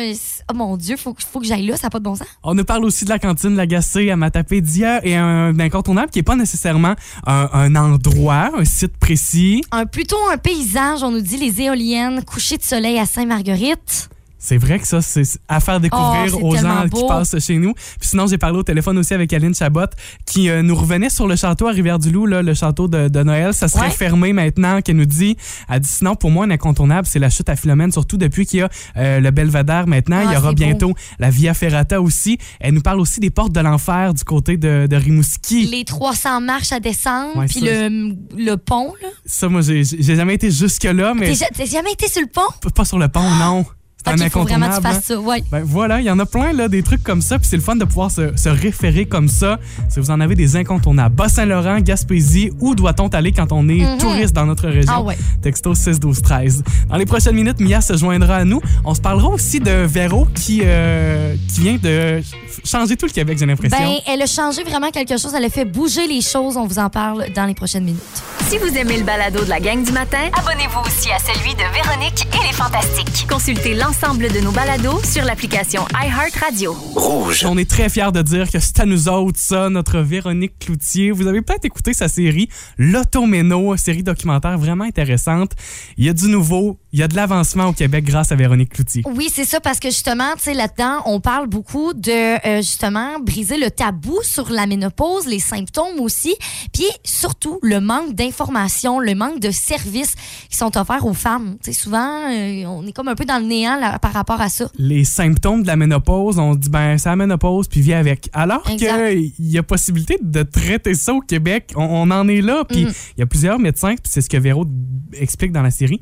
Oh 0.50 0.54
mon 0.54 0.76
Dieu, 0.76 0.96
faut, 0.96 1.14
faut 1.30 1.40
que 1.40 1.46
j'aille 1.46 1.66
là, 1.66 1.76
ça 1.76 1.86
n'a 1.86 1.90
pas 1.90 1.98
de 2.00 2.04
bon 2.04 2.16
sens. 2.16 2.26
On 2.42 2.54
nous 2.54 2.64
parle 2.64 2.84
aussi 2.84 3.04
de 3.04 3.10
la 3.10 3.18
cantine 3.18 3.54
Lagacé 3.54 4.10
à 4.10 4.16
Matapédia 4.16 5.04
et 5.06 5.14
un 5.16 5.58
incontournable 5.60 6.10
qui 6.10 6.18
n'est 6.18 6.24
pas 6.24 6.36
nécessairement 6.36 6.94
un, 7.26 7.48
un 7.52 7.76
endroit, 7.76 8.50
un 8.58 8.64
site 8.64 8.96
précis. 8.96 9.62
Un, 9.70 9.86
plutôt 9.86 10.18
un 10.32 10.36
paysage, 10.38 11.02
on 11.02 11.10
nous 11.12 11.20
dit 11.20 11.36
les 11.36 11.60
éoliennes, 11.62 12.24
coucher 12.24 12.56
de 12.56 12.62
soleil 12.62 12.98
à 12.98 13.06
Saint-Marguerite. 13.06 14.08
C'est 14.42 14.57
vrai 14.57 14.79
que 14.79 14.87
ça, 14.87 15.03
c'est 15.03 15.22
à 15.48 15.61
faire 15.61 15.81
découvrir 15.81 16.35
Oh, 16.40 16.46
aux 16.48 16.57
gens 16.57 16.88
qui 16.88 17.07
passent 17.07 17.38
chez 17.40 17.59
nous. 17.59 17.74
Puis 17.74 18.09
sinon, 18.09 18.26
j'ai 18.26 18.38
parlé 18.38 18.57
au 18.59 18.62
téléphone 18.62 18.96
aussi 18.96 19.12
avec 19.12 19.31
Aline 19.35 19.55
Chabot 19.55 19.85
qui 20.24 20.48
euh, 20.48 20.62
nous 20.62 20.74
revenait 20.74 21.11
sur 21.11 21.26
le 21.29 21.37
château 21.37 21.68
à 21.68 21.72
Rivière-du-Loup, 21.72 22.24
là, 22.24 22.40
le 22.42 22.55
château 22.55 22.88
de, 22.88 23.09
de 23.09 23.22
Noël. 23.22 23.53
Ça 23.53 23.68
serait 23.68 23.88
Ouais. 23.88 23.90
fermé 23.90 24.33
maintenant, 24.33 24.81
qu'elle 24.81 24.96
nous 24.96 25.05
dit. 25.05 25.37
Elle 25.68 25.81
dit 25.81 25.88
sinon, 25.90 26.14
pour 26.14 26.31
moi, 26.31 26.46
un 26.46 26.50
incontournable, 26.50 27.07
c'est 27.07 27.18
la 27.18 27.29
chute 27.29 27.48
à 27.50 27.57
Philomène, 27.57 27.92
surtout 27.92 28.16
depuis 28.16 28.46
qu'il 28.46 28.61
y 28.61 28.62
a 28.62 28.70
euh, 28.96 29.20
le 29.20 29.31
Belvedere 29.31 29.87
maintenant. 29.87 30.20
Ah, 30.20 30.24
Il 30.31 30.33
y 30.33 30.37
aura 30.38 30.48
c'est 30.50 30.55
bientôt 30.55 30.94
la 31.18 31.29
Via 31.29 31.53
Ferrata 31.53 32.00
aussi. 32.00 32.38
Elle 32.61 32.72
nous 32.72 32.81
parle 32.81 32.98
aussi 33.00 33.20
des 33.20 33.31
portes 33.31 33.53
de 33.53 33.61
l'enfer 33.61 34.14
du 34.14 34.24
côté 34.24 34.57
de, 34.57 34.87
de 34.88 34.96
Rimouski. 34.96 35.66
Les 35.66 35.85
300 35.85 36.40
marches 36.40 36.72
à 36.72 36.81
descendre, 36.81 37.37
Ouais, 37.37 37.46
puis 37.46 37.61
le, 37.61 38.14
le 38.38 38.57
pont. 38.57 38.94
là. 39.03 39.09
Ça, 39.26 39.48
moi, 39.50 39.61
j'ai 39.61 39.85
j'ai 39.85 40.16
jamais 40.16 40.35
été 40.35 40.50
jusque-là, 40.50 41.12
mais 41.14 41.26
T'es 41.26 41.35
ja- 41.35 41.46
T'as 41.55 41.66
jamais 41.66 41.92
été 41.92 42.09
sur 42.09 42.22
le 42.22 42.29
pont? 42.29 42.70
pas 42.74 42.85
sur 42.87 42.98
le 42.98 43.09
pont, 43.09 43.29
non. 43.38 43.66
C'est 44.04 44.12
un 44.24 44.28
faut 44.30 44.42
vraiment 44.42 44.66
que 44.66 44.72
tu 44.72 44.76
incontournable. 44.78 44.82
fasses 44.96 45.04
ça. 45.04 45.18
Ouais. 45.20 45.42
Ben 45.50 45.62
voilà, 45.64 46.00
il 46.00 46.06
y 46.06 46.10
en 46.10 46.18
a 46.18 46.26
plein 46.26 46.52
là, 46.52 46.68
des 46.68 46.82
trucs 46.82 47.02
comme 47.02 47.20
ça, 47.22 47.38
puis 47.38 47.46
c'est 47.48 47.56
le 47.56 47.62
fun 47.62 47.76
de 47.76 47.84
pouvoir 47.84 48.10
se, 48.10 48.36
se 48.36 48.48
référer 48.48 49.04
comme 49.06 49.28
ça. 49.28 49.58
Si 49.88 50.00
vous 50.00 50.10
en 50.10 50.20
avez 50.20 50.34
des 50.34 50.56
incontournables, 50.56 51.14
Bas-Saint-Laurent, 51.14 51.80
Gaspésie, 51.80 52.50
où 52.60 52.74
doit-on 52.74 53.08
aller 53.08 53.32
quand 53.32 53.52
on 53.52 53.68
est 53.68 53.80
Mhm. 53.84 53.98
touriste 53.98 54.34
dans 54.34 54.46
notre 54.46 54.68
région? 54.68 54.92
Ah 54.96 55.02
ouais. 55.02 55.18
Texto 55.42 55.74
6 55.74 56.00
12 56.00 56.22
13. 56.22 56.62
Dans 56.88 56.96
les 56.96 57.06
prochaines 57.06 57.34
minutes, 57.34 57.60
Mia 57.60 57.80
se 57.80 57.96
joindra 57.96 58.36
à 58.36 58.44
nous. 58.44 58.60
On 58.84 58.94
se 58.94 59.00
parlera 59.00 59.28
aussi 59.28 59.60
de 59.60 59.70
Véro 59.86 60.26
qui 60.34 60.60
euh, 60.64 61.34
qui 61.52 61.60
vient 61.60 61.74
de 61.76 62.22
ch- 62.22 62.24
changer 62.64 62.96
tout 62.96 63.06
le 63.06 63.12
Québec, 63.12 63.36
j'ai 63.38 63.46
l'impression. 63.46 63.76
Ben, 63.78 63.96
elle 64.06 64.22
a 64.22 64.26
changé 64.26 64.62
vraiment 64.64 64.90
quelque 64.90 65.16
chose. 65.18 65.32
Elle 65.36 65.44
a 65.44 65.50
fait 65.50 65.64
bouger 65.64 66.06
les 66.06 66.20
choses. 66.20 66.56
On 66.56 66.66
vous 66.66 66.78
en 66.78 66.88
parle 66.90 67.26
dans 67.34 67.44
les 67.46 67.54
prochaines 67.54 67.84
minutes. 67.84 68.00
Si 68.48 68.58
vous 68.58 68.76
aimez 68.76 68.96
le 68.98 69.04
balado 69.04 69.44
de 69.44 69.48
la 69.48 69.60
gang 69.60 69.82
du 69.84 69.92
matin, 69.92 70.18
abonnez-vous 70.36 70.80
aussi 70.86 71.10
à 71.12 71.18
celui 71.18 71.52
de 71.54 71.62
Véronique 71.74 72.26
et 72.34 72.46
les 72.46 72.52
Fantastiques. 72.52 73.26
Consultez 73.28 73.74
l'ensemble 73.74 73.89
de 73.90 74.40
nos 74.44 74.53
balados 74.53 75.03
sur 75.03 75.24
l'application 75.24 75.83
iHeartRadio. 75.92 76.72
Rouge. 76.72 77.44
On 77.44 77.59
est 77.59 77.68
très 77.68 77.88
fiers 77.88 78.12
de 78.12 78.22
dire 78.22 78.50
que 78.50 78.61
c'est 78.61 78.79
à 78.79 78.87
nous 78.87 79.09
autres, 79.09 79.38
ça, 79.40 79.68
notre 79.68 79.98
Véronique 79.98 80.59
Cloutier. 80.61 81.11
Vous 81.11 81.26
avez 81.26 81.42
peut-être 81.42 81.64
écouté 81.64 81.92
sa 81.92 82.07
série 82.07 82.48
L'Automéno, 82.79 83.76
série 83.76 84.05
documentaire 84.05 84.57
vraiment 84.59 84.85
intéressante. 84.85 85.53
Il 85.96 86.05
y 86.05 86.09
a 86.09 86.12
du 86.12 86.29
nouveau, 86.29 86.79
il 86.92 86.98
y 86.98 87.03
a 87.03 87.09
de 87.09 87.14
l'avancement 87.14 87.66
au 87.66 87.72
Québec 87.72 88.05
grâce 88.05 88.33
à 88.33 88.37
Véronique 88.37 88.70
Cloutier. 88.74 89.03
Oui, 89.07 89.29
c'est 89.33 89.44
ça, 89.44 89.61
parce 89.61 89.79
que 89.79 89.88
justement, 89.88 90.33
tu 90.37 90.42
sais, 90.44 90.55
là-dedans, 90.55 91.03
on 91.07 91.20
parle 91.20 91.46
beaucoup 91.46 91.92
de, 91.94 92.11
euh, 92.46 92.57
justement, 92.59 93.18
briser 93.20 93.59
le 93.59 93.70
tabou 93.70 94.18
sur 94.22 94.50
la 94.50 94.66
ménopause, 94.66 95.26
les 95.26 95.38
symptômes 95.38 96.00
aussi, 96.00 96.35
puis 96.72 96.87
surtout 97.05 97.59
le 97.62 97.81
manque 97.81 98.14
d'informations, 98.14 98.98
le 98.98 99.14
manque 99.14 99.40
de 99.40 99.50
services 99.50 100.14
qui 100.48 100.57
sont 100.57 100.76
offerts 100.76 101.07
aux 101.07 101.14
femmes. 101.14 101.57
Tu 101.62 101.72
sais, 101.72 101.79
souvent, 101.81 102.29
euh, 102.31 102.64
on 102.66 102.87
est 102.87 102.92
comme 102.92 103.09
un 103.09 103.14
peu 103.14 103.24
dans 103.24 103.38
le 103.38 103.46
néant 103.46 103.79
là, 103.79 103.98
par 103.98 104.12
rapport 104.12 104.40
à 104.40 104.48
ça. 104.48 104.68
les 104.79 105.05
symptômes 105.05 105.62
de 105.62 105.66
la 105.68 105.76
ménopause, 105.76 106.38
on 106.38 106.55
dit 106.55 106.68
ben 106.70 106.98
c'est 106.98 107.09
la 107.09 107.16
ménopause 107.16 107.68
puis 107.68 107.81
viens 107.81 107.98
avec. 107.98 108.29
Alors 108.33 108.62
qu'il 108.64 109.33
y 109.38 109.59
a 109.59 109.62
possibilité 109.62 110.18
de 110.20 110.42
traiter 110.42 110.94
ça 110.94 111.12
au 111.14 111.20
Québec, 111.20 111.72
on, 111.76 111.85
on 111.85 112.11
en 112.11 112.26
est 112.29 112.40
là. 112.40 112.64
Puis 112.64 112.81
il 112.81 112.87
Mhm. 112.87 112.92
y 113.18 113.22
a 113.22 113.26
plusieurs 113.26 113.59
médecins, 113.59 113.94
puis 113.94 114.11
c'est 114.12 114.20
ce 114.20 114.29
que 114.29 114.37
Véro 114.37 114.64
explique 115.12 115.53
dans 115.53 115.62
la 115.62 115.70
série, 115.70 116.00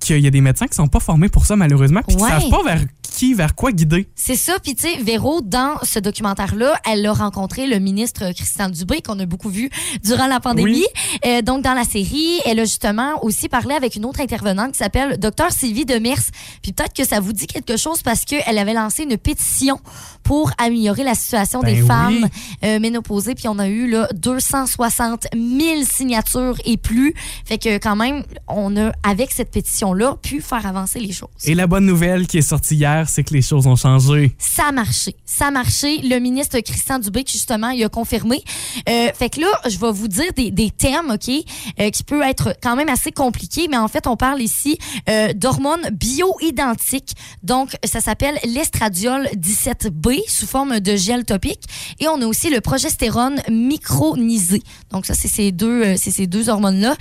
qu'il 0.00 0.18
y 0.20 0.26
a 0.26 0.30
des 0.30 0.40
médecins 0.40 0.66
qui 0.66 0.74
sont 0.74 0.88
pas 0.88 1.00
formés 1.00 1.28
pour 1.28 1.46
ça 1.46 1.56
malheureusement, 1.56 2.00
puis 2.06 2.16
qui 2.16 2.22
Ouais. 2.22 2.30
savent 2.30 2.48
pas 2.50 2.62
vers 2.62 2.80
qui, 3.02 3.32
vers 3.32 3.54
quoi 3.54 3.72
guider. 3.72 4.08
C'est 4.14 4.36
ça. 4.36 4.58
Puis, 4.62 4.74
tu 4.74 4.82
sais, 4.82 5.02
Véro, 5.02 5.40
dans 5.40 5.76
ce 5.82 5.98
documentaire-là, 5.98 6.78
elle 6.86 7.06
a 7.06 7.14
rencontré 7.14 7.66
le 7.66 7.78
ministre 7.78 8.30
Christian 8.34 8.68
Dubé, 8.68 9.00
qu'on 9.00 9.18
a 9.20 9.24
beaucoup 9.24 9.48
vu 9.48 9.70
durant 10.04 10.26
la 10.26 10.38
pandémie. 10.38 10.84
Euh, 11.24 11.40
donc, 11.40 11.62
dans 11.62 11.72
la 11.72 11.84
série, 11.84 12.40
elle 12.44 12.60
a 12.60 12.64
justement 12.64 13.24
aussi 13.24 13.48
parlé 13.48 13.74
avec 13.74 13.96
une 13.96 14.04
autre 14.04 14.20
intervenante 14.20 14.72
qui 14.72 14.78
s'appelle 14.78 15.18
Dr 15.18 15.50
Sylvie 15.50 15.86
Demers. 15.86 16.18
Puis, 16.62 16.74
peut-être 16.74 16.92
que 16.92 17.06
ça 17.06 17.20
vous 17.20 17.32
dit 17.32 17.46
quelque 17.46 17.78
chose 17.78 18.02
parce 18.02 18.26
qu'elle 18.26 18.58
avait 18.58 18.74
lancé 18.74 19.04
une 19.04 19.16
pétition 19.16 19.80
pour 20.22 20.50
améliorer 20.58 21.02
la 21.04 21.14
situation 21.14 21.60
Ben 21.60 21.74
des 21.74 21.80
oui. 21.80 21.86
femmes 21.88 22.28
euh, 22.64 22.78
ménopausées. 22.80 23.34
Puis, 23.34 23.48
on 23.48 23.58
a 23.58 23.68
eu 23.68 23.88
là, 23.88 24.08
260 24.14 25.26
000 25.32 25.84
signatures 25.90 26.56
et 26.66 26.76
plus. 26.76 27.14
Fait 27.46 27.56
que, 27.56 27.78
quand 27.78 27.96
même, 27.96 28.24
on 28.46 28.76
a, 28.76 28.92
avec 29.02 29.30
cette 29.30 29.50
pétition 29.50 29.85
informations-là 29.86 30.16
pu 30.22 30.40
faire 30.40 30.66
avancer 30.66 30.98
les 30.98 31.12
choses. 31.12 31.28
Et 31.44 31.54
la 31.54 31.66
bonne 31.66 31.86
nouvelle 31.86 32.26
qui 32.26 32.38
est 32.38 32.42
sortie 32.42 32.76
hier, 32.76 33.08
c'est 33.08 33.24
que 33.24 33.34
les 33.34 33.42
choses 33.42 33.66
ont 33.66 33.76
changé. 33.76 34.34
Ça 34.38 34.66
a 34.68 34.72
marché. 34.72 35.16
Ça 35.24 35.46
a 35.46 35.50
marché. 35.50 36.00
Le 36.02 36.18
ministre 36.18 36.58
Christian 36.60 36.98
Dubé, 36.98 37.24
qui 37.24 37.34
justement, 37.34 37.70
il 37.70 37.84
a 37.84 37.88
confirmé. 37.88 38.42
Euh, 38.88 39.08
fait 39.14 39.30
que 39.30 39.40
là, 39.40 39.48
je 39.68 39.78
vais 39.78 39.92
vous 39.92 40.08
dire 40.08 40.32
des, 40.34 40.50
des 40.50 40.70
thèmes, 40.70 41.10
OK, 41.10 41.30
euh, 41.80 41.90
qui 41.90 42.02
peuvent 42.02 42.22
être 42.22 42.54
quand 42.62 42.76
même 42.76 42.88
assez 42.88 43.12
compliqués, 43.12 43.68
mais 43.70 43.76
en 43.76 43.88
fait, 43.88 44.06
on 44.06 44.16
parle 44.16 44.40
ici 44.40 44.78
euh, 45.08 45.32
d'hormones 45.32 45.88
bioidentiques. 45.92 47.14
Donc, 47.42 47.76
ça 47.84 48.00
s'appelle 48.00 48.38
l'estradiol 48.44 49.28
17B 49.36 50.20
sous 50.28 50.46
forme 50.46 50.80
de 50.80 50.96
gel 50.96 51.24
topique. 51.24 51.64
Et 52.00 52.08
on 52.08 52.20
a 52.20 52.26
aussi 52.26 52.50
le 52.50 52.60
progestérone 52.60 53.40
micronisé. 53.50 54.62
Donc, 54.90 55.06
ça, 55.06 55.14
c'est 55.14 55.28
ces 55.28 55.52
deux, 55.52 55.96
ces 55.96 56.26
deux 56.26 56.48
hormones-là 56.48 56.96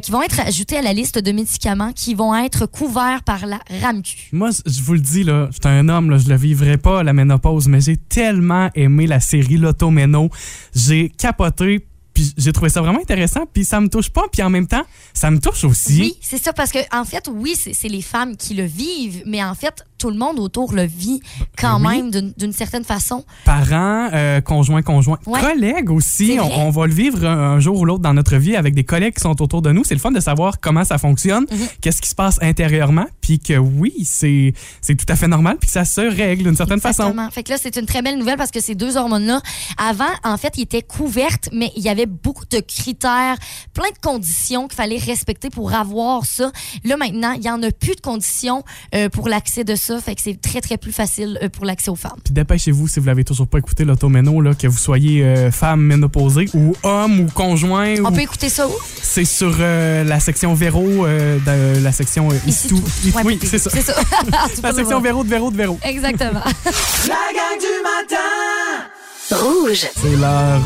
qui 0.00 0.10
vont 0.10 0.22
être 0.22 0.40
ajoutées 0.40 0.76
à 0.76 0.82
la 0.82 0.92
liste 0.92 1.18
de 1.18 1.32
médicaments 1.32 1.92
qui 1.92 2.14
vont 2.14 2.25
être 2.34 2.66
couverts 2.66 3.22
par 3.24 3.46
la 3.46 3.60
RAMQ. 3.82 4.30
Moi, 4.32 4.50
je 4.64 4.82
vous 4.82 4.94
le 4.94 5.00
dis, 5.00 5.24
là, 5.24 5.48
j'étais 5.52 5.68
un 5.68 5.88
homme, 5.88 6.10
là, 6.10 6.18
je 6.18 6.28
le 6.28 6.36
vivrai 6.36 6.78
pas, 6.78 7.02
la 7.02 7.12
ménopause, 7.12 7.68
mais 7.68 7.80
j'ai 7.80 7.96
tellement 7.96 8.70
aimé 8.74 9.06
la 9.06 9.20
série 9.20 9.56
L'Automéno. 9.56 10.30
J'ai 10.74 11.10
capoté, 11.10 11.86
puis 12.14 12.32
j'ai 12.38 12.52
trouvé 12.52 12.70
ça 12.70 12.80
vraiment 12.80 13.00
intéressant, 13.00 13.44
puis 13.52 13.64
ça 13.64 13.80
me 13.80 13.88
touche 13.88 14.08
pas, 14.08 14.24
puis 14.32 14.42
en 14.42 14.48
même 14.48 14.66
temps, 14.66 14.84
ça 15.12 15.30
me 15.30 15.38
touche 15.38 15.64
aussi. 15.64 16.00
Oui, 16.00 16.16
c'est 16.22 16.42
ça, 16.42 16.52
parce 16.52 16.72
que 16.72 16.78
en 16.90 17.04
fait, 17.04 17.28
oui, 17.30 17.54
c'est 17.56 17.88
les 17.88 18.02
femmes 18.02 18.36
qui 18.36 18.54
le 18.54 18.64
vivent, 18.64 19.22
mais 19.26 19.44
en 19.44 19.54
fait, 19.54 19.84
tout 19.98 20.10
le 20.10 20.16
monde 20.16 20.38
autour 20.38 20.72
le 20.72 20.84
vit 20.84 21.20
quand 21.58 21.80
oui. 21.80 22.02
même 22.02 22.10
d'une- 22.10 22.52
certaine 22.52 22.84
façon. 22.84 23.24
Parents, 23.44 24.08
euh, 24.12 24.40
conjoints, 24.40 24.82
conjoints, 24.82 25.18
Ouais. 25.26 25.40
collègues 25.40 25.90
aussi. 25.90 26.38
On, 26.40 26.70
va 26.70 26.86
le 26.86 26.92
vivre 26.94 27.24
un, 27.26 27.54
un 27.56 27.60
jour 27.60 27.78
ou 27.80 27.84
l'autre 27.84 28.02
dans 28.02 28.14
notre 28.14 28.36
vie 28.36 28.56
avec 28.56 28.74
des 28.74 28.84
collègues 28.84 29.14
qui 29.14 29.20
sont 29.20 29.40
autour 29.42 29.62
de 29.62 29.72
nous. 29.72 29.84
C'est 29.84 29.94
le 29.94 30.00
fun 30.00 30.10
de 30.12 30.20
savoir 30.20 30.60
comment 30.60 30.84
ça 30.84 30.98
fonctionne, 30.98 31.44
Mhm. 31.50 31.58
qu'est-ce 31.80 32.00
qui 32.02 32.08
se 32.08 32.14
passe 32.14 32.38
intérieurement, 32.42 33.06
puis 33.20 33.38
que 33.38 33.56
oui, 33.58 33.92
c'est 34.04 34.52
tout 34.82 35.06
à 35.08 35.16
fait 35.16 35.28
normal, 35.28 35.56
puis 35.60 35.66
que 35.66 35.72
ça 35.72 35.84
se 35.84 36.00
règle 36.00 36.44
d'une 36.44 36.56
certaine 36.56 36.80
façon. 36.80 37.02
Exactement. 37.04 37.30
Fait 37.30 37.42
que 37.42 37.50
là, 37.52 37.58
c'est 37.60 37.76
une 37.76 37.86
très 37.86 38.02
belle 38.02 38.18
nouvelle 38.18 38.36
parce 38.36 38.50
que 38.50 38.60
ces 38.60 38.74
deux 38.74 38.96
hormones-là, 38.96 39.40
avant, 39.78 40.04
en 40.24 40.36
fait, 40.36 40.54
ils 40.56 40.62
étaient 40.62 40.82
couvertes, 40.82 41.48
mais 41.52 41.70
il 41.76 41.82
y 41.82 41.88
avait 41.88 42.06
beaucoup 42.06 42.44
de 42.50 42.60
critères, 42.60 43.36
plein 43.74 43.90
de 43.90 43.98
conditions 44.02 44.68
qu'il 44.68 44.76
fallait 44.76 44.98
respecter 44.98 45.50
pour 45.50 45.72
avoir 45.74 46.24
ça. 46.24 46.50
Là, 46.84 46.96
maintenant, 46.96 47.32
il 47.32 47.42
y 47.44 47.50
en 47.50 47.62
a 47.62 47.70
plus 47.70 47.94
de 47.96 48.00
conditions 48.00 48.62
euh, 48.94 49.08
pour 49.08 49.28
l'accès 49.28 49.64
de 49.64 49.74
ça. 49.74 49.85
Fait 50.04 50.14
que 50.14 50.20
c'est 50.22 50.40
très, 50.40 50.60
très 50.60 50.76
plus 50.76 50.92
facile 50.92 51.38
euh, 51.42 51.48
pour 51.48 51.64
l'accès 51.64 51.90
aux 51.90 51.94
femmes. 51.96 52.18
Puis 52.24 52.32
dépêchez-vous 52.34 52.88
si 52.88 53.00
vous 53.00 53.06
l'avez 53.06 53.24
toujours 53.24 53.46
pas 53.46 53.58
écouté 53.58 53.84
l'automéno, 53.84 54.40
là, 54.40 54.54
que 54.54 54.66
vous 54.66 54.78
soyez 54.78 55.22
euh, 55.24 55.50
femme 55.50 55.80
ménopausée 55.82 56.46
ou 56.54 56.74
homme 56.82 57.20
ou 57.20 57.26
conjoint. 57.26 57.94
On 58.02 58.06
ou- 58.06 58.12
peut 58.12 58.20
écouter 58.22 58.48
ça 58.48 58.66
où? 58.68 58.72
C'est 59.02 59.24
sur 59.24 59.54
euh, 59.60 60.04
la 60.04 60.20
section 60.20 60.54
Véro, 60.54 61.06
euh, 61.06 61.38
de 61.76 61.82
la 61.82 61.92
section 61.92 62.30
euh, 62.30 62.34
Ici 62.46 62.68
tout. 62.68 62.80
tout. 62.80 63.16
Ouais, 63.16 63.22
oui, 63.24 63.38
c'est 63.42 63.58
ça. 63.58 63.70
C'est 63.70 63.82
ça. 63.82 63.94
La 64.62 64.72
section. 64.72 65.00
Véro 65.00 65.22
de 65.24 65.28
Véro 65.28 65.50
de 65.50 65.56
Véro. 65.56 65.78
Exactement. 65.82 66.40
La 67.08 67.32
gang 67.32 67.58
du 67.60 67.82
matin 67.82 69.42
Rouge. 69.44 69.86
C'est 69.96 70.16
l'heure 70.16 70.60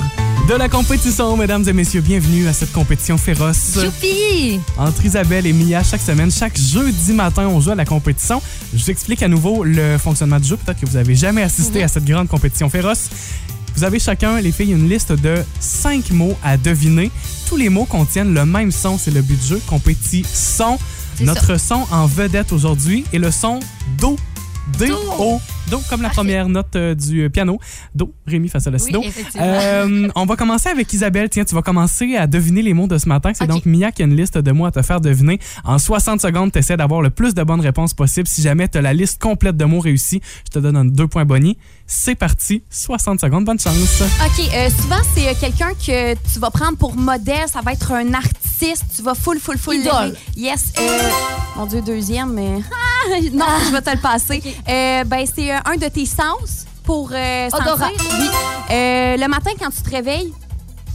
de 0.48 0.54
la 0.54 0.68
compétition, 0.68 1.36
mesdames 1.36 1.64
et 1.68 1.72
messieurs. 1.72 2.00
Bienvenue 2.00 2.48
à 2.48 2.52
cette 2.52 2.72
compétition 2.72 3.16
féroce. 3.16 3.76
Youpi! 3.76 4.58
Entre 4.76 5.04
Isabelle 5.04 5.46
et 5.46 5.52
Mia, 5.52 5.82
chaque 5.84 6.00
semaine, 6.00 6.30
chaque 6.30 6.58
jeudi 6.58 7.12
matin, 7.12 7.46
on 7.48 7.60
joue 7.60 7.70
à 7.70 7.74
la 7.76 7.84
compétition. 7.84 8.42
Je 8.74 8.82
vous 8.82 8.90
explique 8.90 9.22
à 9.22 9.28
nouveau 9.28 9.62
le 9.62 9.96
fonctionnement 9.98 10.40
du 10.40 10.48
jeu. 10.48 10.56
Peut-être 10.56 10.80
que 10.80 10.86
vous 10.86 10.96
avez 10.96 11.14
jamais 11.14 11.42
assisté 11.42 11.78
Mhm. 11.80 11.84
à 11.84 11.88
cette 11.88 12.04
grande 12.04 12.28
compétition 12.28 12.68
féroce. 12.68 13.08
Vous 13.76 13.84
avez 13.84 14.00
chacun, 14.00 14.40
les 14.40 14.50
filles, 14.50 14.72
une 14.72 14.88
liste 14.88 15.12
de 15.12 15.36
cinq 15.60 16.10
mots 16.10 16.36
à 16.42 16.56
deviner. 16.56 17.10
Tous 17.48 17.56
les 17.56 17.68
mots 17.68 17.84
contiennent 17.84 18.34
le 18.34 18.44
même 18.44 18.72
son. 18.72 18.98
C'est 18.98 19.12
le 19.12 19.22
but 19.22 19.38
du 19.40 19.46
jeu. 19.46 19.60
Compétition. 19.68 20.78
Notre 21.20 21.58
son 21.60 21.86
en 21.92 22.06
vedette 22.06 22.52
aujourd'hui 22.52 23.04
est 23.12 23.18
le 23.18 23.30
son 23.30 23.60
Do. 23.98 24.16
Do. 24.78 25.40
Do, 25.68 25.80
comme 25.88 26.02
la 26.02 26.08
Parfait. 26.08 26.16
première 26.22 26.48
note 26.48 26.74
euh, 26.76 26.94
du 26.94 27.28
piano. 27.30 27.58
Do, 27.94 28.12
Rémi 28.26 28.48
face 28.48 28.66
à 28.66 28.70
la 28.70 28.78
Oui. 28.82 29.12
Euh, 29.36 30.08
on 30.14 30.26
va 30.26 30.36
commencer 30.36 30.68
avec 30.68 30.92
Isabelle. 30.92 31.28
Tiens, 31.30 31.44
tu 31.44 31.54
vas 31.54 31.62
commencer 31.62 32.16
à 32.16 32.26
deviner 32.26 32.62
les 32.62 32.74
mots 32.74 32.86
de 32.88 32.98
ce 32.98 33.08
matin. 33.08 33.30
C'est 33.34 33.46
donc 33.46 33.66
Mia 33.66 33.92
qui 33.92 34.02
a 34.02 34.04
une 34.06 34.16
liste 34.16 34.38
de 34.38 34.52
mots 34.52 34.66
à 34.66 34.72
te 34.72 34.82
faire 34.82 35.00
deviner. 35.00 35.38
En 35.64 35.78
60 35.78 36.20
secondes, 36.20 36.50
tu 36.52 36.58
essaies 36.58 36.76
d'avoir 36.76 37.02
le 37.02 37.10
plus 37.10 37.34
de 37.34 37.42
bonnes 37.42 37.60
réponses 37.60 37.94
possible. 37.94 38.26
Si 38.26 38.42
jamais 38.42 38.68
tu 38.68 38.78
as 38.78 38.82
la 38.82 38.92
liste 38.92 39.20
complète 39.20 39.56
de 39.56 39.64
mots 39.64 39.80
réussis, 39.80 40.20
je 40.46 40.50
te 40.50 40.58
donne 40.58 40.76
un 40.76 40.84
deux 40.84 41.06
points 41.06 41.24
bonus. 41.24 41.54
C'est 41.86 42.14
parti. 42.14 42.62
60 42.70 43.20
secondes. 43.20 43.44
Bonne 43.44 43.58
chance. 43.58 44.02
OK, 44.02 44.48
euh, 44.54 44.70
souvent, 44.70 45.02
c'est 45.14 45.28
euh, 45.28 45.32
quelqu'un 45.40 45.70
que 45.74 46.14
tu 46.32 46.38
vas 46.38 46.50
prendre 46.50 46.76
pour 46.78 46.94
modèle. 46.96 47.48
Ça 47.52 47.60
va 47.62 47.72
être 47.72 47.92
un 47.92 48.12
artiste. 48.14 48.84
Tu 48.96 49.02
vas 49.02 49.14
full, 49.14 49.38
full, 49.40 49.58
full. 49.58 49.76
Idole. 49.76 50.14
Yes. 50.36 50.72
euh, 50.80 51.08
mon 51.56 51.66
Dieu, 51.66 51.80
deuxième, 51.82 52.32
mais... 52.32 52.58
Ah, 52.70 53.18
non, 53.32 53.46
je 53.66 53.72
vais 53.72 53.80
te 53.82 53.90
le 53.90 54.00
passer. 54.00 54.42
Euh, 54.68 55.04
ben, 55.04 55.24
c'est 55.34 55.49
euh, 55.50 55.58
un 55.66 55.76
de 55.76 55.88
tes 55.88 56.06
sens 56.06 56.66
pour 56.84 57.10
euh, 57.12 57.48
Odorat. 57.52 57.88
Oui. 58.18 58.28
Euh, 58.70 59.16
le 59.16 59.26
matin, 59.28 59.50
quand 59.58 59.70
tu 59.70 59.82
te 59.82 59.90
réveilles, 59.90 60.32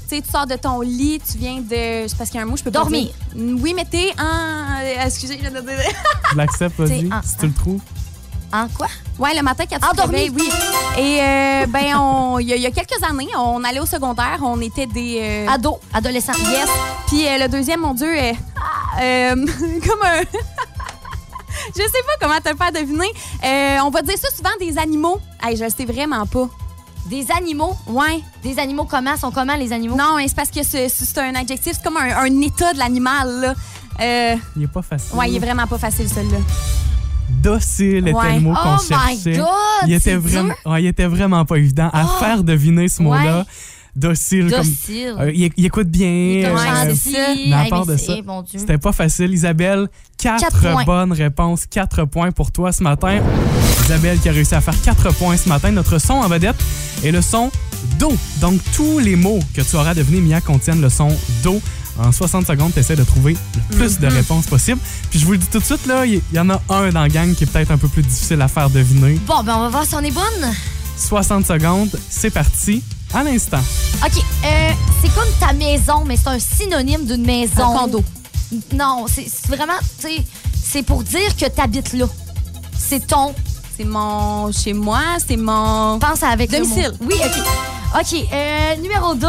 tu 0.08 0.16
sais, 0.18 0.22
tu 0.22 0.30
sors 0.30 0.46
de 0.46 0.56
ton 0.56 0.82
lit, 0.82 1.20
tu 1.30 1.38
viens 1.38 1.58
de... 1.58 2.08
C'est 2.08 2.18
parce 2.18 2.30
qu'il 2.30 2.38
y 2.40 2.40
a 2.40 2.44
un 2.46 2.50
mot, 2.50 2.56
je 2.58 2.64
peux 2.64 2.72
Dormir. 2.72 3.10
pas 3.32 3.36
dire. 3.40 3.58
Oui, 3.62 3.74
mais 3.76 3.86
t'es 3.86 4.12
en... 4.20 4.82
euh, 4.84 5.06
Excusez, 5.06 5.36
je 5.42 5.50
viens 5.50 5.62
de 5.62 5.66
dire... 5.66 5.78
Je 6.32 6.36
l'accepte, 6.38 6.80
vas-y, 6.80 7.08
C'est 7.08 7.14
en- 7.14 7.22
si 7.24 7.38
tu 7.38 7.48
le 7.48 7.54
trouves. 7.54 7.82
En 8.54 8.68
quoi? 8.70 8.88
Ouais, 9.18 9.34
le 9.36 9.42
matin 9.42 9.64
quand 9.70 9.76
tu 9.78 9.82
te 9.82 9.88
Endormi. 9.88 10.16
réveilles, 10.16 10.32
oui. 10.36 10.50
Et 10.98 11.20
euh, 11.22 11.66
ben, 11.68 11.96
on- 11.98 12.40
il 12.40 12.48
y, 12.48 12.54
a- 12.54 12.56
il 12.56 12.62
y 12.62 12.68
a 12.68 12.72
quelques 12.72 13.02
années, 13.04 13.28
on 13.38 13.64
allait 13.64 13.80
au 13.80 13.86
secondaire, 13.86 14.38
on 14.44 14.62
était 14.62 14.86
des... 14.86 15.20
euh, 15.22 15.48
Ado, 15.52 15.80
adolescent. 15.94 16.34
Yes. 16.52 16.70
Puis 17.08 17.26
euh, 17.28 17.40
le 17.40 17.48
deuxième, 17.50 17.82
mon 17.82 17.94
Dieu, 17.94 18.08
euh, 18.16 18.32
ah, 18.58 19.02
euh, 19.02 19.36
comme 19.88 20.04
un... 20.04 20.22
je 21.76 21.82
sais 21.82 22.04
pas 22.06 22.14
comment 22.28 22.40
te 22.40 22.50
le 22.50 22.56
faire 22.56 22.72
deviner. 22.72 23.08
Euh, 23.44 23.78
on 23.86 23.90
va 23.90 24.02
dire 24.02 24.18
ça 24.18 24.30
souvent 24.36 24.50
des 24.60 24.78
animaux. 24.78 25.20
Hey, 25.44 25.56
je 25.58 25.64
le 25.64 25.70
sais 25.70 25.86
vraiment 25.86 26.26
pas. 26.26 26.48
Des 27.08 27.28
animaux? 27.32 27.76
Ouais. 27.88 28.22
Des 28.44 28.58
animaux 28.58 28.86
comment? 28.86 29.16
Sont 29.16 29.32
comment 29.32 29.56
les 29.56 29.72
animaux? 29.72 29.96
Non, 29.96 30.16
mais 30.18 30.28
c'est 30.28 30.36
parce 30.36 30.50
que 30.50 30.64
c'est 30.64 30.90
c'est 30.90 31.18
un 31.20 31.36
adjectif. 31.36 31.74
C'est 31.76 31.84
comme 31.84 31.98
un, 31.98 32.18
un 32.18 32.42
état 32.42 32.74
de 32.74 32.80
l'animal, 32.80 33.42
là. 33.42 33.54
Euh, 34.02 34.36
Il 34.58 34.64
est 34.64 34.68
pas 34.68 34.82
facile. 34.82 35.16
ouais, 35.16 35.30
il 35.30 35.36
est 35.36 35.40
vraiment 35.40 35.68
pas 35.68 35.78
facile, 35.78 36.10
celui-là. 36.10 36.38
Docile 37.30 38.08
était 38.08 38.14
Ouais. 38.14 38.34
le 38.36 38.40
mot 38.42 38.54
qu'on 38.54 38.76
Oh 38.76 38.82
my 38.82 38.88
cherchait. 39.24 39.38
God! 39.38 39.48
il 39.88 39.94
était 39.94 40.16
vraiment, 40.16 40.54
ouais, 40.66 40.84
il 40.84 40.88
était 40.88 41.06
vraiment 41.08 41.46
pas 41.46 41.58
évident 41.58 41.90
à 41.94 42.04
Oh! 42.06 42.20
faire 42.20 42.44
deviner 42.44 42.88
ce 42.88 43.02
mot-là. 43.02 43.40
Ouais. 43.40 43.46
Docile, 43.96 44.52
comme. 44.52 44.68
Euh, 45.22 45.32
il, 45.34 45.52
il 45.56 45.66
écoute 45.66 45.88
bien. 45.88 46.08
Il 46.10 46.46
euh, 46.46 46.58
gentil. 46.58 47.16
mais 47.50 47.54
à 47.54 47.66
part 47.70 47.86
de 47.86 47.96
ça. 47.96 48.16
C'était 48.54 48.78
pas 48.78 48.92
facile. 48.92 49.32
Isabelle, 49.34 49.88
quatre, 50.18 50.42
Quatre 50.42 50.60
points. 50.74 50.84
bonnes 50.84 51.14
réponses, 51.14 51.66
quatre 51.66 52.04
points 52.06 52.32
pour 52.32 52.52
toi 52.52 52.72
ce 52.74 52.84
matin. 52.84 53.20
Isabelle 53.86 54.20
qui 54.20 54.28
a 54.30 54.34
réussi 54.34 54.54
à 54.56 54.62
faire 54.62 54.80
quatre 54.82 55.14
points 55.14 55.38
ce 55.38 55.48
matin. 55.48 55.72
Notre 55.72 55.98
son 56.00 56.14
en 56.16 56.28
vedette 56.28 56.58
est 57.04 57.12
le 57.12 57.22
son 57.22 57.52
Do. 58.00 58.12
Donc, 58.42 58.60
tous 58.76 59.00
les 59.00 59.16
mots 59.16 59.40
que 59.54 59.62
tu 59.62 59.76
auras 59.76 59.94
devenus, 59.94 60.22
Mia, 60.22 60.42
contiennent 60.42 60.82
le 60.82 60.90
son 60.90 61.10
Do. 61.44 61.62
En 61.98 62.12
60 62.12 62.46
secondes, 62.48 62.74
tu 62.74 62.80
essaies 62.80 62.98
de 62.98 63.04
trouver 63.06 63.38
le 63.72 63.76
plus 63.78 64.00
de 64.00 64.08
réponses 64.08 64.48
possible. 64.48 64.82
Puis 65.10 65.20
je 65.20 65.26
vous 65.26 65.32
le 65.32 65.38
dis 65.38 65.48
tout 65.48 65.60
de 65.60 65.64
suite, 65.64 65.86
là, 65.86 66.06
il 66.06 66.16
y, 66.16 66.22
y 66.36 66.40
en 66.40 66.50
a 66.50 66.62
un 66.68 66.90
dans 66.90 67.02
la 67.04 67.08
gang 67.08 67.34
qui 67.34 67.46
est 67.46 67.48
peut-être 67.48 67.72
un 67.72 67.78
peu 67.78 67.88
plus 67.88 68.02
difficile 68.04 68.42
à 68.42 68.50
faire 68.50 68.70
deviner. 68.70 69.18
Bon, 69.26 69.42
ben 69.44 69.56
on 69.56 69.60
va 69.62 69.70
voir 69.70 69.86
si 69.86 69.96
on 69.96 70.02
est 70.02 70.12
bonne. 70.12 70.52
60 70.98 71.46
secondes, 71.46 71.98
c'est 72.10 72.32
parti. 72.32 72.84
À 73.14 73.24
l'instant. 73.24 73.60
OK. 74.06 74.12
euh, 74.46 74.72
c'est 75.02 75.14
comme 75.14 75.30
ta 75.40 75.54
maison, 75.54 76.04
mais 76.06 76.18
c'est 76.18 76.28
un 76.28 76.40
synonyme 76.40 77.06
d'une 77.06 77.26
maison. 77.26 77.74
Un 77.76 77.78
condo. 77.78 78.04
Non, 78.74 79.06
c'est 79.08 79.28
vraiment, 79.48 79.78
tu 80.00 80.08
sais, 80.08 80.24
c'est 80.64 80.84
pour 80.84 81.04
dire 81.04 81.36
que 81.36 81.46
tu 81.46 81.62
habites 81.62 81.94
là. 81.94 82.06
C'est 82.78 83.08
ton. 83.08 83.34
C'est 83.78 83.84
mon... 83.86 84.52
Chez 84.52 84.74
moi, 84.74 85.02
c'est 85.26 85.36
mon... 85.38 86.00
Pense 86.00 86.24
avec 86.24 86.52
le 86.52 86.60
Domicile. 86.60 86.92
mot. 87.02 87.08
Oui, 87.10 87.16
OK. 87.26 88.02
OK, 88.02 88.28
euh, 88.34 88.76
numéro 88.78 89.16
2. 89.16 89.28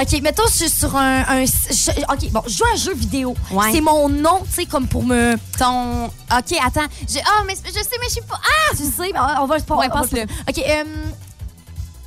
OK, 0.00 0.20
mettons, 0.22 0.44
je 0.48 0.56
suis 0.58 0.68
sur 0.70 0.94
un. 0.96 1.22
un- 1.28 1.44
je- 1.44 2.02
OK, 2.12 2.30
bon, 2.30 2.42
je 2.46 2.56
joue 2.56 2.64
à 2.64 2.72
un 2.74 2.76
jeu 2.76 2.94
vidéo. 2.94 3.34
Ouais. 3.50 3.70
C'est 3.72 3.80
mon 3.80 4.08
nom, 4.08 4.42
tu 4.48 4.52
sais, 4.54 4.66
comme 4.66 4.86
pour 4.86 5.02
me. 5.04 5.34
Ton... 5.58 6.06
OK, 6.06 6.56
attends. 6.64 6.86
Je... 7.08 7.18
Ah, 7.24 7.42
mais 7.46 7.54
je 7.64 7.72
sais, 7.72 7.82
mais 8.00 8.06
je 8.06 8.12
suis 8.12 8.20
pas... 8.22 8.40
Ah! 8.42 8.76
Tu 8.76 8.84
sais, 8.84 9.12
on 9.40 9.46
va 9.46 9.56
le 9.56 9.62
Ouais, 9.62 9.66
on 9.70 9.76
va 9.76 9.88
passe-le. 9.88 10.22
OK, 10.22 10.58
euh, 10.58 10.84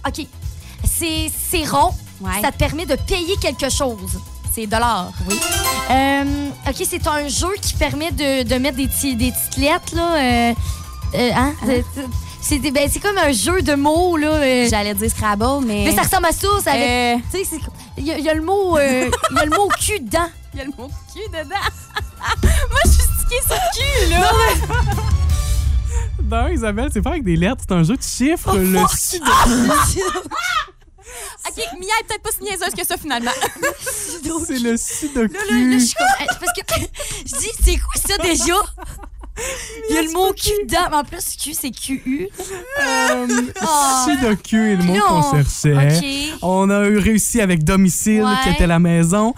OK. 0.07 0.27
C'est 1.01 1.31
c'est 1.49 1.67
rond. 1.67 1.91
Ouais. 2.21 2.41
Ça 2.41 2.51
te 2.51 2.57
permet 2.57 2.85
de 2.85 2.95
payer 2.95 3.35
quelque 3.41 3.69
chose. 3.69 4.19
C'est 4.53 4.67
de 4.67 4.75
l'or. 4.75 5.11
Oui. 5.27 5.39
Euh, 5.89 6.49
OK, 6.67 6.75
c'est 6.87 7.07
un 7.07 7.27
jeu 7.27 7.47
qui 7.59 7.73
permet 7.73 8.11
de, 8.11 8.43
de 8.43 8.55
mettre 8.55 8.77
des, 8.77 8.87
petits, 8.87 9.15
des 9.15 9.31
petites 9.31 9.57
lettres, 9.57 9.95
là. 9.95 10.15
euh, 10.17 10.53
euh, 11.15 11.29
hein? 11.35 11.53
C'est 12.41 12.59
des- 12.59 12.69
ben, 12.71 12.87
c'est 12.91 12.99
comme 12.99 13.17
un 13.17 13.31
jeu 13.31 13.61
de 13.61 13.73
mots, 13.75 14.17
là. 14.17 14.27
euh, 14.27 14.67
J'allais 14.69 14.93
dire 14.93 15.09
Scrabble, 15.09 15.65
mais... 15.65 15.85
mais 15.85 15.95
ça 15.95 16.03
ressemble 16.03 16.25
à 16.27 16.31
ça. 16.31 16.47
ça 16.63 16.71
avec- 16.73 16.89
Euh, 16.89 17.15
Tu 17.31 17.37
sais, 17.39 17.45
c'est- 17.51 17.71
il 17.97 18.05
y, 18.05 18.11
a- 18.11 18.17
il 18.19 18.25
y 18.25 18.29
a 18.29 18.33
le 18.33 18.41
mot, 18.43 18.77
euh, 18.77 19.09
il 19.31 19.37
y 19.37 19.39
a 19.39 19.45
le 19.45 19.51
mot 19.57 19.67
cul 19.79 19.99
dedans. 19.99 20.27
Il 20.53 20.57
y 20.59 20.61
a 20.61 20.65
le 20.65 20.71
mot 20.77 20.89
cul 21.13 21.21
dedans. 21.31 21.55
Moi, 22.43 22.81
je 22.85 22.89
suis 22.89 23.01
stickée 23.01 23.41
sur 23.47 23.55
cul, 23.73 24.09
là. 24.11 24.31
Non, 26.23 26.47
Isabelle, 26.47 26.89
c'est 26.93 27.01
pas 27.01 27.09
avec 27.11 27.23
des 27.25 27.35
lettres, 27.35 27.63
c'est 27.67 27.73
un 27.73 27.83
jeu 27.83 27.97
de 27.97 28.01
chiffres. 28.01 28.51
Oh, 28.53 28.57
le 28.57 28.77
fuck! 28.77 29.21
OK, 31.47 31.57
Mia 31.79 31.87
est 31.99 32.07
peut-être 32.07 32.21
pas 32.23 32.29
si 32.37 32.43
niaiseuse 32.43 32.73
que 32.77 32.85
ça, 32.85 32.97
finalement. 32.97 33.31
C'est 34.45 34.59
le 34.59 34.77
sudoku. 34.77 35.33
Là, 35.33 35.39
là, 35.49 35.77
je 35.77 35.85
suis 35.85 35.93
comme. 35.95 36.07
eh, 36.21 36.25
Parce 36.27 36.53
que 36.53 36.61
je 37.25 37.37
dis, 37.39 37.49
c'est 37.63 37.77
quoi 37.77 37.93
ça 38.07 38.17
déjà? 38.17 38.55
Il 39.89 39.95
y 39.95 39.97
a 39.97 40.01
le 40.03 40.11
mot 40.11 40.31
Q 40.33 40.49
dedans. 40.65 40.87
Mais 40.89 40.95
en 40.97 41.03
plus, 41.03 41.35
Q, 41.41 41.53
c'est 41.53 41.71
QU. 41.71 42.27
Euh, 42.81 43.27
Oh. 43.61 44.05
Sudoku 44.05 44.55
est 44.55 44.75
le 44.75 44.83
mot 44.83 44.95
Non. 44.95 45.21
qu'on 45.21 45.31
cherchait. 45.43 46.33
OK. 46.33 46.39
On 46.41 46.69
a 46.69 46.85
eu 46.87 46.97
réussi 46.97 47.41
avec 47.41 47.63
domicile, 47.63 48.23
Ouais. 48.23 48.33
qui 48.43 48.49
était 48.49 48.67
la 48.67 48.79
maison. 48.79 49.33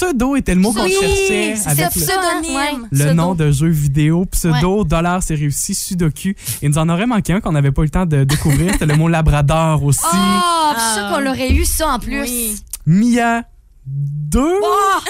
Pseudo 0.00 0.34
était 0.34 0.54
le 0.54 0.62
mot 0.62 0.72
qu'on 0.72 0.88
cherchait 0.88 1.56
c'est 1.56 1.68
avec 1.68 1.94
le, 1.94 2.00
pseudonyme. 2.00 2.88
Le 2.90 2.96
pseudo. 2.96 3.14
nom 3.14 3.34
de 3.34 3.50
jeu 3.50 3.68
vidéo. 3.68 4.24
Pseudo, 4.24 4.82
dollar, 4.82 5.22
c'est 5.22 5.34
réussi. 5.34 5.74
Sudoku. 5.74 6.34
Il 6.62 6.70
nous 6.70 6.78
en 6.78 6.88
aurait 6.88 7.06
manqué 7.06 7.34
un 7.34 7.40
qu'on 7.42 7.52
n'avait 7.52 7.70
pas 7.70 7.82
eu 7.82 7.84
le 7.84 7.90
temps 7.90 8.06
de 8.06 8.24
découvrir. 8.24 8.72
C'était 8.72 8.86
le 8.86 8.96
mot 8.96 9.08
labrador 9.08 9.84
aussi. 9.84 10.00
Ah, 10.04 10.72
puis 10.74 10.82
je 10.82 10.86
suis 10.86 11.00
sûre 11.00 11.10
qu'on 11.10 11.20
l'aurait 11.20 11.52
eu 11.52 11.66
ça 11.66 11.88
en 11.88 11.98
plus. 11.98 12.22
Oui. 12.22 12.56
Mia, 12.86 13.44
deux, 13.92 14.60
Oh, 14.62 15.00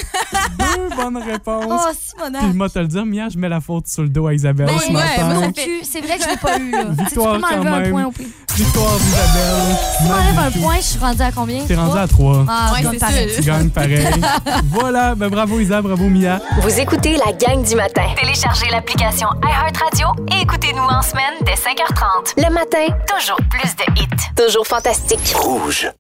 deux 0.59 0.97
bonnes 0.97 1.19
réponses. 1.19 1.65
oh 1.69 1.89
Puis 1.91 1.99
Simona. 2.17 2.41
moi, 2.55 2.69
te 2.71 2.79
le 2.79 2.87
dire, 2.87 3.05
Mia, 3.05 3.29
je 3.29 3.37
mets 3.37 3.51
la 3.51 3.61
faute 3.61 3.87
sur 3.87 4.03
le 4.03 4.09
dos 4.09 4.27
à 4.27 4.33
Isabelle 4.35 4.67
Ben, 4.67 4.79
ce 4.79 4.87
ouais, 4.87 4.93
matin. 4.95 5.53
fait- 5.55 5.81
c'est 5.85 6.01
vrai 6.01 6.17
que 6.17 6.25
je 6.25 6.29
l'ai 6.31 6.37
pas 6.39 6.59
eu. 6.59 6.71
là. 6.71 6.79
Tu 6.85 6.89
sais, 6.89 6.97
Tu 6.97 7.05
Victoire 7.05 7.35
peux 7.35 7.41
m'enlever 7.41 7.65
quand 7.71 7.75
un 7.75 7.91
point 7.91 8.05
au 8.07 8.11
pire. 8.13 8.27
Victoire 8.55 8.97
d'Isabelle. 8.97 9.77
Tu 9.99 10.05
m'enlèves 10.09 10.39
un 10.39 10.61
point, 10.63 10.77
je 10.77 10.81
suis 10.83 10.99
rendue 10.99 11.23
à 11.23 11.33
combien? 11.33 11.65
T'es 11.67 11.75
rendu 11.75 11.91
Trois? 11.91 12.01
à 12.01 12.09
trois. 12.09 12.45
Ah, 12.49 12.73
Ouais, 12.73 12.89
c'est 12.93 12.99
pareil. 12.99 13.31
Tu 13.37 13.43
gagnes 13.43 13.69
pareil. 13.71 14.07
voilà, 14.65 15.15
ben 15.15 15.29
bravo 15.29 15.61
Isa, 15.61 15.83
bravo 15.83 16.09
Mia. 16.09 16.41
Vous 16.63 16.81
écoutez 16.81 17.17
la 17.19 17.33
gang 17.33 17.63
du 17.63 17.75
matin. 17.75 18.03
Téléchargez 18.19 18.71
l'application 18.71 19.29
iHeartRadio 19.45 20.09
et 20.33 20.43
écoutez-nous 20.43 20.83
en 20.83 21.03
semaine 21.03 21.35
dès 21.45 21.53
5h30. 21.55 22.35
Le 22.39 22.51
matin, 22.53 22.95
Toujours 23.19 23.37
plus 23.51 23.77
de 23.77 24.01
hits. 24.01 24.09
toujours 24.47 24.67
fantastique. 24.67 25.35
Rouge. 25.37 25.91